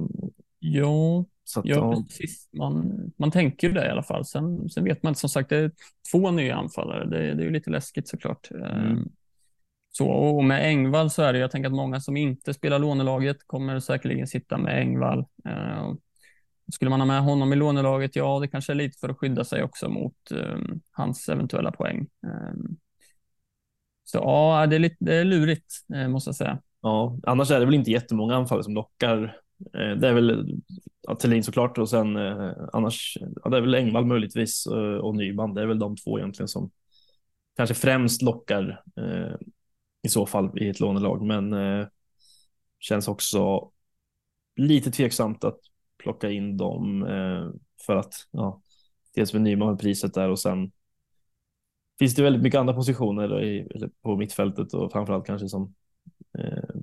Ja, 0.59 1.25
att, 1.57 1.65
Ja, 1.65 2.03
precis. 2.07 2.49
Man, 2.53 3.11
man 3.17 3.31
tänker 3.31 3.67
ju 3.67 3.73
det 3.73 3.85
i 3.85 3.89
alla 3.89 4.03
fall. 4.03 4.25
Sen, 4.25 4.69
sen 4.69 4.83
vet 4.83 5.03
man 5.03 5.11
inte, 5.11 5.19
som 5.19 5.29
sagt, 5.29 5.49
det 5.49 5.57
är 5.57 5.71
två 6.11 6.31
nya 6.31 6.55
anfallare. 6.55 7.05
Det, 7.05 7.17
det 7.17 7.43
är 7.43 7.45
ju 7.45 7.51
lite 7.51 7.69
läskigt 7.69 8.07
såklart. 8.07 8.51
Mm. 8.51 8.65
Ehm, 8.65 9.09
Så, 9.91 10.07
och 10.09 10.43
med 10.43 10.65
Engvall 10.67 11.09
så 11.09 11.21
är 11.21 11.33
det, 11.33 11.39
jag 11.39 11.51
tänker 11.51 11.67
att 11.67 11.75
många 11.75 11.99
som 11.99 12.17
inte 12.17 12.53
spelar 12.53 12.79
lånelaget 12.79 13.37
kommer 13.47 13.79
säkerligen 13.79 14.27
sitta 14.27 14.57
med 14.57 14.79
Engvall. 14.79 15.25
Skulle 16.73 16.89
man 16.89 16.99
ha 17.01 17.05
med 17.07 17.21
honom 17.21 17.53
i 17.53 17.55
lånelaget, 17.55 18.15
ja, 18.15 18.39
det 18.39 18.47
kanske 18.47 18.73
är 18.73 18.75
lite 18.75 18.99
för 18.99 19.09
att 19.09 19.17
skydda 19.17 19.43
sig 19.43 19.63
också 19.63 19.89
mot 19.89 20.31
um, 20.31 20.81
hans 20.91 21.29
eventuella 21.29 21.71
poäng. 21.71 22.07
Um, 22.27 22.77
Så 24.03 24.17
ja, 24.17 24.67
det 24.69 24.75
är, 24.75 24.79
lite, 24.79 24.95
det 24.99 25.15
är 25.15 25.25
lurigt, 25.25 25.73
eh, 25.95 26.07
måste 26.07 26.27
jag 26.27 26.35
säga. 26.35 26.59
Ja, 26.81 27.17
annars 27.23 27.51
är 27.51 27.59
det 27.59 27.65
väl 27.65 27.75
inte 27.75 27.91
jättemånga 27.91 28.35
anfallare 28.35 28.63
som 28.63 28.73
lockar. 28.73 29.23
Eh, 29.73 29.97
Det 29.97 30.07
är 30.07 30.13
väl 30.13 30.59
ja, 31.07 31.15
Thelin 31.15 31.43
såklart 31.43 31.77
och 31.77 31.89
sen 31.89 32.15
eh, 32.17 32.51
annars, 32.73 33.17
ja, 33.43 33.49
det 33.49 33.57
är 33.57 33.61
väl 33.61 33.75
Engvall 33.75 34.05
möjligtvis 34.05 34.67
eh, 34.67 34.97
och 34.97 35.15
Nyman. 35.15 35.53
Det 35.53 35.61
är 35.61 35.65
väl 35.65 35.79
de 35.79 35.95
två 35.95 36.19
egentligen 36.19 36.47
som 36.47 36.71
kanske 37.57 37.75
främst 37.75 38.21
lockar 38.21 38.83
eh, 38.97 39.35
i 40.03 40.09
så 40.09 40.25
fall 40.25 40.59
i 40.59 40.69
ett 40.69 40.79
lånelag. 40.79 41.21
Men 41.21 41.53
eh, 41.53 41.87
känns 42.79 43.07
också 43.07 43.71
lite 44.55 44.91
tveksamt 44.91 45.43
att 45.43 45.59
plocka 46.03 46.29
in 46.29 46.57
dem 46.57 47.03
eh, 47.03 47.49
för 47.85 47.95
att 47.95 48.13
ja, 48.31 48.61
dels 49.15 49.33
med 49.33 49.41
Nyman 49.41 49.69
med 49.69 49.79
priset 49.79 50.13
där 50.13 50.29
och 50.29 50.39
sen 50.39 50.71
finns 51.99 52.15
det 52.15 52.23
väldigt 52.23 52.41
mycket 52.41 52.59
andra 52.59 52.73
positioner 52.73 53.43
i, 53.43 53.67
eller 53.75 53.89
på 54.01 54.17
mittfältet 54.17 54.73
och 54.73 54.91
framförallt 54.91 55.25
kanske 55.25 55.49
som 55.49 55.75
eh, 56.39 56.81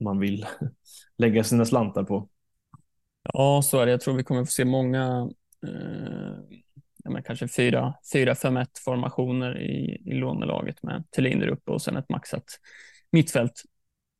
man 0.00 0.18
vill 0.18 0.46
lägga 1.18 1.44
sina 1.44 1.64
slantar 1.64 2.04
på. 2.04 2.28
Ja, 3.32 3.62
så 3.62 3.78
är 3.78 3.86
det. 3.86 3.92
Jag 3.92 4.00
tror 4.00 4.16
vi 4.16 4.24
kommer 4.24 4.44
få 4.44 4.50
se 4.50 4.64
många, 4.64 5.30
eh, 5.66 7.22
kanske 7.24 7.48
fyra, 7.48 7.94
fyra 8.12 8.34
5-1 8.34 8.66
formationer 8.84 9.60
i, 9.60 10.02
i 10.06 10.14
lånelaget 10.14 10.82
med 10.82 11.04
Thelin 11.10 11.38
där 11.38 11.48
uppe 11.48 11.70
och 11.70 11.82
sen 11.82 11.96
ett 11.96 12.08
maxat 12.08 12.44
mittfält. 13.10 13.62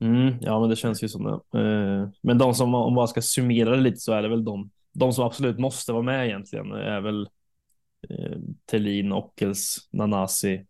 Mm, 0.02 0.34
ja, 0.40 0.60
men 0.60 0.70
det 0.70 0.76
känns 0.76 1.02
ju 1.02 1.08
som 1.08 1.24
det. 1.24 1.58
Eh, 1.60 2.08
men 2.22 2.38
de 2.38 2.54
som, 2.54 2.74
om 2.74 2.94
man 2.94 3.08
ska 3.08 3.22
summera 3.22 3.70
det 3.70 3.82
lite 3.82 3.96
så 4.00 4.12
är 4.12 4.22
det 4.22 4.28
väl 4.28 4.44
de, 4.44 4.70
de 4.92 5.12
som 5.12 5.24
absolut 5.24 5.58
måste 5.58 5.92
vara 5.92 6.02
med 6.02 6.26
egentligen 6.26 6.72
är 6.72 7.00
väl 7.00 7.28
eh, 8.08 8.38
Thelin, 8.70 9.12
Ockels, 9.12 9.88
Nanasi, 9.92 10.66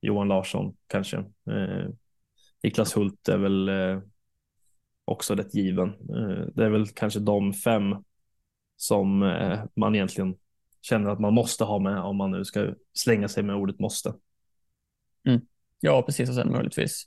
Johan 0.00 0.28
Larsson 0.28 0.76
kanske. 0.86 1.16
Eh, 1.50 1.88
Niklas 2.62 2.96
Hult 2.96 3.28
är 3.28 3.38
väl 3.38 3.68
eh, 3.68 4.00
också 5.04 5.34
rätt 5.34 5.54
given. 5.54 5.88
Eh, 5.88 6.46
det 6.54 6.64
är 6.64 6.70
väl 6.70 6.88
kanske 6.88 7.20
de 7.20 7.52
fem 7.52 7.96
som 8.76 9.22
eh, 9.22 9.60
man 9.74 9.94
egentligen 9.94 10.34
känner 10.82 11.10
att 11.10 11.20
man 11.20 11.34
måste 11.34 11.64
ha 11.64 11.78
med 11.78 12.00
om 12.00 12.16
man 12.16 12.30
nu 12.30 12.44
ska 12.44 12.74
slänga 12.94 13.28
sig 13.28 13.42
med 13.42 13.56
ordet 13.56 13.78
måste. 13.78 14.14
Mm. 15.26 15.40
Ja, 15.80 16.02
precis. 16.02 16.28
Och 16.28 16.34
sen 16.34 16.52
möjligtvis 16.52 17.06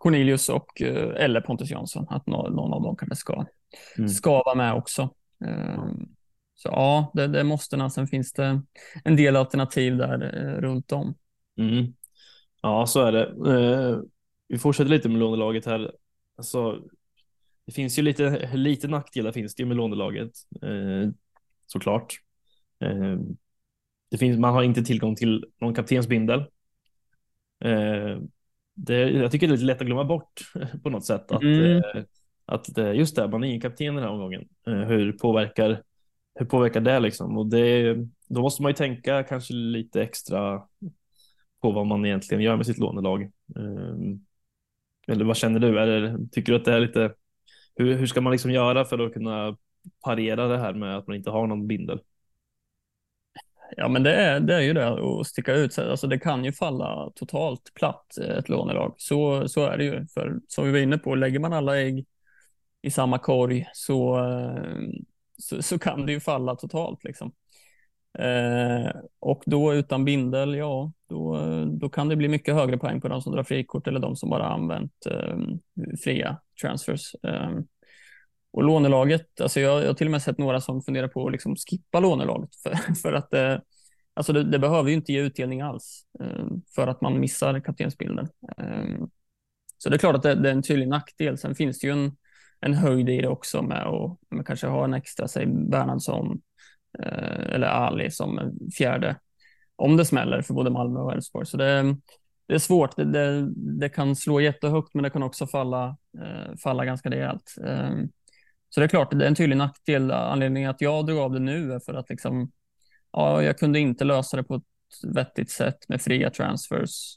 Cornelius 0.00 0.48
och, 0.48 0.82
eh, 0.82 1.24
eller 1.24 1.40
Pontus 1.40 1.70
Jansson, 1.70 2.06
att 2.10 2.26
nå- 2.26 2.48
någon 2.50 2.72
av 2.72 2.82
dem 2.82 2.96
kanske 2.96 3.16
ska, 3.16 3.46
Mm. 3.98 4.08
ska 4.08 4.30
vara 4.30 4.54
med 4.54 4.74
också. 4.74 5.02
Eh, 5.44 5.84
Så 6.54 6.68
ja, 6.68 7.10
det, 7.14 7.26
det 7.26 7.44
måste 7.44 7.76
nog. 7.76 7.92
Sen 7.92 8.06
finns 8.06 8.32
det 8.32 8.62
en 9.04 9.16
del 9.16 9.36
alternativ 9.36 9.96
där 9.96 10.22
eh, 10.22 10.60
runt 10.60 10.92
om. 10.92 11.14
Mm. 11.58 11.94
Ja, 12.62 12.86
så 12.86 13.00
är 13.00 13.12
det. 13.12 13.24
Eh, 13.52 13.98
vi 14.48 14.58
fortsätter 14.58 14.90
lite 14.90 15.08
med 15.08 15.18
lånelaget 15.18 15.66
här. 15.66 15.92
Alltså, 16.36 16.80
det 17.66 17.72
finns 17.72 17.98
ju 17.98 18.02
lite, 18.02 18.50
lite 18.56 18.88
nackdelar 18.88 19.32
finns 19.32 19.54
det 19.54 19.64
med 19.64 19.76
lånelaget, 19.76 20.30
såklart. 21.66 22.14
Eh, 22.80 23.16
det 24.10 24.18
finns, 24.18 24.38
man 24.38 24.54
har 24.54 24.62
inte 24.62 24.82
tillgång 24.82 25.16
till 25.16 25.44
någon 25.60 25.74
kaptensbindel. 25.74 26.44
Det, 28.74 29.10
jag 29.10 29.30
tycker 29.30 29.46
det 29.46 29.50
är 29.52 29.56
lite 29.56 29.64
lätt 29.66 29.80
att 29.80 29.86
glömma 29.86 30.04
bort 30.04 30.40
på 30.82 30.90
något 30.90 31.04
sätt 31.06 31.32
att, 31.32 31.42
Mm. 31.42 31.76
eh, 31.76 32.02
att 32.46 32.78
just 32.94 33.16
det, 33.16 33.28
man 33.28 33.44
är 33.44 33.48
ingen 33.48 33.60
kapten 33.60 33.94
den 33.94 34.04
här 34.04 34.10
omgången. 34.10 34.48
Eh, 34.66 34.74
hur 34.74 35.12
påverkar 35.12 35.82
hur 36.34 36.46
påverkar 36.46 36.80
det 36.80 37.00
liksom? 37.00 37.38
Och 37.38 37.46
det, 37.46 37.94
då 38.28 38.40
måste 38.42 38.62
man 38.62 38.70
ju 38.70 38.74
tänka 38.76 39.22
kanske 39.22 39.54
lite 39.54 40.02
extra 40.02 40.62
på 41.62 41.70
vad 41.72 41.86
man 41.86 42.06
egentligen 42.06 42.42
gör 42.42 42.56
med 42.56 42.66
sitt 42.66 42.78
lånelag. 42.78 43.22
Eh, 43.56 43.96
Eller 45.08 45.24
vad 45.24 45.36
känner 45.36 45.60
du? 45.60 45.72
Det, 45.72 46.18
tycker 46.32 46.52
du 46.52 46.58
att 46.58 46.64
det 46.64 46.72
är 46.74 46.80
lite, 46.80 47.14
hur, 47.76 47.94
hur 47.94 48.06
ska 48.06 48.20
man 48.20 48.32
liksom 48.32 48.50
göra 48.50 48.84
för 48.84 48.98
att 49.06 49.12
kunna 49.12 49.56
parera 50.04 50.46
det 50.48 50.58
här 50.58 50.74
med 50.74 50.96
att 50.98 51.06
man 51.06 51.16
inte 51.16 51.30
har 51.30 51.46
någon 51.46 51.66
bindel? 51.66 52.00
Ja, 53.76 53.88
men 53.88 54.02
det 54.02 54.14
är, 54.14 54.40
det 54.40 54.54
är 54.54 54.60
ju 54.60 54.72
det 54.72 55.20
att 55.20 55.26
sticka 55.26 55.52
ut. 55.52 55.78
Alltså, 55.78 56.06
det 56.06 56.18
kan 56.18 56.44
ju 56.44 56.52
falla 56.52 57.10
totalt 57.14 57.74
platt, 57.74 58.18
eh, 58.22 58.38
ett 58.38 58.48
lånelag. 58.48 58.94
Så, 58.96 59.48
så 59.48 59.66
är 59.66 59.78
det 59.78 59.84
ju. 59.84 60.06
För 60.14 60.40
som 60.48 60.64
vi 60.64 60.72
var 60.72 60.78
inne 60.78 60.98
på, 60.98 61.14
lägger 61.14 61.38
man 61.38 61.52
alla 61.52 61.80
ägg 61.80 62.06
i 62.82 62.90
samma 62.90 63.18
korg 63.18 63.66
så, 63.72 64.18
eh, 64.18 64.88
så, 65.38 65.62
så 65.62 65.78
kan 65.78 66.06
det 66.06 66.12
ju 66.12 66.20
falla 66.20 66.56
totalt. 66.56 67.04
Liksom. 67.04 67.32
Eh, 68.18 68.90
och 69.20 69.42
då 69.46 69.74
utan 69.74 70.04
bindel, 70.04 70.54
ja, 70.54 70.92
då, 71.08 71.38
då 71.80 71.88
kan 71.88 72.08
det 72.08 72.16
bli 72.16 72.28
mycket 72.28 72.54
högre 72.54 72.78
poäng 72.78 73.00
på 73.00 73.08
de 73.08 73.22
som 73.22 73.32
drar 73.32 73.44
frikort 73.44 73.86
eller 73.86 74.00
de 74.00 74.16
som 74.16 74.30
bara 74.30 74.46
använt 74.46 75.06
eh, 75.06 75.38
fria 76.04 76.36
transfers. 76.62 77.14
Eh, 77.22 77.50
och 78.52 78.62
lånelaget, 78.62 79.40
alltså 79.40 79.60
jag, 79.60 79.82
jag 79.82 79.86
har 79.86 79.94
till 79.94 80.06
och 80.06 80.10
med 80.10 80.22
sett 80.22 80.38
några 80.38 80.60
som 80.60 80.82
funderar 80.82 81.08
på 81.08 81.26
att 81.26 81.32
liksom 81.32 81.56
skippa 81.56 82.00
lånelaget 82.00 82.50
för, 82.62 82.94
för 83.02 83.12
att 83.12 83.34
eh, 83.34 83.58
alltså 84.14 84.32
det, 84.32 84.44
det, 84.44 84.58
behöver 84.58 84.88
ju 84.88 84.94
inte 84.94 85.12
ge 85.12 85.20
utdelning 85.20 85.60
alls 85.60 86.02
eh, 86.20 86.46
för 86.74 86.86
att 86.86 87.00
man 87.00 87.20
missar 87.20 87.60
kaptensbilden. 87.60 88.28
Eh, 88.58 89.04
så 89.78 89.88
det 89.88 89.96
är 89.96 89.98
klart 89.98 90.16
att 90.16 90.22
det, 90.22 90.34
det, 90.34 90.48
är 90.48 90.52
en 90.52 90.62
tydlig 90.62 90.88
nackdel. 90.88 91.38
Sen 91.38 91.54
finns 91.54 91.78
det 91.78 91.86
ju 91.86 91.92
en, 91.92 92.16
en 92.60 92.74
höjd 92.74 93.08
i 93.08 93.20
det 93.20 93.28
också 93.28 93.62
med 93.62 93.86
att 93.86 94.18
med 94.30 94.46
kanske 94.46 94.66
ha 94.66 94.84
en 94.84 94.94
extra, 94.94 95.28
säg 95.28 95.46
Bernhardsson 95.46 96.40
eh, 96.98 97.54
eller 97.54 97.66
Ali 97.66 98.10
som 98.10 98.58
fjärde 98.78 99.16
om 99.76 99.96
det 99.96 100.04
smäller 100.04 100.42
för 100.42 100.54
både 100.54 100.70
Malmö 100.70 101.00
och 101.00 101.12
Elfsborg. 101.12 101.46
Så 101.46 101.56
det, 101.56 101.96
det 102.46 102.54
är 102.54 102.58
svårt. 102.58 102.96
Det, 102.96 103.04
det, 103.04 103.48
det, 103.54 103.88
kan 103.88 104.16
slå 104.16 104.40
jättehögt, 104.40 104.94
men 104.94 105.02
det 105.02 105.10
kan 105.10 105.22
också 105.22 105.46
falla, 105.46 105.96
eh, 106.18 106.56
falla 106.62 106.84
ganska 106.84 107.10
rejält. 107.10 107.54
Eh, 107.66 107.90
så 108.70 108.80
det 108.80 108.86
är 108.86 108.88
klart, 108.88 109.10
det 109.10 109.24
är 109.24 109.28
en 109.28 109.34
tydlig 109.34 109.56
nackdel. 109.56 110.10
Anledningen 110.10 110.70
att 110.70 110.80
jag 110.80 111.06
drog 111.06 111.18
av 111.18 111.32
det 111.32 111.38
nu 111.38 111.72
är 111.72 111.78
för 111.78 111.94
att 111.94 112.10
liksom, 112.10 112.52
ja, 113.12 113.42
jag 113.42 113.58
kunde 113.58 113.78
inte 113.78 114.04
lösa 114.04 114.36
det 114.36 114.44
på 114.44 114.54
ett 114.54 115.14
vettigt 115.14 115.50
sätt 115.50 115.88
med 115.88 116.02
fria 116.02 116.30
transfers. 116.30 117.16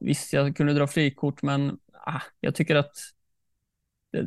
Visst, 0.00 0.32
jag 0.32 0.56
kunde 0.56 0.72
dra 0.74 0.86
frikort, 0.86 1.42
men 1.42 1.78
ah, 2.06 2.22
jag 2.40 2.54
tycker 2.54 2.76
att 2.76 2.92
det, 4.12 4.22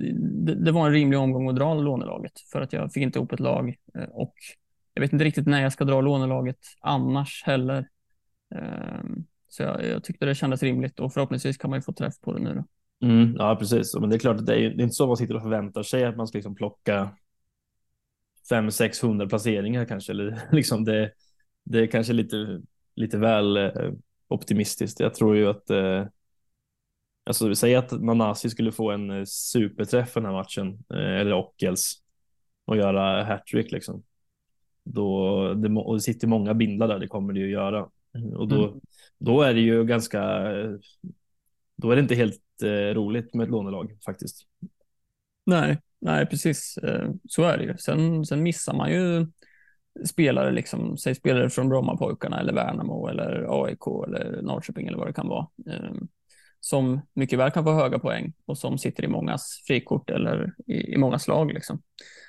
det, 0.46 0.56
det, 0.56 0.72
var 0.72 0.88
en 0.88 0.94
rimlig 0.94 1.20
omgång 1.20 1.50
att 1.50 1.56
dra 1.56 1.74
lånelaget 1.74 2.40
för 2.52 2.62
att 2.62 2.74
jag 2.74 2.94
fick 2.94 3.04
inte 3.04 3.20
ihop 3.20 3.32
ett 3.32 3.40
lag 3.40 3.76
eh, 3.96 4.04
och 4.04 4.34
jag 4.94 5.02
vet 5.02 5.14
inte 5.14 5.26
riktigt 5.26 5.48
när 5.48 5.62
jag 5.62 5.74
ska 5.74 5.86
dra 5.86 6.02
lånelaget 6.02 6.60
annars 6.82 7.44
heller. 7.46 7.88
Ehm, 8.56 9.26
så 9.48 9.64
jag, 9.64 9.86
jag 9.86 10.04
tyckte 10.04 10.26
det 10.26 10.36
kändes 10.36 10.64
rimligt 10.64 11.00
och 11.00 11.14
förhoppningsvis 11.14 11.58
kan 11.58 11.70
man 11.70 11.80
ju 11.80 11.82
få 11.82 11.94
träff 11.94 12.20
på 12.22 12.34
det 12.34 12.40
nu. 12.40 12.56
Då. 12.56 12.64
Mm, 13.02 13.36
ja, 13.38 13.56
precis. 13.56 13.96
Men 13.96 14.10
det 14.10 14.16
är 14.16 14.20
klart, 14.20 14.46
det 14.46 14.56
är, 14.56 14.70
det 14.70 14.82
är 14.82 14.84
inte 14.84 14.96
så 14.96 15.08
man 15.08 15.18
sitter 15.18 15.36
och 15.36 15.42
förväntar 15.42 15.84
sig 15.84 16.06
att 16.06 16.18
man 16.18 16.28
ska 16.28 16.38
liksom 16.38 16.56
plocka 16.56 17.16
500-600 18.52 19.30
placeringar 19.30 19.86
kanske. 19.86 20.12
Eller, 20.12 20.42
liksom 20.52 20.86
det, 20.86 21.12
det 21.64 21.80
är 21.80 21.88
kanske 21.88 22.14
lite, 22.14 22.62
lite 22.96 23.18
väl 23.18 23.58
eh, 23.58 23.72
optimistiskt. 24.28 25.00
Jag 25.00 25.14
tror 25.14 25.36
ju 25.36 25.48
att 25.48 25.70
eh, 25.70 26.06
Alltså, 27.30 27.56
säg 27.56 27.76
att 27.76 27.92
Manasi 27.92 28.50
skulle 28.50 28.72
få 28.72 28.92
en 28.92 29.10
eh, 29.10 29.24
superträff 29.26 30.14
den 30.14 30.26
här 30.26 30.32
matchen, 30.32 30.84
eh, 30.94 31.20
eller 31.20 31.34
Ockels, 31.34 31.96
och 32.66 32.78
göra 32.78 33.24
hattrick 33.24 33.72
liksom. 33.72 34.04
Då, 34.84 35.54
det, 35.54 35.70
och 35.70 35.96
det 35.96 36.02
sitter 36.02 36.28
många 36.28 36.54
bindlar 36.54 36.88
där, 36.88 37.00
det 37.00 37.08
kommer 37.08 37.34
det 37.34 37.40
ju 37.40 37.52
göra. 37.52 37.90
Och 38.36 38.48
då, 38.48 38.68
mm. 38.68 38.80
då 39.18 39.42
är 39.42 39.54
det 39.54 39.60
ju 39.60 39.86
ganska, 39.86 40.52
då 41.80 41.92
är 41.92 41.96
det 41.96 42.02
inte 42.02 42.16
helt 42.16 42.42
eh, 42.64 42.94
roligt 42.94 43.34
med 43.34 43.44
ett 43.44 43.50
lånelag 43.50 43.98
faktiskt. 44.06 44.46
Nej, 45.46 45.78
nej 46.02 46.26
precis. 46.26 46.78
Eh, 46.78 47.10
så 47.30 47.44
är 47.44 47.58
det 47.58 47.64
ju. 47.64 47.78
Sen, 47.78 48.26
sen 48.26 48.44
missar 48.44 48.74
man 48.74 48.92
ju 48.92 49.28
spelare, 50.06 50.52
liksom, 50.52 50.98
säg 50.98 51.16
spelare 51.16 51.50
från 51.50 51.70
Brommapojkarna 51.70 52.40
eller 52.40 52.54
Värnamo 52.54 53.08
eller 53.08 53.64
AIK 53.64 53.88
eller 54.08 54.42
Norrköping 54.42 54.88
eller 54.88 54.98
vad 54.98 55.08
det 55.08 55.14
kan 55.14 55.28
vara. 55.28 55.48
Eh, 55.68 55.94
som 56.60 57.02
mycket 57.14 57.40
väl 57.40 57.52
kan 57.52 57.64
få 57.64 57.72
höga 57.72 58.00
poäng 58.00 58.34
och 58.46 58.58
som 58.58 58.78
sitter 58.78 59.04
i 59.04 59.08
mångas 59.08 59.64
frikort 59.68 60.10
eller 60.10 60.54
i, 60.68 60.94
i 60.94 60.98
många 60.98 61.20
slag. 61.20 61.54
Liksom. 61.54 61.82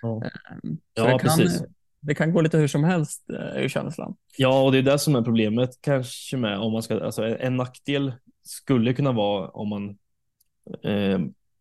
Ja, 0.03 0.23
så 0.63 0.71
ja 0.95 1.05
det 1.05 1.11
kan, 1.11 1.19
precis. 1.19 1.63
Det 2.01 2.15
kan 2.15 2.33
gå 2.33 2.41
lite 2.41 2.59
hur 2.59 2.69
som 2.69 2.85
helst, 2.85 3.31
är 3.31 3.69
känslan. 3.69 4.17
Ja, 4.37 4.63
och 4.63 4.73
det 4.73 4.79
är 4.79 4.83
det 4.83 4.99
som 4.99 5.17
är 5.17 5.23
problemet 5.23 5.71
kanske 5.81 6.37
med 6.37 6.59
om 6.59 6.73
man 6.73 6.83
ska, 6.83 7.05
alltså 7.05 7.39
en 7.39 7.57
nackdel 7.57 8.13
skulle 8.43 8.95
kunna 8.95 9.13
vara 9.13 9.49
om 9.49 9.69
man 9.69 9.99
eh, 10.83 11.19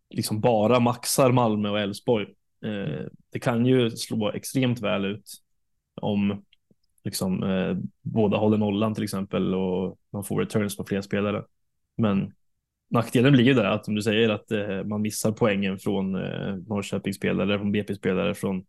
liksom 0.09 0.41
bara 0.41 0.79
maxar 0.79 1.31
Malmö 1.31 1.69
och 1.69 1.79
Elfsborg. 1.79 2.25
Eh, 2.65 3.05
det 3.31 3.39
kan 3.39 3.65
ju 3.65 3.89
slå 3.89 4.31
extremt 4.31 4.81
väl 4.81 5.05
ut 5.05 5.31
om 6.01 6.43
liksom 7.03 7.43
eh, 7.43 7.77
båda 8.01 8.37
håller 8.37 8.57
nollan 8.57 8.93
till 8.93 9.03
exempel 9.03 9.55
och 9.55 9.97
man 10.13 10.23
får 10.23 10.39
returns 10.39 10.77
på 10.77 10.83
fler 10.83 11.01
spelare. 11.01 11.43
Men 11.97 12.33
nackdelen 12.89 13.33
blir 13.33 13.43
ju 13.43 13.53
där 13.53 13.65
att 13.65 13.85
som 13.85 13.95
du 13.95 14.01
säger 14.01 14.29
att 14.29 14.51
eh, 14.51 14.83
man 14.83 15.01
missar 15.01 15.31
poängen 15.31 15.79
från 15.79 16.15
eh, 16.15 16.55
Norrköpingsspelare, 16.55 17.59
från 17.59 17.71
BP-spelare, 17.71 18.33
från 18.33 18.65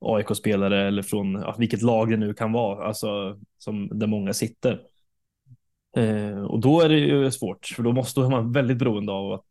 AIK-spelare 0.00 0.88
eller 0.88 1.02
från 1.02 1.32
ja, 1.32 1.56
vilket 1.58 1.82
lag 1.82 2.10
det 2.10 2.16
nu 2.16 2.34
kan 2.34 2.52
vara, 2.52 2.86
alltså 2.86 3.40
som 3.58 3.98
där 3.98 4.06
många 4.06 4.34
sitter. 4.34 4.80
Eh, 5.98 6.42
och 6.42 6.60
då 6.60 6.80
är 6.80 6.88
det 6.88 6.98
ju 6.98 7.30
svårt, 7.30 7.66
för 7.66 7.82
då 7.82 7.92
måste 7.92 8.20
man 8.20 8.52
väldigt 8.52 8.78
beroende 8.78 9.12
av 9.12 9.32
att 9.32 9.46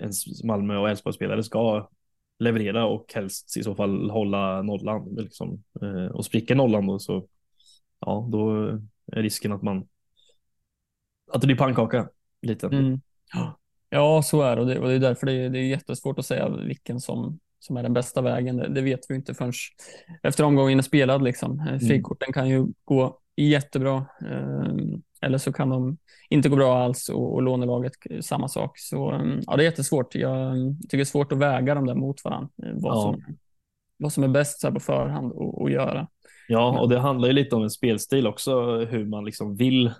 ens 0.00 0.44
Malmö 0.44 0.76
och 0.76 0.90
Elfsborg-spelare 0.90 1.42
ska 1.42 1.88
leverera 2.38 2.86
och 2.86 3.12
helst 3.14 3.56
i 3.56 3.62
så 3.62 3.74
fall 3.74 4.10
hålla 4.10 4.62
nollan. 4.62 5.14
Liksom. 5.14 5.62
Eh, 5.82 6.06
och 6.06 6.24
spricker 6.24 6.54
nollan 6.54 6.86
då 6.86 6.98
så 6.98 7.26
ja, 8.00 8.28
då 8.32 8.66
är 9.12 9.22
risken 9.22 9.52
att 9.52 9.62
man 9.62 9.88
att 11.32 11.40
det 11.40 11.46
blir 11.46 11.56
pannkaka 11.56 12.08
lite. 12.42 12.66
Mm. 12.66 13.00
Ja, 13.90 14.22
så 14.22 14.42
är 14.42 14.56
det 14.56 14.62
och 14.62 14.68
det, 14.68 14.78
och 14.78 14.88
det 14.88 14.94
är 14.94 14.98
därför 14.98 15.26
det 15.26 15.32
är, 15.32 15.50
det 15.50 15.58
är 15.58 15.62
jättesvårt 15.62 16.18
att 16.18 16.26
säga 16.26 16.48
vilken 16.48 17.00
som, 17.00 17.38
som 17.58 17.76
är 17.76 17.82
den 17.82 17.92
bästa 17.92 18.20
vägen. 18.20 18.56
Det, 18.56 18.68
det 18.68 18.80
vet 18.80 19.00
vi 19.08 19.14
inte 19.14 19.34
förrän 19.34 19.52
efter 20.22 20.44
omgången 20.44 20.78
är 20.78 20.82
spelad. 20.82 21.22
Liksom. 21.22 21.60
Eh, 21.60 21.66
mm. 21.66 21.80
Frikorten 21.80 22.32
kan 22.32 22.48
ju 22.48 22.66
gå 22.84 23.18
jättebra 23.36 24.06
eh, 24.20 24.72
eller 25.20 25.38
så 25.38 25.52
kan 25.52 25.68
de 25.68 25.96
inte 26.30 26.48
gå 26.48 26.56
bra 26.56 26.78
alls 26.78 27.08
och, 27.08 27.34
och 27.34 27.42
lånelaget 27.42 27.92
samma 28.20 28.48
sak. 28.48 28.78
Så 28.78 29.12
eh, 29.12 29.38
ja, 29.46 29.56
det 29.56 29.62
är 29.62 29.64
jättesvårt. 29.64 30.14
Jag 30.14 30.54
tycker 30.82 30.96
det 30.96 31.02
är 31.02 31.04
svårt 31.04 31.32
att 31.32 31.38
väga 31.38 31.74
dem 31.74 31.86
där 31.86 31.94
mot 31.94 32.24
varandra. 32.24 32.48
Eh, 32.62 32.72
vad, 32.74 32.96
ja. 32.96 33.02
som, 33.02 33.36
vad 33.96 34.12
som 34.12 34.24
är 34.24 34.28
bäst 34.28 34.60
så 34.60 34.72
på 34.72 34.80
förhand 34.80 35.32
att 35.62 35.72
göra. 35.72 36.08
Ja, 36.48 36.80
och 36.80 36.88
det 36.88 36.98
handlar 36.98 37.28
ju 37.28 37.34
lite 37.34 37.56
om 37.56 37.62
en 37.62 37.70
spelstil 37.70 38.26
också, 38.26 38.78
hur 38.84 39.04
man 39.04 39.24
liksom 39.24 39.56
vill 39.56 39.90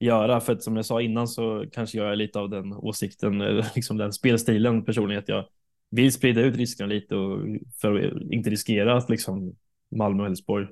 göra. 0.00 0.40
För 0.40 0.52
att 0.52 0.62
som 0.62 0.76
jag 0.76 0.84
sa 0.84 1.00
innan 1.00 1.28
så 1.28 1.64
kanske 1.72 1.98
jag 1.98 2.12
är 2.12 2.16
lite 2.16 2.38
av 2.38 2.50
den 2.50 2.72
åsikten, 2.72 3.38
liksom 3.74 3.96
den 3.96 4.12
spelstilen 4.12 4.84
personligen, 4.84 5.22
att 5.22 5.28
jag 5.28 5.44
vill 5.90 6.12
sprida 6.12 6.40
ut 6.40 6.56
riskerna 6.56 6.88
lite 6.88 7.16
och 7.16 7.46
för 7.80 7.94
att 7.94 8.32
inte 8.32 8.50
riskera 8.50 8.96
att 8.96 9.10
liksom 9.10 9.56
Malmö 9.90 10.22
och 10.22 10.28
Elfsborg 10.28 10.68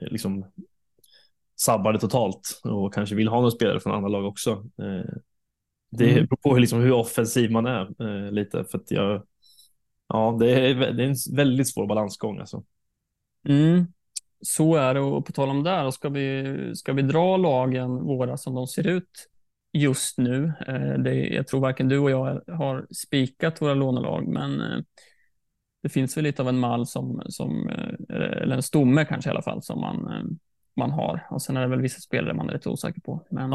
eh, 0.00 0.08
liksom 0.08 0.44
sabbar 1.56 1.92
det 1.92 1.98
totalt 1.98 2.60
och 2.64 2.94
kanske 2.94 3.14
vill 3.14 3.28
ha 3.28 3.36
några 3.36 3.50
spelare 3.50 3.80
från 3.80 3.94
andra 3.94 4.08
lag 4.08 4.26
också. 4.26 4.50
Eh, 4.52 5.14
det 5.90 6.10
mm. 6.10 6.26
beror 6.26 6.36
på 6.36 6.54
hur, 6.54 6.60
liksom, 6.60 6.80
hur 6.80 6.92
offensiv 6.92 7.50
man 7.50 7.66
är 7.66 8.02
eh, 8.02 8.32
lite 8.32 8.64
för 8.64 8.78
att 8.78 8.90
jag, 8.90 9.22
ja, 10.08 10.36
det 10.40 10.50
är, 10.50 10.74
det 10.74 11.04
är 11.04 11.08
en 11.08 11.36
väldigt 11.36 11.68
svår 11.68 11.86
balansgång 11.86 12.38
alltså. 12.38 12.64
Mm. 13.48 13.86
Så 14.40 14.74
är 14.74 14.94
det 14.94 15.00
och 15.00 15.26
på 15.26 15.32
tal 15.32 15.48
om 15.48 15.62
det 15.62 15.70
här, 15.70 15.90
ska 15.90 16.08
vi, 16.08 16.72
ska 16.74 16.92
vi 16.92 17.02
dra 17.02 17.36
lagen 17.36 17.90
våra 17.90 18.36
som 18.36 18.54
de 18.54 18.66
ser 18.66 18.86
ut 18.86 19.28
just 19.78 20.18
nu. 20.18 20.52
Eh, 20.66 20.98
det, 20.98 21.14
jag 21.14 21.46
tror 21.46 21.60
varken 21.60 21.88
du 21.88 21.98
och 21.98 22.10
jag 22.10 22.42
har 22.48 22.86
spikat 22.90 23.62
våra 23.62 23.74
lånelag, 23.74 24.28
men 24.28 24.60
eh, 24.60 24.78
det 25.82 25.88
finns 25.88 26.16
väl 26.16 26.24
lite 26.24 26.42
av 26.42 26.48
en 26.48 26.58
mall 26.58 26.86
som, 26.86 27.22
som 27.26 27.68
eh, 27.68 28.42
eller 28.42 28.56
en 28.56 28.62
stomme 28.62 29.04
kanske 29.04 29.30
i 29.30 29.32
alla 29.32 29.42
fall, 29.42 29.62
som 29.62 29.80
man, 29.80 30.38
man 30.76 30.90
har. 30.90 31.26
Och 31.30 31.42
sen 31.42 31.56
är 31.56 31.60
det 31.60 31.66
väl 31.66 31.80
vissa 31.80 32.00
spelare 32.00 32.34
man 32.34 32.48
är 32.48 32.52
lite 32.52 32.68
osäker 32.68 33.00
på. 33.00 33.26
Men, 33.30 33.50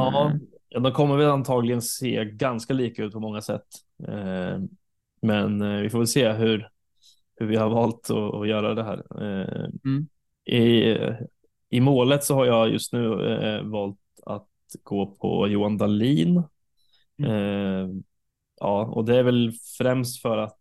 ja, 0.70 0.80
de 0.80 0.92
kommer 0.92 1.18
väl 1.18 1.30
antagligen 1.30 1.82
se 1.82 2.26
ganska 2.26 2.74
lika 2.74 3.04
ut 3.04 3.14
på 3.14 3.20
många 3.20 3.42
sätt. 3.42 3.68
Men 5.22 5.82
vi 5.82 5.90
får 5.90 5.98
väl 5.98 6.08
se 6.08 6.32
hur, 6.32 6.70
hur 7.36 7.46
vi 7.46 7.56
har 7.56 7.70
valt 7.70 8.10
att, 8.10 8.34
att 8.34 8.48
göra 8.48 8.74
det 8.74 8.84
här. 8.84 9.22
Mm. 9.86 10.08
I, 10.46 10.98
I 11.70 11.80
målet 11.80 12.24
så 12.24 12.36
har 12.36 12.46
jag 12.46 12.70
just 12.70 12.94
nu 12.94 13.10
valt 13.64 13.98
gå 14.84 15.06
på 15.06 15.48
Johan 15.48 15.78
Dahlin. 15.78 16.44
Mm. 17.18 17.32
Eh, 17.32 17.90
ja, 18.60 18.86
och 18.86 19.06
det 19.06 19.18
är 19.18 19.24
väl 19.24 19.52
främst 19.78 20.22
för 20.22 20.38
att 20.38 20.60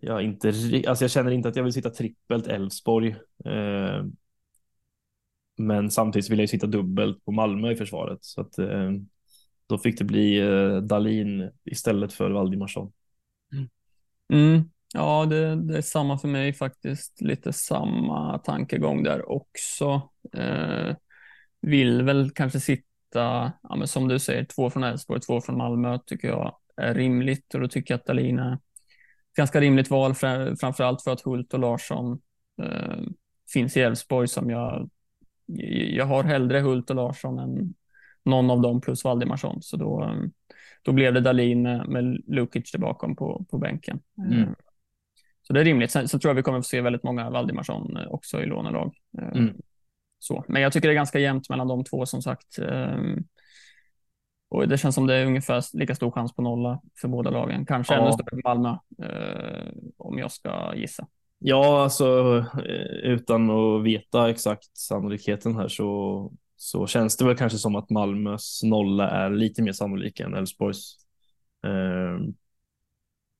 jag 0.00 0.22
inte, 0.22 0.48
alltså 0.88 1.04
jag 1.04 1.10
känner 1.10 1.30
inte 1.30 1.48
att 1.48 1.56
jag 1.56 1.64
vill 1.64 1.72
sitta 1.72 1.90
trippelt 1.90 2.46
Elfsborg. 2.46 3.16
Eh, 3.44 4.04
men 5.56 5.90
samtidigt 5.90 6.30
vill 6.30 6.38
jag 6.38 6.48
sitta 6.48 6.66
dubbelt 6.66 7.24
på 7.24 7.32
Malmö 7.32 7.70
i 7.70 7.76
försvaret 7.76 8.18
så 8.20 8.40
att 8.40 8.58
eh, 8.58 8.90
då 9.66 9.78
fick 9.78 9.98
det 9.98 10.04
bli 10.04 10.38
eh, 10.38 10.76
Dalin 10.76 11.50
istället 11.64 12.12
för 12.12 12.30
Valdimarsson. 12.30 12.92
Mm. 13.52 13.68
Mm. 14.32 14.70
Ja, 14.94 15.26
det, 15.26 15.56
det, 15.56 15.76
är 15.76 15.82
samma 15.82 16.18
för 16.18 16.28
mig 16.28 16.52
faktiskt. 16.52 17.20
Lite 17.20 17.52
samma 17.52 18.38
tankegång 18.38 19.02
där 19.02 19.30
också. 19.30 20.02
Eh, 20.32 20.96
vill 21.64 22.02
väl 22.02 22.30
kanske 22.30 22.60
sitta, 22.60 23.52
ja, 23.62 23.86
som 23.86 24.08
du 24.08 24.18
säger, 24.18 24.44
två 24.44 24.70
från 24.70 24.84
Elfsborg, 24.84 25.20
två 25.20 25.40
från 25.40 25.58
Malmö 25.58 25.98
tycker 26.06 26.28
jag 26.28 26.56
är 26.76 26.94
rimligt 26.94 27.54
och 27.54 27.60
då 27.60 27.68
tycker 27.68 27.94
jag 27.94 27.98
att 27.98 28.06
Dahlin 28.06 28.38
är 28.38 28.52
ett 28.54 28.60
ganska 29.36 29.60
rimligt 29.60 29.90
val, 29.90 30.14
framför 30.60 30.84
allt 30.84 31.02
för 31.02 31.12
att 31.12 31.20
Hult 31.20 31.54
och 31.54 31.60
Larsson 31.60 32.20
eh, 32.62 32.98
finns 33.52 33.76
i 33.76 33.80
Elfsborg 33.80 34.28
som 34.28 34.50
jag, 34.50 34.90
jag 35.96 36.04
har 36.04 36.24
hellre 36.24 36.60
Hult 36.60 36.90
och 36.90 36.96
Larsson 36.96 37.38
än 37.38 37.74
någon 38.24 38.50
av 38.50 38.60
dem 38.60 38.80
plus 38.80 39.04
Valdimarsson. 39.04 39.62
Så 39.62 39.76
då, 39.76 40.16
då 40.82 40.92
blev 40.92 41.14
det 41.14 41.20
Dalin 41.20 41.62
med, 41.62 41.88
med 41.88 42.22
Lukic 42.26 42.72
där 42.72 42.78
bakom 42.78 43.16
på, 43.16 43.44
på 43.50 43.58
bänken. 43.58 44.00
Mm. 44.18 44.54
Så 45.42 45.52
det 45.52 45.60
är 45.60 45.64
rimligt. 45.64 45.90
Sen, 45.90 46.08
sen, 46.08 46.20
tror 46.20 46.30
jag 46.30 46.34
vi 46.34 46.42
kommer 46.42 46.58
att 46.58 46.64
få 46.64 46.68
se 46.68 46.80
väldigt 46.80 47.02
många 47.02 47.30
Valdimarsson 47.30 47.96
också 48.08 48.42
i 48.42 48.46
lånelag. 48.46 48.94
Mm. 49.18 49.54
Så. 50.24 50.44
Men 50.48 50.62
jag 50.62 50.72
tycker 50.72 50.88
det 50.88 50.92
är 50.92 50.96
ganska 50.96 51.18
jämnt 51.18 51.48
mellan 51.48 51.68
de 51.68 51.84
två 51.84 52.06
som 52.06 52.22
sagt. 52.22 52.58
Och 54.54 54.68
det 54.68 54.78
känns 54.78 54.94
som 54.94 55.06
det 55.06 55.14
är 55.14 55.26
ungefär 55.26 55.76
lika 55.78 55.94
stor 55.94 56.10
chans 56.10 56.34
på 56.34 56.42
nolla 56.42 56.80
för 57.00 57.08
båda 57.08 57.30
lagen. 57.30 57.66
Kanske 57.66 57.94
ja. 57.94 58.00
ännu 58.00 58.12
större 58.12 58.26
för 58.30 58.40
Malmö 58.44 58.68
eh, 59.02 59.72
om 59.96 60.18
jag 60.18 60.32
ska 60.32 60.74
gissa. 60.76 61.06
Ja, 61.38 61.82
alltså 61.82 62.38
eh, 62.38 63.10
utan 63.12 63.50
att 63.50 63.84
veta 63.84 64.30
exakt 64.30 64.76
sannolikheten 64.76 65.56
här 65.56 65.68
så, 65.68 66.32
så 66.56 66.86
känns 66.86 67.16
det 67.16 67.24
väl 67.24 67.36
kanske 67.36 67.58
som 67.58 67.76
att 67.76 67.90
Malmös 67.90 68.60
nolla 68.64 69.10
är 69.10 69.30
lite 69.30 69.62
mer 69.62 69.72
sannolik 69.72 70.20
än 70.20 70.34
Elfsborgs. 70.34 70.96
Eh, 71.64 72.28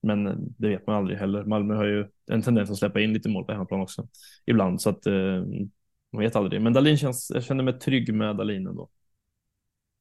men 0.03 0.25
det 0.59 0.69
vet 0.69 0.87
man 0.87 0.97
aldrig 0.97 1.19
heller. 1.19 1.45
Malmö 1.45 1.75
har 1.75 1.85
ju 1.85 2.07
en 2.31 2.43
tendens 2.43 2.71
att 2.71 2.77
släppa 2.77 3.01
in 3.01 3.13
lite 3.13 3.29
mål 3.29 3.45
på 3.45 3.53
hemmaplan 3.53 3.81
också 3.81 4.09
ibland 4.47 4.81
så 4.81 4.91
att 4.91 5.07
eh, 5.07 5.43
man 6.15 6.23
vet 6.23 6.37
aldrig. 6.37 6.63
Men 6.63 6.73
Dalin 6.73 6.97
känns, 6.97 7.31
jag 7.35 7.45
känner 7.45 7.65
mig 7.65 7.79
trygg 7.79 8.15
med 8.15 8.37
Dalin 8.37 8.67
ändå. 8.67 8.89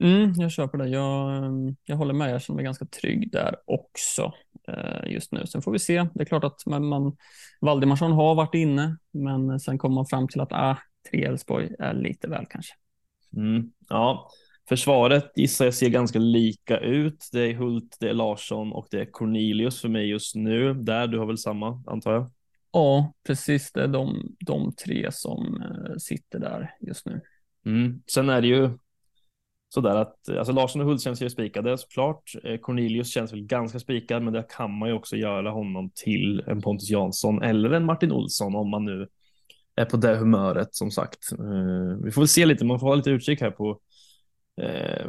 Mm, 0.04 0.34
jag 0.38 0.52
köper 0.52 0.78
det. 0.78 0.88
Jag, 0.88 1.38
ehm, 1.46 1.76
jag 1.86 1.96
håller 1.96 2.14
med. 2.14 2.34
Jag 2.34 2.42
känner 2.42 2.56
mig 2.56 2.66
ganska 2.66 2.86
trygg 2.86 3.32
där 3.32 3.56
också 3.66 4.34
eh, 4.68 5.12
just 5.12 5.32
nu. 5.32 5.48
Sen 5.48 5.62
får 5.62 5.72
vi 5.72 5.80
se. 5.80 6.08
Det 6.14 6.22
är 6.22 6.26
klart 6.26 6.44
att 6.44 6.66
man, 6.66 6.86
man 6.86 7.16
Valdimarsson 7.62 8.12
har 8.12 8.36
varit 8.36 8.56
inne, 8.56 8.98
men 9.12 9.60
sen 9.60 9.78
kommer 9.78 9.96
man 9.96 10.06
fram 10.06 10.28
till 10.28 10.42
att 10.42 10.52
ah, 10.52 10.78
tre 11.12 11.24
Elfsborg 11.24 11.70
är 11.80 11.94
lite 11.94 12.28
väl 12.28 12.46
kanske. 12.50 12.74
Mm, 13.36 13.72
ja, 13.90 14.30
försvaret 14.70 15.32
gissar 15.36 15.66
jag 15.66 15.74
ser 15.74 15.90
ganska 15.90 16.20
lika 16.20 16.80
ut. 16.80 17.30
Det 17.32 17.42
är 17.42 17.54
Hult, 17.54 17.98
det 18.00 18.10
är 18.10 18.14
Larsson 18.14 18.74
och 18.74 18.88
det 18.92 19.02
är 19.02 19.06
Cornelius 19.06 19.82
för 19.82 19.90
mig 19.90 20.10
just 20.10 20.36
nu. 20.36 20.74
Där, 20.74 21.08
du 21.08 21.20
har 21.20 21.26
väl 21.26 21.38
samma 21.38 21.84
antar 21.88 22.14
jag? 22.14 22.32
Ja, 22.74 23.14
precis. 23.28 23.72
Det 23.72 23.84
är 23.84 23.88
de, 23.88 24.36
de 24.40 24.74
tre 24.76 25.12
som 25.12 25.62
eh, 25.62 25.96
sitter 25.98 26.40
där 26.40 26.76
just 26.82 27.06
nu. 27.06 27.22
Mm. 27.66 28.02
Sen 28.08 28.30
är 28.30 28.42
det 28.42 28.48
ju 28.48 28.70
sådär 29.70 29.96
att 29.96 30.30
alltså 30.30 30.54
Larsson 30.54 30.82
och 30.82 30.88
Hult 30.88 31.02
känns 31.02 31.22
ju 31.22 31.30
spikade 31.30 31.78
såklart. 31.78 32.32
Eh, 32.44 32.58
Cornelius 32.58 33.12
känns 33.12 33.34
väl 33.34 33.46
ganska 33.46 33.80
spikad, 33.80 34.24
men 34.24 34.34
där 34.34 34.46
kan 34.50 34.78
man 34.78 34.90
ju 34.90 34.96
också 34.96 35.16
göra 35.16 35.52
honom 35.52 35.92
till 35.96 36.44
en 36.48 36.62
Pontus 36.62 36.90
Jansson 36.90 37.42
eller 37.42 37.72
en 37.72 37.86
Martin 37.86 38.12
Olsson 38.12 38.56
om 38.56 38.70
man 38.70 38.86
nu 38.86 39.08
är 39.76 39.86
på 39.86 39.98
det 39.98 40.16
humöret 40.16 40.76
som 40.76 40.92
sagt. 40.92 41.32
Eh, 41.32 42.04
vi 42.04 42.12
får 42.12 42.22
väl 42.22 42.28
se 42.28 42.46
lite, 42.46 42.66
man 42.66 42.80
får 42.80 42.88
ha 42.88 42.96
lite 42.96 43.10
utkik 43.10 43.42
här 43.42 43.52
på 43.52 43.80
eh, 44.62 45.08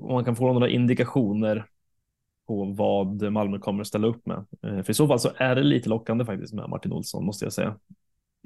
om 0.00 0.12
man 0.12 0.24
kan 0.24 0.36
få 0.36 0.52
några 0.52 0.68
indikationer 0.68 1.66
på 2.46 2.64
vad 2.64 3.32
Malmö 3.32 3.58
kommer 3.58 3.80
att 3.80 3.86
ställa 3.86 4.06
upp 4.06 4.26
med. 4.26 4.44
För 4.60 4.90
i 4.90 4.94
så 4.94 5.08
fall 5.08 5.20
så 5.20 5.30
är 5.36 5.54
det 5.54 5.62
lite 5.62 5.88
lockande 5.88 6.24
faktiskt 6.24 6.54
med 6.54 6.68
Martin 6.68 6.92
Olsson 6.92 7.24
måste 7.24 7.44
jag 7.44 7.52
säga. 7.52 7.76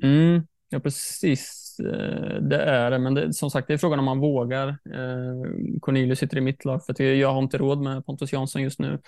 Mm, 0.02 0.46
ja, 0.68 0.80
precis. 0.80 1.76
Eh, 1.80 2.42
det 2.42 2.62
är 2.62 2.90
det, 2.90 2.98
men 2.98 3.14
det, 3.14 3.32
som 3.32 3.50
sagt, 3.50 3.68
det 3.68 3.74
är 3.74 3.78
frågan 3.78 3.98
om 3.98 4.04
man 4.04 4.20
vågar. 4.20 4.68
Eh, 4.68 5.78
Cornelius 5.80 6.18
sitter 6.18 6.38
i 6.38 6.40
mitt 6.40 6.64
lag 6.64 6.84
för 6.84 6.92
att 6.92 6.98
jag 6.98 7.32
har 7.32 7.42
inte 7.42 7.58
råd 7.58 7.80
med 7.80 8.06
Pontus 8.06 8.32
Jansson 8.32 8.62
just 8.62 8.78
nu 8.78 8.98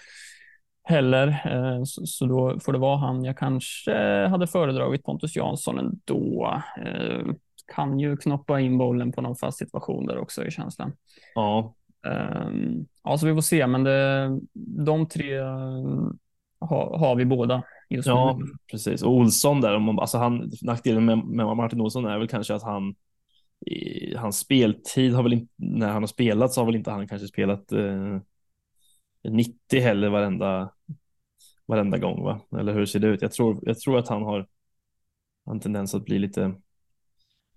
heller, 0.84 1.28
eh, 1.28 1.82
så, 1.84 2.26
då 2.26 2.61
får 2.61 2.72
det 2.72 2.78
vara 2.78 2.97
han. 2.97 3.24
Jag 3.24 3.38
kanske 3.38 4.26
hade 4.26 4.47
föredragit 4.47 5.05
Pontus 5.05 5.36
Jansson 5.36 5.78
ändå. 5.78 6.62
Kan 7.74 8.01
ju 8.01 8.16
knoppa 8.16 8.61
in 8.61 8.78
bollen 8.78 9.12
på 9.12 9.20
någon 9.20 9.36
fast 9.36 9.59
situation 9.59 10.07
där 10.07 10.18
också 10.18 10.45
i 10.45 10.51
känslan. 10.51 10.93
Ja. 11.34 11.74
Ja, 13.03 13.18
så 13.18 13.26
vi 13.26 13.34
får 13.34 13.40
se, 13.40 13.66
men 13.66 13.84
det, 13.84 14.28
de 14.84 15.09
tre 15.09 15.38
har, 16.59 16.98
har 16.98 17.16
vi 17.16 17.24
båda 17.24 17.62
just 17.90 18.09
ja, 18.09 18.38
nu. 18.40 18.46
precis. 18.70 19.03
Och 19.03 19.12
Olsson 19.12 19.61
där, 19.61 19.76
om 19.76 19.82
man, 19.82 19.98
alltså 19.98 20.18
han, 20.18 20.50
nackdelen 20.62 21.05
med, 21.05 21.18
med 21.18 21.57
Martin 21.57 21.80
Olsson 21.80 22.05
är 22.05 22.18
väl 22.18 22.28
kanske 22.28 22.55
att 22.55 22.62
han 22.62 22.94
i, 23.66 24.14
hans 24.16 24.38
speltid 24.38 25.14
har 25.14 25.22
väl 25.22 25.32
inte, 25.32 25.53
när 25.57 25.88
han 25.88 26.03
har 26.03 26.07
spelat 26.07 26.53
så 26.53 26.61
har 26.61 26.66
väl 26.66 26.76
inte 26.76 26.90
han 26.90 27.09
kanske 27.09 27.28
spelat 27.28 27.72
eh, 27.72 28.18
90 29.28 29.80
heller 29.80 30.09
varenda, 30.09 30.70
varenda 31.66 31.98
gång, 31.98 32.22
va? 32.22 32.40
Eller 32.59 32.74
hur 32.74 32.86
ser 32.86 33.00
det 33.00 33.07
ut? 33.07 33.22
Jag 33.22 33.32
tror, 33.32 33.59
jag 33.62 33.78
tror 33.78 33.98
att 33.98 34.09
han 34.09 34.22
har 34.22 34.46
en 35.50 35.61
tendens 35.61 35.94
att 35.94 36.05
bli 36.05 36.18
lite 36.18 36.55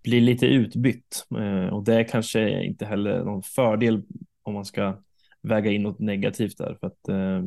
bli 0.04 0.22
lite 0.22 0.46
utbytt 0.46 1.26
eh, 1.38 1.74
och 1.74 1.84
det 1.84 2.04
kanske 2.04 2.64
inte 2.64 2.86
heller 2.86 3.24
någon 3.24 3.44
fördel 3.44 4.04
om 4.46 4.54
man 4.54 4.66
ska 4.66 4.98
väga 5.42 5.72
in 5.72 5.84
något 5.84 6.00
negativt 6.00 6.58
där 6.58 6.78
för 6.80 6.88
att 6.88 7.08
eh, 7.08 7.44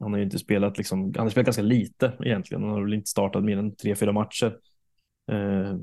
han 0.00 0.12
har 0.12 0.16
ju 0.16 0.24
inte 0.24 0.38
spelat, 0.38 0.78
liksom, 0.78 1.02
han 1.16 1.24
har 1.24 1.30
spelat 1.30 1.46
ganska 1.46 1.62
lite 1.62 2.12
egentligen. 2.20 2.62
Han 2.62 2.72
har 2.72 2.82
väl 2.82 2.94
inte 2.94 3.10
startat 3.10 3.44
mer 3.44 3.58
än 3.58 3.76
tre, 3.76 3.94
fyra 3.94 4.12
matcher. 4.12 4.56
Eh, 5.32 5.76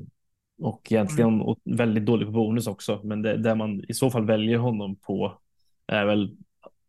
och 0.61 0.91
egentligen 0.91 1.29
mm. 1.29 1.41
och 1.41 1.59
väldigt 1.63 2.05
dålig 2.05 2.27
på 2.27 2.31
bonus 2.31 2.67
också. 2.67 3.01
Men 3.03 3.21
det, 3.21 3.37
där 3.37 3.55
man 3.55 3.83
i 3.87 3.93
så 3.93 4.09
fall 4.09 4.25
väljer 4.25 4.57
honom 4.57 4.95
på 4.95 5.39
är 5.87 6.05
väl 6.05 6.37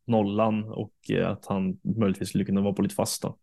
nollan 0.06 0.64
och 0.64 0.94
att 1.24 1.46
han 1.46 1.78
möjligtvis 1.82 2.28
skulle 2.28 2.44
kunna 2.44 2.60
vara 2.60 2.74
på 2.74 2.82
lite 2.82 2.94
fasta. 2.94 3.34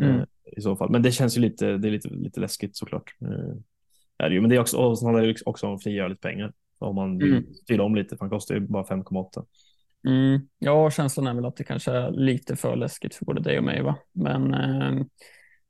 Eh, 0.00 0.14
mm. 0.14 0.26
I 0.56 0.60
så 0.60 0.76
fall. 0.76 0.90
Men 0.90 1.02
det 1.02 1.12
känns 1.12 1.36
ju 1.36 1.40
lite, 1.40 1.76
det 1.76 1.88
är 1.88 1.92
lite, 1.92 2.08
lite 2.08 2.40
läskigt 2.40 2.76
såklart. 2.76 3.16
Eh, 3.20 3.56
är 4.18 4.28
det 4.28 4.34
ju. 4.34 4.40
Men 4.40 4.50
det 4.50 4.56
är 4.56 4.60
också, 4.60 4.76
och 4.76 4.98
han 4.98 5.14
har 5.14 5.34
också 5.46 5.78
frigör 5.78 6.08
lite 6.08 6.20
pengar 6.20 6.52
om 6.82 6.94
man 6.94 7.18
vill 7.18 7.32
mm. 7.32 7.54
styra 7.54 7.82
om 7.82 7.94
lite, 7.94 8.16
för 8.16 8.20
han 8.20 8.30
kostar 8.30 8.54
ju 8.54 8.60
bara 8.60 8.84
5,8. 8.84 9.44
Mm, 10.08 10.40
ja, 10.58 10.90
känslan 10.90 11.26
är 11.26 11.34
väl 11.34 11.44
att 11.44 11.56
det 11.56 11.64
kanske 11.64 11.92
är 11.92 12.10
lite 12.10 12.56
för 12.56 12.76
läskigt 12.76 13.14
för 13.14 13.24
både 13.24 13.42
dig 13.42 13.58
och 13.58 13.64
mig. 13.64 13.82
Va? 13.82 13.96
Men 14.12 14.54
eh, 14.54 15.04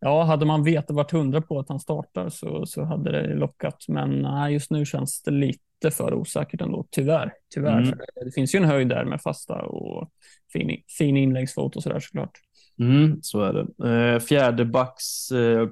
ja, 0.00 0.22
hade 0.22 0.46
man 0.46 0.64
vetat 0.64 0.96
vart 0.96 1.12
hundra 1.12 1.40
på 1.40 1.58
att 1.58 1.68
han 1.68 1.80
startar 1.80 2.28
så, 2.28 2.66
så 2.66 2.84
hade 2.84 3.12
det 3.12 3.34
lockat. 3.34 3.84
Men 3.88 4.22
nej, 4.22 4.52
just 4.52 4.70
nu 4.70 4.84
känns 4.86 5.22
det 5.22 5.30
lite 5.30 5.90
för 5.90 6.14
osäkert 6.14 6.60
ändå, 6.60 6.86
tyvärr. 6.90 7.32
tyvärr. 7.54 7.82
Mm. 7.82 7.98
Det 8.24 8.32
finns 8.34 8.54
ju 8.54 8.56
en 8.56 8.64
höjd 8.64 8.88
där 8.88 9.04
med 9.04 9.22
fasta 9.22 9.62
och 9.62 10.10
fin, 10.52 10.82
fin 10.98 11.16
inläggsfot 11.16 11.76
och 11.76 11.82
sådär 11.82 12.00
såklart. 12.00 12.38
Mm, 12.78 13.18
så 13.22 13.42
är 13.42 13.52
det. 13.52 13.88
Eh, 13.90 14.20
fjärde, 14.20 14.64
backs, 14.64 15.30
eh, 15.30 15.68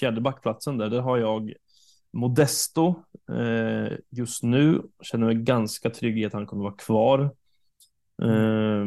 fjärde 0.00 0.20
backplatsen 0.20 0.78
där, 0.78 0.90
där 0.90 1.00
har 1.00 1.18
jag 1.18 1.52
Modesto 2.12 2.94
eh, 3.32 3.98
just 4.10 4.42
nu. 4.42 4.82
Känner 5.02 5.26
mig 5.26 5.34
ganska 5.34 5.90
trygg 5.90 6.18
i 6.18 6.24
att 6.24 6.32
han 6.32 6.46
kommer 6.46 6.62
vara 6.62 6.74
kvar. 6.74 7.20
Eh, 8.22 8.84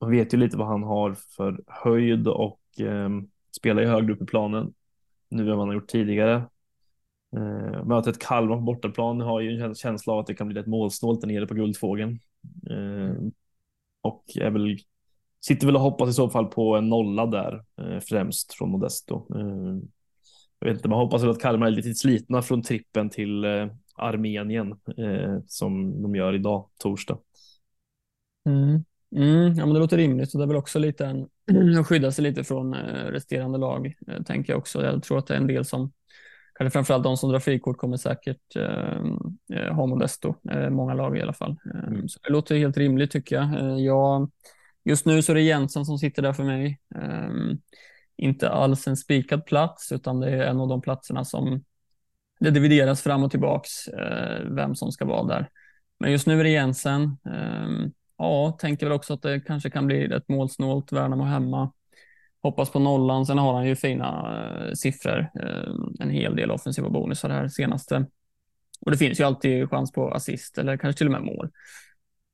Man 0.00 0.10
vet 0.10 0.34
ju 0.34 0.38
lite 0.38 0.56
vad 0.56 0.66
han 0.66 0.82
har 0.82 1.14
för 1.14 1.60
höjd 1.66 2.28
och 2.28 2.60
eh, 2.80 3.08
spelar 3.56 3.82
ju 3.82 3.88
högre 3.88 4.12
upp 4.12 4.22
i 4.22 4.26
planen 4.26 4.74
nu 5.28 5.42
än 5.42 5.48
vad 5.48 5.58
han 5.58 5.68
har 5.68 5.74
gjort 5.74 5.88
tidigare. 5.88 6.34
Eh, 7.36 7.84
mötet 7.84 8.18
Kalmar 8.18 8.56
på 8.56 8.62
bortaplan 8.62 9.20
har 9.20 9.40
ju 9.40 9.60
en 9.60 9.74
känsla 9.74 10.12
av 10.12 10.18
att 10.18 10.26
det 10.26 10.34
kan 10.34 10.48
bli 10.48 10.60
rätt 10.60 10.66
målsnålt 10.66 11.20
där 11.20 11.28
nere 11.28 11.46
på 11.46 11.54
Guldfågeln. 11.54 12.20
Eh, 12.70 13.14
och 14.00 14.24
är 14.40 14.50
väl, 14.50 14.78
sitter 15.40 15.66
väl 15.66 15.76
och 15.76 15.82
hoppas 15.82 16.10
i 16.10 16.12
så 16.12 16.30
fall 16.30 16.46
på 16.46 16.76
en 16.76 16.88
nolla 16.88 17.26
där 17.26 17.64
eh, 17.80 18.00
främst 18.00 18.54
från 18.54 18.70
Modesto. 18.70 19.26
Eh, 19.38 19.76
jag 20.58 20.68
vet 20.68 20.76
inte, 20.76 20.88
man 20.88 20.98
hoppas 20.98 21.22
väl 21.22 21.30
att 21.30 21.40
Kalmar 21.40 21.66
är 21.66 21.70
lite 21.70 21.94
slitna 21.94 22.42
från 22.42 22.62
trippen 22.62 23.10
till 23.10 23.44
eh, 23.44 23.66
Armenien 23.94 24.72
eh, 24.98 25.38
som 25.46 26.02
de 26.02 26.16
gör 26.16 26.34
idag, 26.34 26.68
torsdag. 26.78 27.18
Mm. 28.46 28.84
Mm, 29.16 29.54
ja, 29.54 29.66
men 29.66 29.74
det 29.74 29.80
låter 29.80 29.96
rimligt 29.96 30.34
och 30.34 30.38
det 30.38 30.44
är 30.44 30.48
väl 30.48 30.56
också 30.56 30.78
lite 30.78 31.06
en, 31.06 31.28
att 31.80 31.86
skydda 31.86 32.12
sig 32.12 32.24
lite 32.24 32.44
från 32.44 32.74
eh, 32.74 33.04
resterande 33.04 33.58
lag, 33.58 33.94
eh, 34.08 34.22
tänker 34.22 34.52
jag 34.52 34.58
också. 34.58 34.82
Jag 34.84 35.02
tror 35.02 35.18
att 35.18 35.26
det 35.26 35.34
är 35.34 35.38
en 35.38 35.46
del 35.46 35.64
som, 35.64 35.92
kanske 36.54 36.72
framförallt 36.72 37.04
de 37.04 37.16
som 37.16 37.30
drar 37.30 37.38
frikort 37.38 37.78
kommer 37.78 37.96
säkert 37.96 38.56
eh, 38.56 39.74
ha 39.74 39.86
Modesto, 39.86 40.34
eh, 40.50 40.70
många 40.70 40.94
lag 40.94 41.18
i 41.18 41.22
alla 41.22 41.32
fall. 41.32 41.56
Mm. 41.86 42.08
Så 42.08 42.18
det 42.22 42.32
låter 42.32 42.56
helt 42.56 42.76
rimligt 42.76 43.10
tycker 43.10 43.36
jag. 43.36 43.80
jag. 43.80 44.30
Just 44.84 45.06
nu 45.06 45.22
så 45.22 45.32
är 45.32 45.34
det 45.34 45.42
Jensen 45.42 45.84
som 45.84 45.98
sitter 45.98 46.22
där 46.22 46.32
för 46.32 46.44
mig 46.44 46.78
inte 48.18 48.50
alls 48.50 48.88
en 48.88 48.96
spikad 48.96 49.46
plats, 49.46 49.92
utan 49.92 50.20
det 50.20 50.30
är 50.30 50.40
en 50.40 50.60
av 50.60 50.68
de 50.68 50.80
platserna 50.80 51.24
som 51.24 51.64
det 52.40 52.50
divideras 52.50 53.02
fram 53.02 53.22
och 53.22 53.30
tillbaks, 53.30 53.88
eh, 53.88 54.44
vem 54.50 54.74
som 54.74 54.92
ska 54.92 55.04
vara 55.04 55.24
där. 55.24 55.48
Men 56.00 56.12
just 56.12 56.26
nu 56.26 56.40
är 56.40 56.44
det 56.44 56.50
Jensen. 56.50 57.16
Ehm, 57.24 57.92
ja, 58.18 58.58
tänker 58.60 58.86
väl 58.86 58.92
också 58.92 59.14
att 59.14 59.22
det 59.22 59.40
kanske 59.40 59.70
kan 59.70 59.86
bli 59.86 60.04
ett 60.04 60.28
målsnålt 60.28 60.92
Värnamo 60.92 61.24
hemma. 61.24 61.72
Hoppas 62.42 62.70
på 62.70 62.78
nollan. 62.78 63.26
Sen 63.26 63.38
har 63.38 63.54
han 63.54 63.66
ju 63.66 63.76
fina 63.76 64.38
eh, 64.44 64.72
siffror. 64.72 65.18
Eh, 65.18 65.72
en 66.00 66.10
hel 66.10 66.36
del 66.36 66.50
offensiva 66.50 66.88
bonusar 66.88 67.30
här 67.30 67.48
senaste. 67.48 68.06
Och 68.80 68.90
det 68.90 68.96
finns 68.96 69.20
ju 69.20 69.24
alltid 69.24 69.70
chans 69.70 69.92
på 69.92 70.10
assist 70.10 70.58
eller 70.58 70.76
kanske 70.76 70.98
till 70.98 71.06
och 71.06 71.12
med 71.12 71.22
mål. 71.22 71.50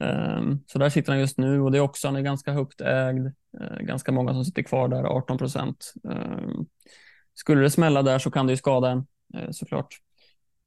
Eh, 0.03 0.43
så 0.67 0.79
där 0.79 0.89
sitter 0.89 1.13
han 1.13 1.21
just 1.21 1.39
nu 1.39 1.61
och 1.61 1.73
det 1.73 1.79
är 1.79 1.83
också, 1.83 2.09
han 2.09 2.17
är 2.17 2.21
ganska 2.21 2.53
högt 2.53 2.81
ägd. 2.81 3.27
Eh, 3.61 3.79
ganska 3.81 4.13
många 4.13 4.33
som 4.33 4.45
sitter 4.45 4.63
kvar 4.63 4.89
där, 4.89 5.05
18 5.05 5.39
procent. 5.39 5.93
Eh, 6.11 6.49
skulle 7.35 7.61
det 7.63 7.71
smälla 7.71 8.03
där 8.03 8.19
så 8.19 8.31
kan 8.31 8.47
det 8.47 8.53
ju 8.53 8.57
skada 8.57 8.91
en. 8.91 9.07
eh, 9.35 9.51
såklart. 9.51 9.99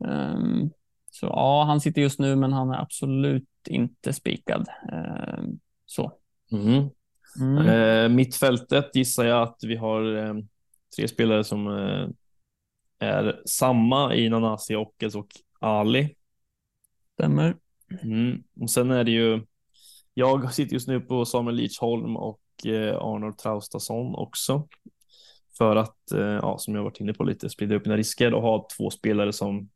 Um, 0.06 0.72
så 1.12 1.26
ja, 1.26 1.64
han 1.64 1.82
sitter 1.82 2.02
just 2.02 2.20
nu, 2.20 2.36
men 2.36 2.54
han 2.54 2.70
är 2.70 2.82
absolut 2.82 3.50
inte 3.68 4.14
spikad. 4.14 4.68
Så. 5.86 6.12
Mm. 6.52 6.90
Mm. 7.40 7.68
Eh, 7.68 8.10
mittfältet 8.16 8.96
gissar 8.96 9.26
jag 9.26 9.42
att 9.42 9.58
vi 9.64 9.76
har 9.76 10.02
tre 10.96 11.08
spelare 11.08 11.44
som 11.44 11.68
är 13.00 13.42
samma 13.46 14.16
i 14.16 14.30
Nanasi, 14.30 14.76
Ockes 14.76 15.16
och 15.16 15.28
Ali. 15.60 16.16
Stämmer. 17.14 17.56
Mm. 18.04 18.44
Och 18.62 18.70
sen 18.70 18.92
är 18.92 19.04
det 19.04 19.12
ju, 19.12 19.42
jag 20.14 20.54
sitter 20.54 20.74
just 20.74 20.88
nu 20.88 21.00
på 21.00 21.26
Samuel 21.26 21.56
Lidsholm 21.56 22.18
och 22.18 22.42
eh, 22.66 22.98
Arnold 22.98 23.38
Traustason 23.38 24.16
också. 24.16 24.68
För 25.58 25.76
att, 25.76 26.12
eh, 26.12 26.20
ja, 26.20 26.58
som 26.58 26.76
jag 26.76 26.84
varit 26.84 27.00
inne 27.00 27.14
på 27.14 27.24
lite, 27.24 27.50
sprida 27.50 27.76
upp 27.76 27.86
mina 27.86 27.98
risker 27.98 28.34
och 28.34 28.42
ha 28.42 28.68
två 28.78 28.90
spelare 28.90 29.34
som 29.34 29.70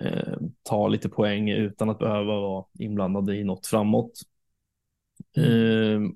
eh, 0.00 0.36
tar 0.62 0.88
lite 0.88 1.08
poäng 1.08 1.50
utan 1.50 1.90
att 1.90 1.98
behöva 1.98 2.40
vara 2.40 2.64
inblandade 2.78 3.36
i 3.36 3.44
något 3.44 3.66
framåt. 3.66 4.12
Mm. 5.36 6.04
Eh, 6.04 6.10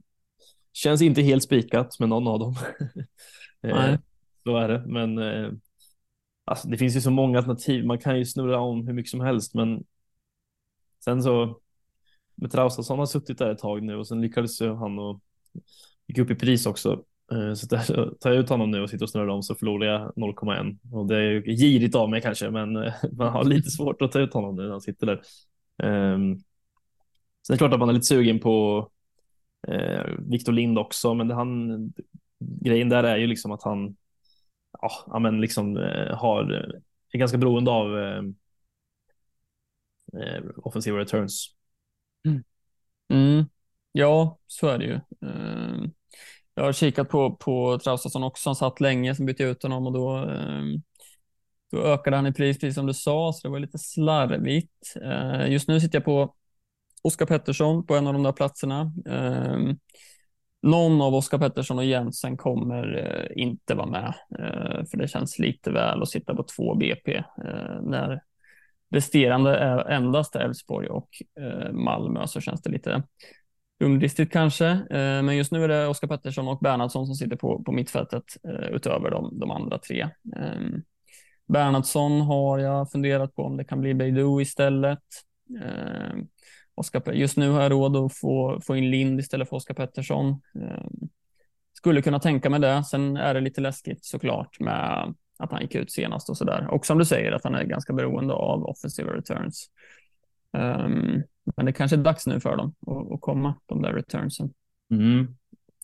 känns 0.73 1.03
inte 1.03 1.23
helt 1.23 1.43
spikat 1.43 1.99
med 1.99 2.09
någon 2.09 2.29
av 2.29 2.39
dem. 2.39 2.55
eh, 3.63 3.99
så 4.45 4.57
är 4.57 4.69
det, 4.69 4.85
men 4.87 5.19
eh, 5.19 5.51
alltså, 6.45 6.69
det 6.69 6.77
finns 6.77 6.97
ju 6.97 7.01
så 7.01 7.11
många 7.11 7.39
alternativ. 7.39 7.87
Man 7.87 7.99
kan 7.99 8.19
ju 8.19 8.25
snurra 8.25 8.61
om 8.61 8.87
hur 8.87 8.95
mycket 8.95 9.11
som 9.11 9.21
helst, 9.21 9.55
men 9.55 9.85
sen 11.05 11.23
så 11.23 11.61
med 12.35 12.51
Traustason 12.51 12.99
har 12.99 13.07
suttit 13.07 13.39
där 13.39 13.51
ett 13.51 13.59
tag 13.59 13.83
nu 13.83 13.97
och 13.97 14.09
sen 14.09 14.21
lyckades 14.21 14.61
ju 14.63 14.75
han 14.75 14.99
och 14.99 15.21
gick 16.07 16.19
upp 16.19 16.31
i 16.31 16.35
pris 16.35 16.67
också. 16.67 17.05
Eh, 17.33 17.55
så 17.55 17.67
där, 17.67 18.15
tar 18.21 18.31
jag 18.31 18.39
ut 18.39 18.49
honom 18.49 18.71
nu 18.71 18.83
och 18.83 18.91
sitter 18.91 19.05
och 19.05 19.11
snurrar 19.11 19.29
om 19.29 19.43
så 19.43 19.55
förlorar 19.55 19.87
jag 19.87 20.13
0,1 20.17 20.79
och 20.93 21.07
det 21.07 21.17
är 21.17 21.21
ju 21.21 21.43
girigt 21.43 21.95
av 21.95 22.11
mig 22.11 22.21
kanske, 22.23 22.51
men 22.51 22.77
eh, 22.77 22.93
man 23.13 23.33
har 23.33 23.45
lite 23.45 23.71
svårt 23.71 24.03
att 24.03 24.13
ta 24.13 24.21
ut 24.21 24.35
honom 24.35 24.57
nu 24.57 24.63
när 24.63 24.71
han 24.71 24.81
sitter 24.81 25.07
där. 25.07 25.23
Ehm, 25.83 26.15
um, 26.15 26.39
sen 27.47 27.55
är 27.55 27.57
det 27.57 27.59
klart 27.59 27.73
att 27.73 27.79
man 27.79 27.89
är 27.89 27.93
lite 27.93 28.07
sugen 28.07 28.41
på 28.41 28.89
eh, 29.69 30.05
Victor 30.19 30.53
Lind 30.53 30.79
också, 30.79 31.15
men 31.15 31.29
det 31.29 31.35
han, 31.35 31.93
grejen 32.39 32.89
där 32.89 33.05
är 33.05 33.17
ju 33.17 33.27
liksom 33.27 33.53
att 33.53 33.63
han 33.63 33.97
ja, 35.07 35.19
men 35.19 35.41
liksom 35.41 35.77
eh, 35.77 36.17
har, 36.17 36.53
är 37.13 37.19
ganska 37.19 37.39
beroende 37.39 37.71
av 37.71 37.89
eh, 40.21 40.43
offensiva 40.57 40.99
returns. 40.99 41.47
Mm. 42.27 42.45
Mm. 43.13 43.45
Ja, 43.93 44.39
så 44.47 44.69
är 44.69 44.79
det 44.79 44.85
ju. 44.85 44.95
Eh, 45.29 45.91
jag 46.55 46.65
har 46.65 46.73
kikat 46.73 47.09
på, 47.09 47.37
på 47.37 47.79
Traustason 47.79 48.23
också, 48.23 48.49
han 48.49 48.57
satt 48.57 48.81
länge, 48.81 49.15
sen 49.15 49.27
bytte 49.27 49.43
jag 49.43 49.51
ut 49.53 49.63
honom 49.63 49.87
och 49.87 49.93
då, 49.93 50.19
eh, 50.19 50.63
då 51.71 51.83
ökade 51.83 52.17
han 52.17 52.27
i 52.27 52.33
pris, 52.33 52.59
precis 52.59 52.75
som 52.75 52.87
du 52.87 52.95
sa, 52.95 53.33
så 53.33 53.49
det 53.49 53.53
var 53.53 53.61
lite 53.61 53.79
slarvigt. 53.79 54.97
Eh, 55.03 55.51
just 55.53 55.69
nu 55.69 55.81
sitter 55.81 55.97
jag 55.99 56.05
på 56.05 56.35
Oskar 57.03 57.27
Pettersson 57.27 57.87
på 57.87 57.95
en 57.97 58.07
av 58.07 58.13
de 58.13 58.23
där 58.23 58.33
platserna. 58.33 58.93
Eh, 59.07 59.75
någon 60.63 61.03
av 61.03 61.15
Oskar 61.15 61.39
Pettersson 61.39 61.79
och 61.79 61.85
Jensen 61.85 62.37
kommer 62.37 62.97
eh, 62.99 63.43
inte 63.43 63.75
vara 63.75 63.87
med, 63.87 64.15
eh, 64.39 64.85
för 64.91 64.97
det 64.97 65.09
känns 65.09 65.39
lite 65.39 65.71
väl 65.71 66.03
att 66.03 66.09
sitta 66.09 66.35
på 66.35 66.43
två 66.43 66.75
BP 66.75 67.17
eh, 67.17 67.83
när 67.83 68.23
resterande 68.93 69.57
är 69.57 69.91
endast 69.91 70.37
Elfsborg 70.37 70.89
och 70.89 71.09
eh, 71.41 71.73
Malmö 71.73 72.27
så 72.27 72.41
känns 72.41 72.63
det 72.63 72.71
lite 72.71 73.03
dumdristigt 73.81 74.33
kanske. 74.33 74.67
Eh, 74.67 75.23
men 75.23 75.37
just 75.37 75.53
nu 75.53 75.65
är 75.65 75.69
det 75.69 75.87
Oskar 75.87 76.09
Pettersson 76.09 76.49
och 76.49 76.59
Bernhardsson 76.59 77.07
som 77.07 77.15
sitter 77.15 77.37
på, 77.37 77.63
på 77.63 77.73
mittfältet 77.73 78.25
eh, 78.49 78.75
utöver 78.75 79.11
de, 79.11 79.39
de 79.39 79.51
andra 79.51 79.79
tre. 79.79 80.09
Ehm, 80.37 80.83
Bernhardsson 81.49 82.21
har 82.21 82.59
jag 82.59 82.91
funderat 82.91 83.35
på 83.35 83.43
om 83.43 83.57
det 83.57 83.65
kan 83.65 83.81
bli 83.81 83.95
Beidou 83.95 84.41
istället. 84.41 85.03
Ehm, 85.65 86.27
Oskar, 86.75 87.13
just 87.13 87.37
nu 87.37 87.51
har 87.51 87.63
jag 87.63 87.73
råd 87.73 87.97
att 87.97 88.17
få, 88.17 88.61
få 88.67 88.77
in 88.77 88.91
Lind 88.91 89.21
istället 89.21 89.49
för 89.49 89.57
Oskar 89.57 89.75
Pettersson. 89.75 90.41
Ehm, 90.55 91.09
skulle 91.73 92.03
kunna 92.03 92.21
tänka 92.21 92.51
mig 92.51 92.61
det. 92.61 92.85
Sen 92.85 93.17
är 93.17 93.35
det 93.35 93.41
lite 93.41 93.61
läskigt 93.61 94.05
såklart 94.05 94.61
med 94.61 95.15
att 95.43 95.53
han 95.53 95.63
gick 95.63 95.75
ut 95.75 95.93
senast 95.93 96.31
och 96.31 96.37
så 96.37 96.45
där. 96.45 96.69
Och 96.71 96.87
som 96.87 96.99
du 96.99 97.05
säger 97.05 97.33
att 97.33 97.45
han 97.45 97.55
är 97.55 97.65
ganska 97.65 97.93
beroende 97.93 98.35
av 98.35 98.65
offensiva 98.65 99.13
returns. 99.13 99.71
Um, 100.53 101.23
men 101.57 101.67
det 101.67 101.73
kanske 101.73 101.97
är 101.97 102.03
dags 102.03 102.27
nu 102.27 102.41
för 102.41 102.57
dem 102.57 102.75
att, 102.87 103.13
att 103.13 103.21
komma, 103.21 103.55
de 103.67 103.83
där 103.83 103.93
returnsen. 103.93 104.53
Mm. 104.91 105.37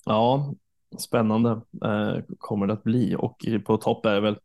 Ja, 0.05 0.55
spännande 0.99 1.51
eh, 1.85 2.17
kommer 2.39 2.67
det 2.67 2.73
att 2.73 2.85
bli 2.85 3.17
och 3.19 3.45
på 3.65 3.77
topp 3.77 4.07
är 4.07 4.15
det 4.15 4.21
väl 4.21 4.39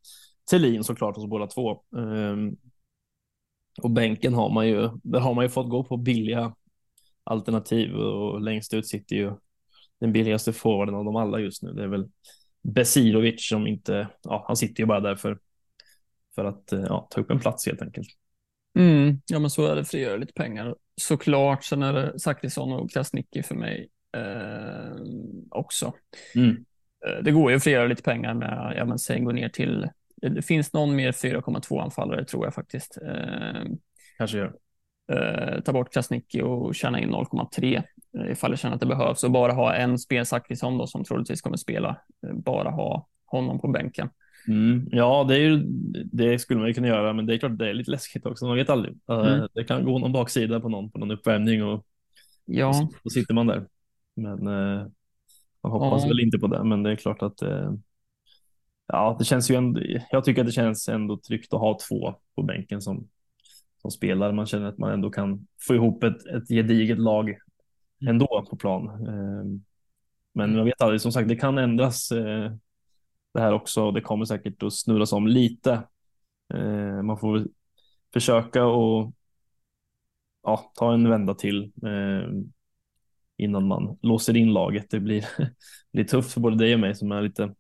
Thelin 0.50 0.84
såklart 0.84 1.16
hos 1.16 1.26
båda 1.26 1.48
två. 1.48 1.82
Um, 1.90 2.58
och 3.82 3.92
bänken 3.92 4.34
har 4.34 4.50
man 4.50 4.68
ju, 4.68 4.90
där 5.04 5.20
har 5.20 5.34
man 5.34 5.46
ju 5.46 5.50
fått 5.50 5.70
gå 5.70 5.84
på 5.84 5.98
billiga 5.98 6.56
alternativ 7.24 7.96
och 7.96 8.42
längst 8.42 8.74
ut 8.74 8.88
sitter 8.88 9.16
ju 9.16 9.34
den 10.00 10.12
billigaste 10.12 10.54
forwarden 10.54 10.96
av 10.96 11.06
dem 11.06 11.16
alla 11.16 11.40
just 11.40 11.64
nu. 11.64 11.74
Det 11.74 11.84
är 11.84 11.88
väl 11.88 12.10
Besirovic 12.64 13.50
som 13.50 13.68
inte, 13.68 14.08
ja, 14.24 14.44
han 14.48 14.58
sitter 14.58 14.84
ju 14.84 14.88
bara 14.88 15.00
där 15.00 15.16
för, 15.16 15.40
för 16.36 16.46
att 16.46 16.64
ja, 16.72 17.08
ta 17.10 17.22
upp 17.22 17.32
en 17.32 17.40
plats 17.40 17.66
helt 17.66 17.82
enkelt. 17.82 18.08
Mm, 18.80 19.22
ja, 19.26 19.40
men 19.40 19.50
så 19.50 19.66
är 19.66 19.76
det, 19.76 19.86
frigöra 19.86 20.18
lite 20.18 20.34
pengar. 20.34 20.76
Såklart, 21.02 21.64
sen 21.64 21.84
är 21.84 21.94
det 21.94 22.20
Zachrisson 22.20 22.74
och 22.74 22.92
Krasniqi 22.92 23.44
för 23.44 23.56
mig 23.56 23.90
eh, 24.18 24.96
också. 25.50 25.94
Mm. 26.36 26.66
Eh, 27.08 27.24
det 27.24 27.32
går 27.32 27.52
ju 27.52 27.58
att 27.58 27.64
frigöra 27.64 27.88
lite 27.88 28.04
pengar 28.04 28.34
med, 28.34 28.74
ja 28.78 28.86
men 28.86 29.00
säg 29.00 29.20
gå 29.20 29.32
ner 29.32 29.50
till 29.50 29.90
det 30.30 30.42
finns 30.42 30.74
någon 30.74 30.96
mer 30.96 31.12
4,2 31.12 31.82
anfallare 31.82 32.26
tror 32.26 32.46
jag 32.46 32.54
faktiskt. 32.54 32.98
Eh, 32.98 33.64
Kanske 34.18 34.38
gör. 34.38 34.54
Eh, 35.12 35.62
ta 35.62 35.74
bort 35.74 35.94
Krasniqi 35.94 36.42
och 36.42 36.76
tjäna 36.76 37.00
in 37.00 37.10
0,3 37.10 37.76
eh, 37.76 37.84
ifall 38.30 38.52
jag 38.52 38.60
känner 38.60 38.76
att 38.76 38.82
det 38.82 38.88
behövs 38.88 39.24
och 39.24 39.32
bara 39.32 39.52
ha 39.52 39.74
en 39.74 40.00
spel 40.00 40.26
Zachrisson 40.26 40.78
då 40.78 40.88
som 40.88 41.04
troligtvis 41.04 41.42
kommer 41.42 41.58
spela. 41.58 41.98
Bara 42.34 42.70
ha 42.70 43.08
honom 43.26 43.60
på 43.60 43.68
bänken. 43.68 44.10
Mm, 44.48 44.88
ja, 44.92 45.26
det, 45.28 45.36
är 45.36 45.40
ju, 45.40 45.64
det 46.12 46.40
skulle 46.40 46.60
man 46.60 46.68
ju 46.68 46.74
kunna 46.74 46.88
göra, 46.88 47.14
men 47.14 47.26
det 47.26 47.34
är 47.34 47.38
klart 47.38 47.58
det 47.58 47.70
är 47.70 47.74
lite 47.74 47.92
läskigt 47.92 48.26
också. 48.26 48.46
Man 48.46 48.56
vet 48.56 48.70
aldrig. 48.70 48.98
Mm. 49.08 49.48
Det 49.54 49.64
kan 49.64 49.86
gå 49.86 50.00
någon 50.00 50.12
baksida 50.12 50.60
på 50.60 50.70
någon 50.70 50.92
på 50.92 51.00
någon 51.00 51.12
uppvärmning 51.12 51.64
och 51.64 51.86
ja. 52.46 52.90
då 53.04 53.10
sitter 53.10 53.34
man 53.34 53.48
där. 53.48 53.68
Men 54.16 54.44
man 55.64 55.72
hoppas 55.72 56.04
ja. 56.04 56.08
väl 56.08 56.20
inte 56.20 56.40
på 56.40 56.48
det. 56.48 56.64
Men 56.64 56.84
det 56.84 56.92
är 56.92 56.96
klart 56.96 57.22
att 57.22 57.42
ja, 58.88 59.16
det 59.20 59.26
känns 59.26 59.52
ju 59.52 59.56
ändå, 59.56 59.82
jag 60.12 60.24
tycker 60.24 60.42
att 60.42 60.48
det 60.48 60.54
känns 60.54 60.90
ändå 60.90 61.18
tryggt 61.18 61.54
att 61.54 61.60
ha 61.60 61.78
två 61.90 62.16
på 62.36 62.44
bänken 62.44 62.82
som, 62.82 63.08
som 63.82 63.92
spelar. 63.92 64.32
Man 64.32 64.46
känner 64.46 64.66
att 64.66 64.78
man 64.78 64.94
ändå 64.94 65.10
kan 65.10 65.48
få 65.68 65.76
ihop 65.76 66.04
ett, 66.04 66.26
ett 66.26 66.48
gediget 66.48 67.00
lag. 67.00 67.38
Ändå 68.08 68.46
på 68.50 68.56
plan. 68.56 68.90
Ehm, 68.90 69.64
men 70.34 70.50
mm. 70.50 70.58
jag 70.58 70.66
vet 70.66 70.82
aldrig, 70.82 71.02
som 71.02 71.12
sagt, 71.12 71.30
det 71.30 71.36
kan 71.36 71.58
ändras 71.58 72.12
eh, 72.12 72.52
det 73.34 73.40
här 73.40 73.54
också. 73.54 73.92
Det 73.92 74.02
kommer 74.02 74.26
säkert 74.26 74.64
att 74.64 74.74
snurras 74.74 75.14
om 75.14 75.28
lite. 75.28 75.84
Ehm, 76.54 77.06
man 77.06 77.18
får 77.18 77.48
försöka 78.14 78.66
och 78.66 79.14
ja, 80.44 80.72
ta 80.76 80.94
en 80.94 81.10
vända 81.10 81.34
till 81.34 81.72
ehm, 81.86 82.52
innan 83.38 83.68
man 83.68 83.98
låser 84.02 84.38
in 84.38 84.54
laget. 84.54 84.90
Det 84.90 85.00
blir, 85.00 85.26
blir 85.94 86.04
tufft 86.04 86.34
för 86.34 86.42
både 86.42 86.58
dig 86.58 86.74
och 86.74 86.80
mig 86.80 86.96
som 86.96 87.12
är 87.12 87.22
lite 87.22 87.54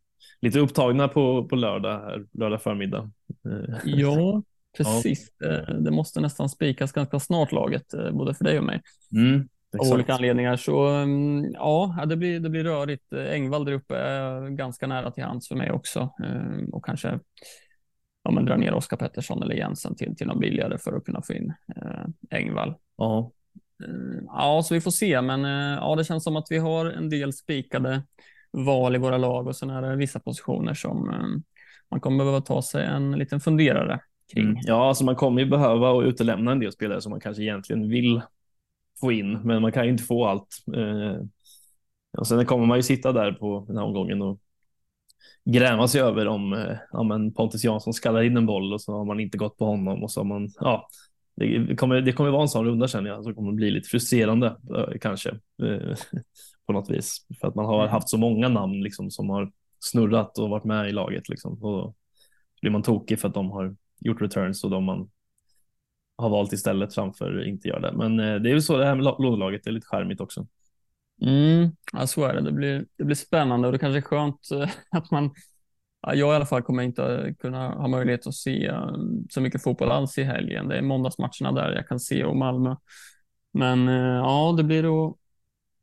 lite 0.43 0.59
upptagna 0.59 1.07
på, 1.07 1.47
på 1.47 1.55
lördag, 1.55 1.99
här, 1.99 2.25
lördag 2.31 2.61
förmiddag. 2.61 3.11
Eh, 3.45 3.75
ja, 3.85 4.43
precis. 4.77 5.31
Ja. 5.39 5.73
Det 5.73 5.91
måste 5.91 6.21
nästan 6.21 6.49
spikas 6.49 6.91
ganska 6.91 7.19
snart 7.19 7.51
laget, 7.51 7.93
eh, 7.93 8.11
både 8.11 8.33
för 8.33 8.43
dig 8.43 8.57
och 8.57 8.65
mig. 8.65 8.81
Mm, 9.11 9.49
av 9.79 9.93
olika 9.93 10.13
anledningar. 10.13 10.55
Så 10.55 10.87
mm, 10.87 11.51
ja, 11.53 12.05
det 12.07 12.15
blir, 12.15 12.39
det 12.39 12.49
blir 12.49 12.63
rörigt. 12.63 13.13
Engvall 13.13 13.65
där 13.65 13.71
uppe 13.71 13.97
är 13.97 14.49
ganska 14.49 14.87
nära 14.87 15.11
till 15.11 15.23
hands 15.23 15.47
för 15.47 15.55
mig 15.55 15.71
också. 15.71 16.09
Och 16.71 16.85
kanske 16.85 17.19
ja, 18.23 18.31
men 18.31 18.45
dra 18.45 18.57
ner 18.57 18.73
Oskar 18.73 18.97
Pettersson 18.97 19.43
eller 19.43 19.55
Jensen 19.55 19.95
till, 19.95 20.15
till 20.15 20.27
någon 20.27 20.39
billigare 20.39 20.77
för 20.77 20.93
att 20.93 21.05
kunna 21.05 21.21
få 21.21 21.33
in 21.33 21.53
Engvall. 22.29 22.75
Ja. 22.97 23.31
Ja, 24.27 24.61
så 24.63 24.73
vi 24.73 24.81
får 24.81 24.91
se, 24.91 25.21
men 25.21 25.43
ja, 25.73 25.95
det 25.95 26.03
känns 26.03 26.23
som 26.23 26.35
att 26.35 26.47
vi 26.49 26.57
har 26.57 26.85
en 26.85 27.09
del 27.09 27.33
spikade 27.33 28.01
val 28.53 28.95
i 28.95 28.99
våra 28.99 29.17
lag 29.17 29.47
och 29.47 29.55
sen 29.55 29.69
är 29.69 29.81
det 29.81 29.95
vissa 29.95 30.19
positioner 30.19 30.73
som 30.73 31.09
eh, 31.09 31.27
man 31.91 31.99
kommer 31.99 32.17
behöva 32.17 32.41
ta 32.41 32.61
sig 32.61 32.85
en 32.85 33.11
liten 33.11 33.39
funderare 33.39 33.99
kring. 34.33 34.45
Mm. 34.45 34.57
Ja, 34.61 34.87
alltså 34.87 35.03
man 35.05 35.15
kommer 35.15 35.41
ju 35.41 35.49
behöva 35.49 35.89
och 35.89 36.03
utelämna 36.03 36.51
en 36.51 36.59
del 36.59 36.71
spelare 36.71 37.01
som 37.01 37.09
man 37.09 37.19
kanske 37.19 37.43
egentligen 37.43 37.89
vill 37.89 38.21
få 38.99 39.11
in, 39.11 39.39
men 39.43 39.61
man 39.61 39.71
kan 39.71 39.85
ju 39.85 39.91
inte 39.91 40.03
få 40.03 40.25
allt. 40.25 40.47
Eh, 40.75 41.21
och 42.17 42.27
sen 42.27 42.45
kommer 42.45 42.65
man 42.65 42.77
ju 42.77 42.83
sitta 42.83 43.11
där 43.11 43.31
på 43.31 43.65
den 43.67 43.77
här 43.77 43.83
omgången 43.83 44.21
och 44.21 44.39
gräma 45.45 45.87
sig 45.87 46.01
över 46.01 46.27
om 46.27 46.53
eh, 46.53 46.77
ja, 46.91 47.03
men 47.03 47.33
Pontus 47.33 47.63
Jansson 47.63 47.93
skallar 47.93 48.23
in 48.23 48.37
en 48.37 48.45
boll 48.45 48.73
och 48.73 48.81
så 48.81 48.97
har 48.97 49.05
man 49.05 49.19
inte 49.19 49.37
gått 49.37 49.57
på 49.57 49.65
honom 49.65 50.03
och 50.03 50.11
så 50.11 50.19
har 50.19 50.25
man, 50.25 50.49
ja, 50.59 50.87
det 51.35 51.75
kommer, 51.75 52.01
det 52.01 52.13
kommer 52.13 52.29
vara 52.29 52.41
en 52.41 52.47
sån 52.47 52.65
runda 52.65 52.87
känner 52.87 53.09
jag, 53.09 53.23
som 53.23 53.35
kommer 53.35 53.51
bli 53.51 53.71
lite 53.71 53.89
frustrerande 53.89 54.47
eh, 54.47 54.97
kanske 55.01 55.29
eh, 55.63 55.97
på 56.67 56.73
något 56.73 56.89
vis. 56.89 57.25
För 57.41 57.47
att 57.47 57.55
man 57.55 57.65
har 57.65 57.87
haft 57.87 58.09
så 58.09 58.17
många 58.17 58.49
namn 58.49 58.83
liksom, 58.83 59.11
som 59.11 59.29
har 59.29 59.51
snurrat 59.79 60.37
och 60.37 60.49
varit 60.49 60.63
med 60.63 60.89
i 60.89 60.91
laget. 60.91 61.29
Liksom. 61.29 61.63
Och 61.63 61.95
blir 62.61 62.71
man 62.71 62.83
tokig 62.83 63.19
för 63.19 63.27
att 63.27 63.33
de 63.33 63.51
har 63.51 63.75
gjort 63.99 64.21
returns 64.21 64.63
och 64.63 64.69
de 64.69 64.83
man 64.83 65.09
har 66.17 66.29
valt 66.29 66.53
istället 66.53 66.93
framför 66.93 67.47
inte 67.47 67.67
gör 67.67 67.79
det. 67.79 67.91
Men 67.91 68.19
eh, 68.19 68.35
det 68.35 68.49
är 68.49 68.53
väl 68.53 68.61
så 68.61 68.77
det 68.77 68.85
här 68.85 68.95
med 68.95 69.03
lånelaget, 69.03 69.63
det 69.63 69.69
är 69.69 69.71
lite 69.71 69.87
skärmigt 69.87 70.21
också. 70.21 70.47
Mm, 71.21 71.71
ja, 71.93 72.07
så 72.07 72.25
är 72.25 72.33
det. 72.33 72.41
Det 72.41 72.51
blir, 72.51 72.85
det 72.97 73.03
blir 73.03 73.15
spännande 73.15 73.67
och 73.67 73.71
det 73.71 73.79
kanske 73.79 73.97
är 73.97 74.01
skönt 74.01 74.51
eh, 74.51 74.69
att 74.97 75.11
man 75.11 75.33
jag 76.07 76.33
i 76.33 76.35
alla 76.35 76.45
fall 76.45 76.61
kommer 76.61 76.83
inte 76.83 77.35
kunna 77.39 77.69
ha 77.69 77.87
möjlighet 77.87 78.27
att 78.27 78.35
se 78.35 78.65
eh, 78.65 78.95
så 79.29 79.41
mycket 79.41 79.63
fotboll 79.63 79.91
alls 79.91 80.17
i 80.17 80.23
helgen. 80.23 80.67
Det 80.67 80.77
är 80.77 80.81
måndagsmatcherna 80.81 81.51
där 81.51 81.75
jag 81.75 81.87
kan 81.87 81.99
se 81.99 82.23
och 82.23 82.35
Malmö. 82.35 82.75
Men 83.53 83.87
ja, 83.87 84.53
det 84.57 84.63
blir 84.63 84.83
att, 84.83 85.15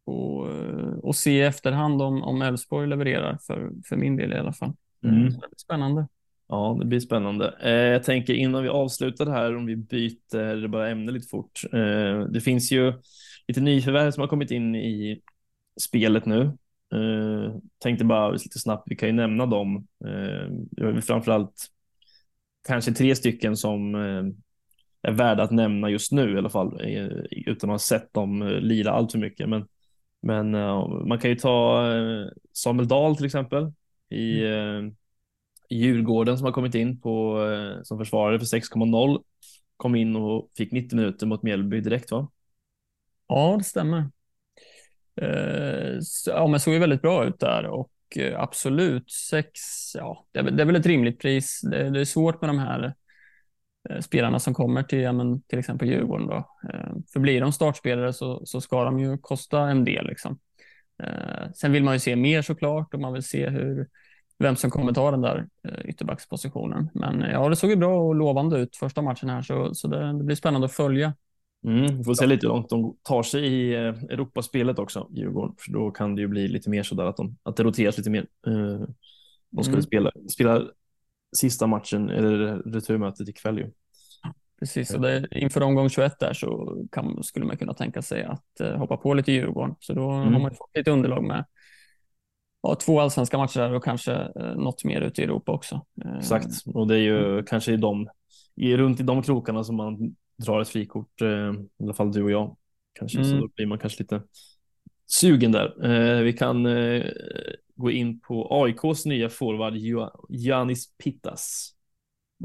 att, 0.07 1.05
att 1.05 1.17
se 1.17 1.31
i 1.31 1.43
efterhand 1.43 2.03
om, 2.03 2.23
om 2.23 2.43
Elfsborg 2.43 2.89
levererar 2.89 3.39
för, 3.47 3.71
för 3.89 3.97
min 3.97 4.17
del 4.17 4.33
i 4.33 4.37
alla 4.37 4.53
fall. 4.53 4.73
Mm. 5.05 5.25
det 5.25 5.29
blir 5.31 5.49
spännande. 5.57 6.07
Ja, 6.53 6.77
det 6.81 6.87
blir 6.87 7.01
spännande. 7.01 7.55
Eh, 7.63 7.71
jag 7.71 8.05
tänker 8.05 8.35
innan 8.35 8.63
vi 8.63 8.69
avslutar 8.69 9.25
det 9.25 9.33
här, 9.33 9.57
om 9.57 9.67
vi 9.67 9.77
byter 9.77 10.69
bara 10.69 10.91
ämne 10.91 11.13
lite 11.13 11.29
fort. 11.29 11.61
Eh, 11.73 12.21
det 12.21 12.41
finns 12.41 12.73
ju 12.73 12.93
lite 13.49 13.61
nyförvärv 13.61 14.11
som 14.11 14.21
har 14.21 14.29
kommit 14.29 14.51
in 14.51 14.75
i 14.75 15.21
spelet 15.81 16.27
nu. 16.27 16.43
Eh, 16.95 17.55
tänkte 17.79 18.05
bara 18.05 18.31
lite 18.31 18.59
snabbt, 18.59 18.83
vi 18.87 18.97
kan 18.97 19.09
ju 19.09 19.13
nämna 19.13 19.47
dem. 19.47 19.87
Är 20.77 21.01
framförallt 21.01 21.67
kanske 22.69 22.93
tre 22.93 23.17
stycken 23.17 23.57
som 23.57 23.95
är 25.03 25.13
värda 25.13 25.43
att 25.43 25.51
nämna 25.51 25.91
just 25.91 26.13
nu 26.13 26.35
i 26.35 26.39
alla 26.39 26.51
fall, 26.51 26.81
utan 27.31 27.71
att 27.71 27.75
ha 27.75 27.79
sett 27.79 28.13
dem 28.15 28.59
lira 28.61 28.91
allt 28.91 29.13
för 29.13 29.19
mycket. 29.19 29.49
Men, 29.49 29.67
men 30.23 30.51
man 31.09 31.19
kan 31.19 31.31
ju 31.31 31.37
ta 31.37 31.85
Samuel 32.53 32.89
Dahl 32.89 33.17
till 33.17 33.27
exempel 33.27 33.73
i 34.11 34.47
mm 34.47 34.95
Djurgården 35.71 36.39
som 36.39 36.45
har 36.45 36.53
kommit 36.53 36.75
in 36.75 37.01
på, 37.01 37.45
eh, 37.45 37.83
som 37.83 37.99
försvarare 37.99 38.39
för 38.39 38.47
6,0 38.47 39.23
kom 39.77 39.95
in 39.95 40.17
och 40.17 40.51
fick 40.57 40.73
90 40.73 40.97
minuter 40.97 41.27
mot 41.27 41.43
Mjällby 41.43 41.81
direkt 41.81 42.11
va? 42.11 42.31
Ja, 43.29 43.55
det 43.59 43.65
stämmer. 43.65 44.11
Eh, 45.21 45.99
ja, 46.27 46.47
men 46.47 46.61
såg 46.61 46.75
ju 46.75 46.81
väldigt 46.81 47.03
bra 47.03 47.25
ut 47.25 47.41
där 47.41 47.67
och 47.67 47.93
eh, 48.17 48.41
absolut 48.41 49.11
sex, 49.11 49.61
ja, 49.95 50.27
det 50.33 50.39
är, 50.39 50.65
väl 50.65 50.77
ett 50.77 50.87
rimligt 50.87 51.21
pris. 51.21 51.61
Det, 51.63 51.91
det 51.91 52.01
är 52.01 52.05
svårt 52.05 52.41
med 52.41 52.49
de 52.49 52.59
här 52.59 52.95
spelarna 54.01 54.39
som 54.39 54.55
kommer 54.55 54.83
till 54.83 55.01
ja, 55.01 55.13
men, 55.13 55.43
till 55.43 55.59
exempel 55.59 55.89
Djurgården. 55.89 56.27
Då. 56.27 56.49
För 57.13 57.21
blir 57.21 57.41
de 57.41 57.53
startspelare 57.53 58.13
så, 58.13 58.47
så 58.47 58.61
ska 58.61 58.85
de 58.85 58.99
ju 58.99 59.19
kosta 59.19 59.69
en 59.69 59.85
del. 59.85 60.07
Liksom. 60.07 60.39
Sen 61.55 61.73
vill 61.73 61.85
man 61.85 61.95
ju 61.95 62.01
se 62.01 62.17
mer 62.17 62.43
såklart 62.43 62.95
och 62.95 63.01
man 63.01 63.13
vill 63.13 63.23
se 63.23 63.49
hur, 63.49 63.89
vem 64.41 64.57
som 64.57 64.71
kommer 64.71 64.93
ta 64.93 65.11
den 65.11 65.21
där 65.21 65.47
eh, 65.69 65.85
ytterbackspositionen. 65.85 66.89
Men 66.95 67.21
ja, 67.21 67.49
det 67.49 67.57
såg 67.57 67.71
ju 67.71 67.77
bra 67.77 68.01
och 68.01 68.15
lovande 68.15 68.59
ut 68.59 68.77
första 68.77 69.03
matchen 69.03 69.29
här, 69.29 69.43
så, 69.43 69.75
så 69.75 69.89
det, 69.89 70.13
det 70.13 70.25
blir 70.25 70.37
spännande 70.37 70.65
att 70.65 70.73
följa. 70.73 71.15
Mm, 71.65 71.99
vi 71.99 72.05
får 72.05 72.15
se 72.15 72.27
lite 72.27 72.47
hur 72.47 72.55
långt 72.55 72.69
de 72.69 72.97
tar 73.03 73.23
sig 73.23 73.47
i 73.47 73.75
eh, 73.75 73.81
Europaspelet 73.89 74.79
också, 74.79 75.09
Djurgården. 75.11 75.55
För 75.59 75.73
då 75.73 75.91
kan 75.91 76.15
det 76.15 76.23
ju 76.23 76.29
bli 76.29 76.49
lite 76.49 76.71
mer 76.71 76.83
sådär 76.83 77.05
att, 77.05 77.17
de, 77.17 77.37
att 77.43 77.57
det 77.57 77.63
roteras 77.63 77.99
lite 77.99 78.11
mer. 78.11 78.27
Eh, 78.47 78.89
de 79.51 79.65
skulle 79.65 79.77
mm. 79.77 79.83
spela, 79.83 80.13
spela 80.31 80.63
sista 81.37 81.67
matchen, 81.67 82.11
eller 82.11 82.59
returmötet 82.59 83.29
ikväll 83.29 83.59
ju. 83.59 83.71
Precis, 84.59 84.95
och 84.95 85.01
det, 85.01 85.29
inför 85.31 85.63
omgång 85.63 85.89
21 85.89 86.19
där 86.21 86.33
så 86.33 86.77
kan, 86.93 87.23
skulle 87.23 87.47
man 87.47 87.57
kunna 87.57 87.75
tänka 87.75 88.03
sig 88.03 88.25
att 88.25 88.79
hoppa 88.79 88.97
på 88.97 89.15
lite 89.15 89.33
Djurgården. 89.33 89.75
Så 89.81 89.93
då 89.93 90.11
mm. 90.11 90.33
har 90.33 90.41
man 90.41 90.51
fått 90.51 90.71
lite 90.75 90.91
underlag 90.91 91.25
med 91.25 91.45
ja, 92.63 92.75
två 92.75 93.01
allsvenska 93.01 93.39
matcher 93.39 93.61
där 93.61 93.75
och 93.75 93.85
kanske 93.85 94.13
eh, 94.13 94.55
något 94.57 94.85
mer 94.85 95.01
ute 95.01 95.21
i 95.21 95.25
Europa 95.25 95.53
också. 95.53 95.87
Eh, 96.05 96.17
Exakt, 96.19 96.67
och 96.67 96.87
det 96.87 96.95
är 96.95 97.03
ju 97.03 97.33
mm. 97.33 97.45
kanske 97.45 97.73
i 97.73 97.77
de, 97.77 98.09
i, 98.57 98.77
runt 98.77 99.01
i 99.01 99.03
de 99.03 99.23
krokarna 99.23 99.65
som 99.65 99.77
man 99.77 100.17
drar 100.37 100.61
ett 100.61 100.69
frikort, 100.69 101.21
eh, 101.23 101.29
i 101.79 101.85
alla 101.85 101.95
fall 101.95 102.13
du 102.13 102.23
och 102.23 102.31
jag. 102.31 102.57
Kanske, 102.93 103.19
mm. 103.19 103.31
Så 103.31 103.37
då 103.37 103.49
blir 103.57 103.67
man 103.67 103.79
kanske 103.79 104.03
lite 104.03 104.23
sugen 105.07 105.53
där. 105.53 105.85
Eh, 105.85 106.23
vi 106.23 106.33
kan 106.33 106.67
eh, 106.67 107.05
gå 107.77 107.91
in 107.91 108.21
på 108.21 108.63
AIKs 108.65 109.07
nya 109.07 109.29
forward 109.29 109.75
Janis 110.29 110.97
Pittas. 110.97 111.75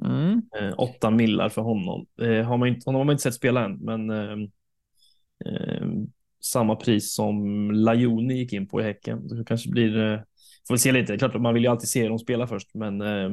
Mm. 0.05 0.41
Eh, 0.59 0.73
åtta 0.77 1.09
millar 1.09 1.49
för 1.49 1.61
honom. 1.61 2.05
har 2.17 2.57
man 2.57 2.67
inte, 2.67 2.81
honom 2.85 2.99
har 2.99 3.05
man 3.05 3.13
inte 3.13 3.23
sett 3.23 3.33
spela 3.33 3.65
än, 3.65 3.77
men 3.77 4.11
samma 6.45 6.75
pris 6.75 7.13
som 7.13 7.71
Lajoni 7.71 8.33
gick 8.33 8.53
in 8.53 8.67
på 8.67 8.81
i 8.81 8.83
Häcken. 8.83 9.27
Det 9.27 9.45
kanske 9.45 9.69
blir, 9.69 9.97
eh, 9.97 10.19
får 10.67 10.73
vi 10.73 10.77
se 10.77 10.91
lite, 10.91 11.17
klart 11.17 11.41
man 11.41 11.53
vill 11.53 11.63
ju 11.63 11.69
alltid 11.69 11.89
se 11.89 12.07
dem 12.07 12.19
spela 12.19 12.47
först, 12.47 12.73
men 12.73 13.01
eh, 13.01 13.31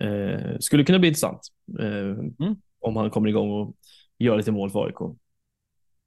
eh, 0.00 0.58
skulle 0.58 0.84
kunna 0.84 0.98
bli 0.98 1.08
intressant 1.08 1.40
eh, 1.80 1.86
mm. 1.86 2.56
om 2.80 2.96
han 2.96 3.10
kommer 3.10 3.28
igång 3.28 3.50
och 3.50 3.76
gör 4.18 4.36
lite 4.36 4.52
mål 4.52 4.70
för 4.70 4.86
AIK. 4.86 5.16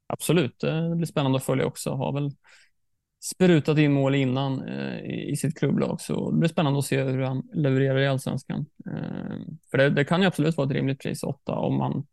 Absolut, 0.06 0.60
det 0.60 0.96
blir 0.96 1.06
spännande 1.06 1.36
att 1.38 1.44
följa 1.44 1.66
också. 1.66 1.90
Har 1.90 2.12
väl 2.12 2.30
sprutat 3.20 3.78
in 3.78 3.92
mål 3.92 4.14
innan 4.14 4.68
eh, 4.68 5.30
i 5.30 5.36
sitt 5.36 5.58
klubblag, 5.58 6.00
så 6.00 6.30
det 6.30 6.38
blir 6.38 6.48
spännande 6.48 6.78
att 6.78 6.84
se 6.84 7.02
hur 7.02 7.22
han 7.22 7.48
levererar 7.52 7.98
i 7.98 8.06
allsvenskan. 8.06 8.66
Eh, 8.86 9.36
för 9.70 9.78
det, 9.78 9.90
det, 9.90 10.04
kan 10.04 10.20
ju 10.20 10.26
absolut 10.26 10.56
vara 10.56 10.66
ett 10.66 10.74
rimligt 10.74 11.00
pris, 11.00 11.22
åtta, 11.22 11.52
om 11.52 11.78
man 11.78 12.06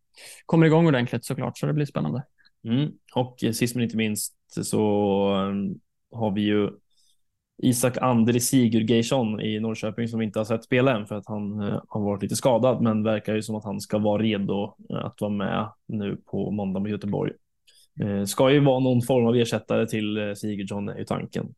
kommer 0.45 0.65
igång 0.65 0.88
ordentligt 0.88 1.25
såklart, 1.25 1.57
så 1.57 1.65
det 1.65 1.73
blir 1.73 1.86
spännande. 1.86 2.23
Mm. 2.66 2.91
Och 3.16 3.38
sist 3.53 3.76
men 3.76 3.84
inte 3.84 3.97
minst 3.97 4.36
så 4.66 5.34
um, 5.34 5.80
har 6.11 6.32
vi 6.32 6.41
ju 6.41 6.70
Isak 7.57 7.97
Andri 7.97 8.39
Sigurgeirsson 8.39 9.41
i 9.41 9.59
Norrköping 9.59 10.07
som 10.07 10.22
inte 10.22 10.39
har 10.39 10.45
sett 10.45 10.63
spela 10.63 10.97
än 10.97 11.07
för 11.07 11.16
att 11.16 11.28
han 11.28 11.61
eh, 11.61 11.82
har 11.88 12.01
varit 12.01 12.24
lite 12.24 12.36
skadad, 12.36 12.82
men 12.82 13.03
verkar 13.03 13.36
ju 13.36 13.41
som 13.41 13.55
att 13.55 13.63
han 13.63 13.82
ska 13.82 13.97
vara 13.97 14.22
redo 14.22 14.76
eh, 14.89 15.05
att 15.05 15.22
vara 15.22 15.32
med 15.32 15.70
nu 15.86 16.18
på 16.26 16.51
måndag 16.51 16.80
med 16.80 16.91
Göteborg. 16.91 17.32
Eh, 18.01 18.24
ska 18.24 18.51
ju 18.51 18.59
vara 18.59 18.80
någon 18.80 19.01
form 19.01 19.26
av 19.26 19.36
ersättare 19.36 19.88
till 19.88 20.34
Sigurdsson 20.36 20.89
är 20.89 20.97
ju 20.97 21.05
tanken. 21.05 21.55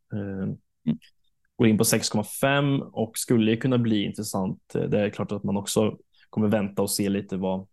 Går 1.56 1.68
in 1.68 1.78
på 1.78 1.84
6,5 1.84 2.80
och 2.80 3.18
skulle 3.18 3.50
ju 3.50 3.56
kunna 3.56 3.78
bli 3.78 4.04
intressant. 4.04 4.60
Det 4.72 5.00
är 5.00 5.10
klart 5.10 5.32
att 5.32 5.44
man 5.44 5.56
också 5.56 5.96
kommer 6.30 6.48
vänta 6.48 6.82
och 6.82 6.90
se 6.90 7.08
lite 7.08 7.36
vad, 7.36 7.66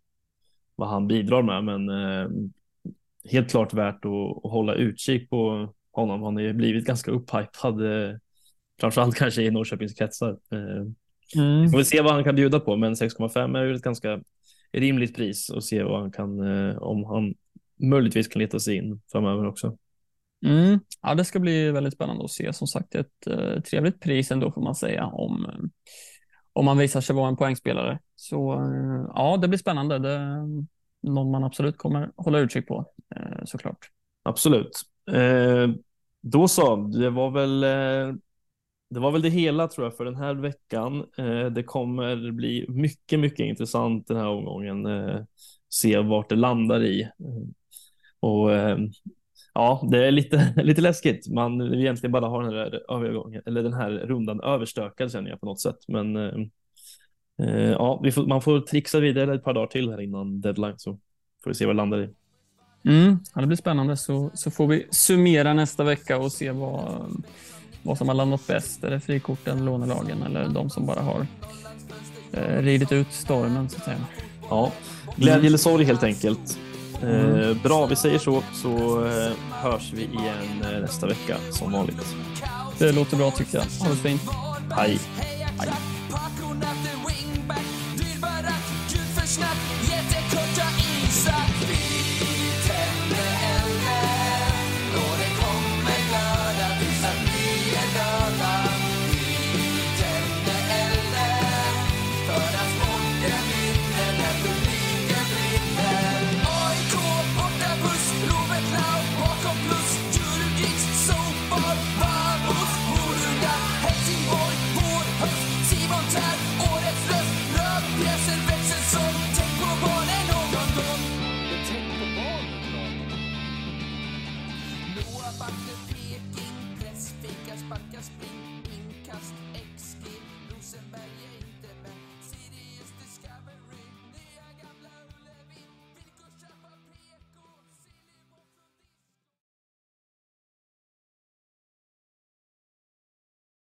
vad 0.75 0.89
han 0.89 1.07
bidrar 1.07 1.41
med, 1.41 1.63
men 1.63 1.89
helt 3.31 3.49
klart 3.49 3.73
värt 3.73 4.05
att, 4.05 4.45
att 4.45 4.51
hålla 4.51 4.73
utkik 4.73 5.29
på 5.29 5.73
honom. 5.91 6.23
Han 6.23 6.35
har 6.35 6.43
ju 6.43 6.53
blivit 6.53 6.85
ganska 6.85 7.11
upphypad, 7.11 7.81
eh, 7.85 8.15
framförallt 8.79 9.15
kanske 9.15 9.41
i 9.41 9.51
Norrköpings 9.51 9.93
kretsar. 9.93 10.29
Eh, 10.29 11.41
mm. 11.41 11.61
Vi 11.61 11.69
får 11.69 11.83
se 11.83 12.01
vad 12.01 12.13
han 12.13 12.23
kan 12.23 12.35
bjuda 12.35 12.59
på, 12.59 12.75
men 12.75 12.95
6,5 12.95 13.57
är 13.57 13.63
ju 13.63 13.75
ett 13.75 13.81
ganska 13.81 14.21
rimligt 14.73 15.15
pris 15.15 15.49
och 15.49 15.63
se 15.63 15.83
vad 15.83 16.01
han 16.01 16.11
kan, 16.11 16.39
eh, 16.39 16.77
om 16.77 17.03
han 17.03 17.33
möjligtvis 17.89 18.27
kan 18.27 18.41
leta 18.41 18.59
sig 18.59 18.75
in 18.75 19.01
framöver 19.11 19.47
också. 19.47 19.77
Mm. 20.45 20.79
Ja, 21.01 21.15
det 21.15 21.25
ska 21.25 21.39
bli 21.39 21.71
väldigt 21.71 21.93
spännande 21.93 22.23
att 22.23 22.31
se. 22.31 22.53
Som 22.53 22.67
sagt, 22.67 22.95
ett 22.95 23.27
uh, 23.29 23.61
trevligt 23.61 23.99
pris 23.99 24.31
ändå 24.31 24.51
får 24.51 24.61
man 24.61 24.75
säga 24.75 25.05
om, 25.05 25.47
om 26.53 26.65
man 26.65 26.77
visar 26.77 27.01
sig 27.01 27.15
vara 27.15 27.27
en 27.27 27.37
poängspelare. 27.37 27.99
Så 28.15 28.37
ja, 29.15 29.37
det 29.41 29.47
blir 29.47 29.59
spännande. 29.59 29.99
Det, 29.99 30.19
någon 31.13 31.31
man 31.31 31.43
absolut 31.43 31.77
kommer 31.77 32.11
hålla 32.17 32.39
utkik 32.39 32.67
på 32.67 32.85
eh, 33.15 33.45
såklart. 33.45 33.89
Absolut. 34.23 34.81
Eh, 35.11 35.69
då 36.21 36.47
så, 36.47 36.75
det 36.75 37.09
var 37.09 37.31
väl 37.31 37.63
eh, 37.63 38.15
det 38.89 38.99
var 38.99 39.11
väl 39.11 39.21
det 39.21 39.29
hela 39.29 39.67
tror 39.67 39.85
jag 39.85 39.97
för 39.97 40.05
den 40.05 40.15
här 40.15 40.33
veckan. 40.33 41.05
Eh, 41.17 41.45
det 41.45 41.63
kommer 41.63 42.31
bli 42.31 42.65
mycket, 42.69 43.19
mycket 43.19 43.39
intressant 43.45 44.07
den 44.07 44.17
här 44.17 44.27
omgången. 44.27 44.85
Eh, 44.85 45.21
se 45.69 45.97
vart 45.99 46.29
det 46.29 46.35
landar 46.35 46.83
i. 46.83 47.01
Eh, 47.01 47.09
och 48.19 48.49
ja, 49.53 49.87
det 49.91 50.07
är 50.07 50.11
lite, 50.11 50.53
lite 50.63 50.81
läskigt. 50.81 51.27
Man 51.27 51.69
vill 51.69 51.79
egentligen 51.79 52.11
bara 52.11 52.27
ha 52.27 52.41
den 52.41 52.53
här 52.53 52.91
övergången 52.93 53.41
eller 53.45 53.63
den 53.63 53.73
här 53.73 53.91
rundan 53.91 54.41
överstökad 54.41 55.11
känner 55.11 55.29
jag 55.29 55.39
på 55.39 55.45
något 55.45 55.61
sätt. 55.61 55.77
Men 55.87 56.15
Eh, 57.39 57.71
ja, 57.71 58.03
får, 58.13 58.27
man 58.27 58.41
får 58.41 58.59
trixa 58.59 58.99
vidare 58.99 59.35
ett 59.35 59.43
par 59.43 59.53
dagar 59.53 59.67
till 59.67 59.89
här 59.89 60.01
innan 60.01 60.41
deadline 60.41 60.73
så 60.77 60.97
får 61.43 61.49
vi 61.49 61.53
se 61.53 61.65
vad 61.65 61.75
det 61.75 61.77
landar 61.77 62.01
i. 62.01 62.09
Mm, 62.85 63.19
ja, 63.35 63.41
det 63.41 63.47
blir 63.47 63.57
spännande 63.57 63.97
så, 63.97 64.31
så 64.33 64.51
får 64.51 64.67
vi 64.67 64.87
summera 64.91 65.53
nästa 65.53 65.83
vecka 65.83 66.17
och 66.17 66.31
se 66.31 66.51
vad, 66.51 67.11
vad 67.83 67.97
som 67.97 68.07
har 68.07 68.15
landat 68.15 68.47
bäst. 68.47 68.83
Är 68.83 68.91
det 68.91 68.99
frikorten, 68.99 69.65
lånelagen 69.65 70.23
eller 70.23 70.49
de 70.49 70.69
som 70.69 70.85
bara 70.85 71.01
har 71.01 71.27
eh, 72.31 72.61
ridit 72.61 72.91
ut 72.91 73.11
stormen 73.11 73.69
så 73.69 73.77
att 73.77 73.83
säga. 73.83 74.05
Ja, 74.49 74.71
glädje 75.15 75.47
eller 75.47 75.57
sorg 75.57 75.83
helt 75.85 76.03
enkelt. 76.03 76.59
Eh, 77.01 77.25
mm. 77.25 77.59
bra, 77.63 77.85
vi 77.85 77.95
säger 77.95 78.19
så 78.19 78.43
så 78.53 79.05
eh, 79.05 79.31
hörs 79.51 79.93
vi 79.93 80.01
igen 80.03 80.73
eh, 80.73 80.81
nästa 80.81 81.07
vecka 81.07 81.37
som 81.51 81.71
vanligt. 81.71 82.15
Det 82.79 82.91
låter 82.91 83.17
bra 83.17 83.31
tycker 83.31 83.57
jag. 83.57 83.65
Ha 83.65 83.89
det 83.89 83.95
fint. 83.95 84.21
Hej. 84.71 84.99
Hej. 85.59 85.94
It's 89.25 89.39
not 89.39 89.64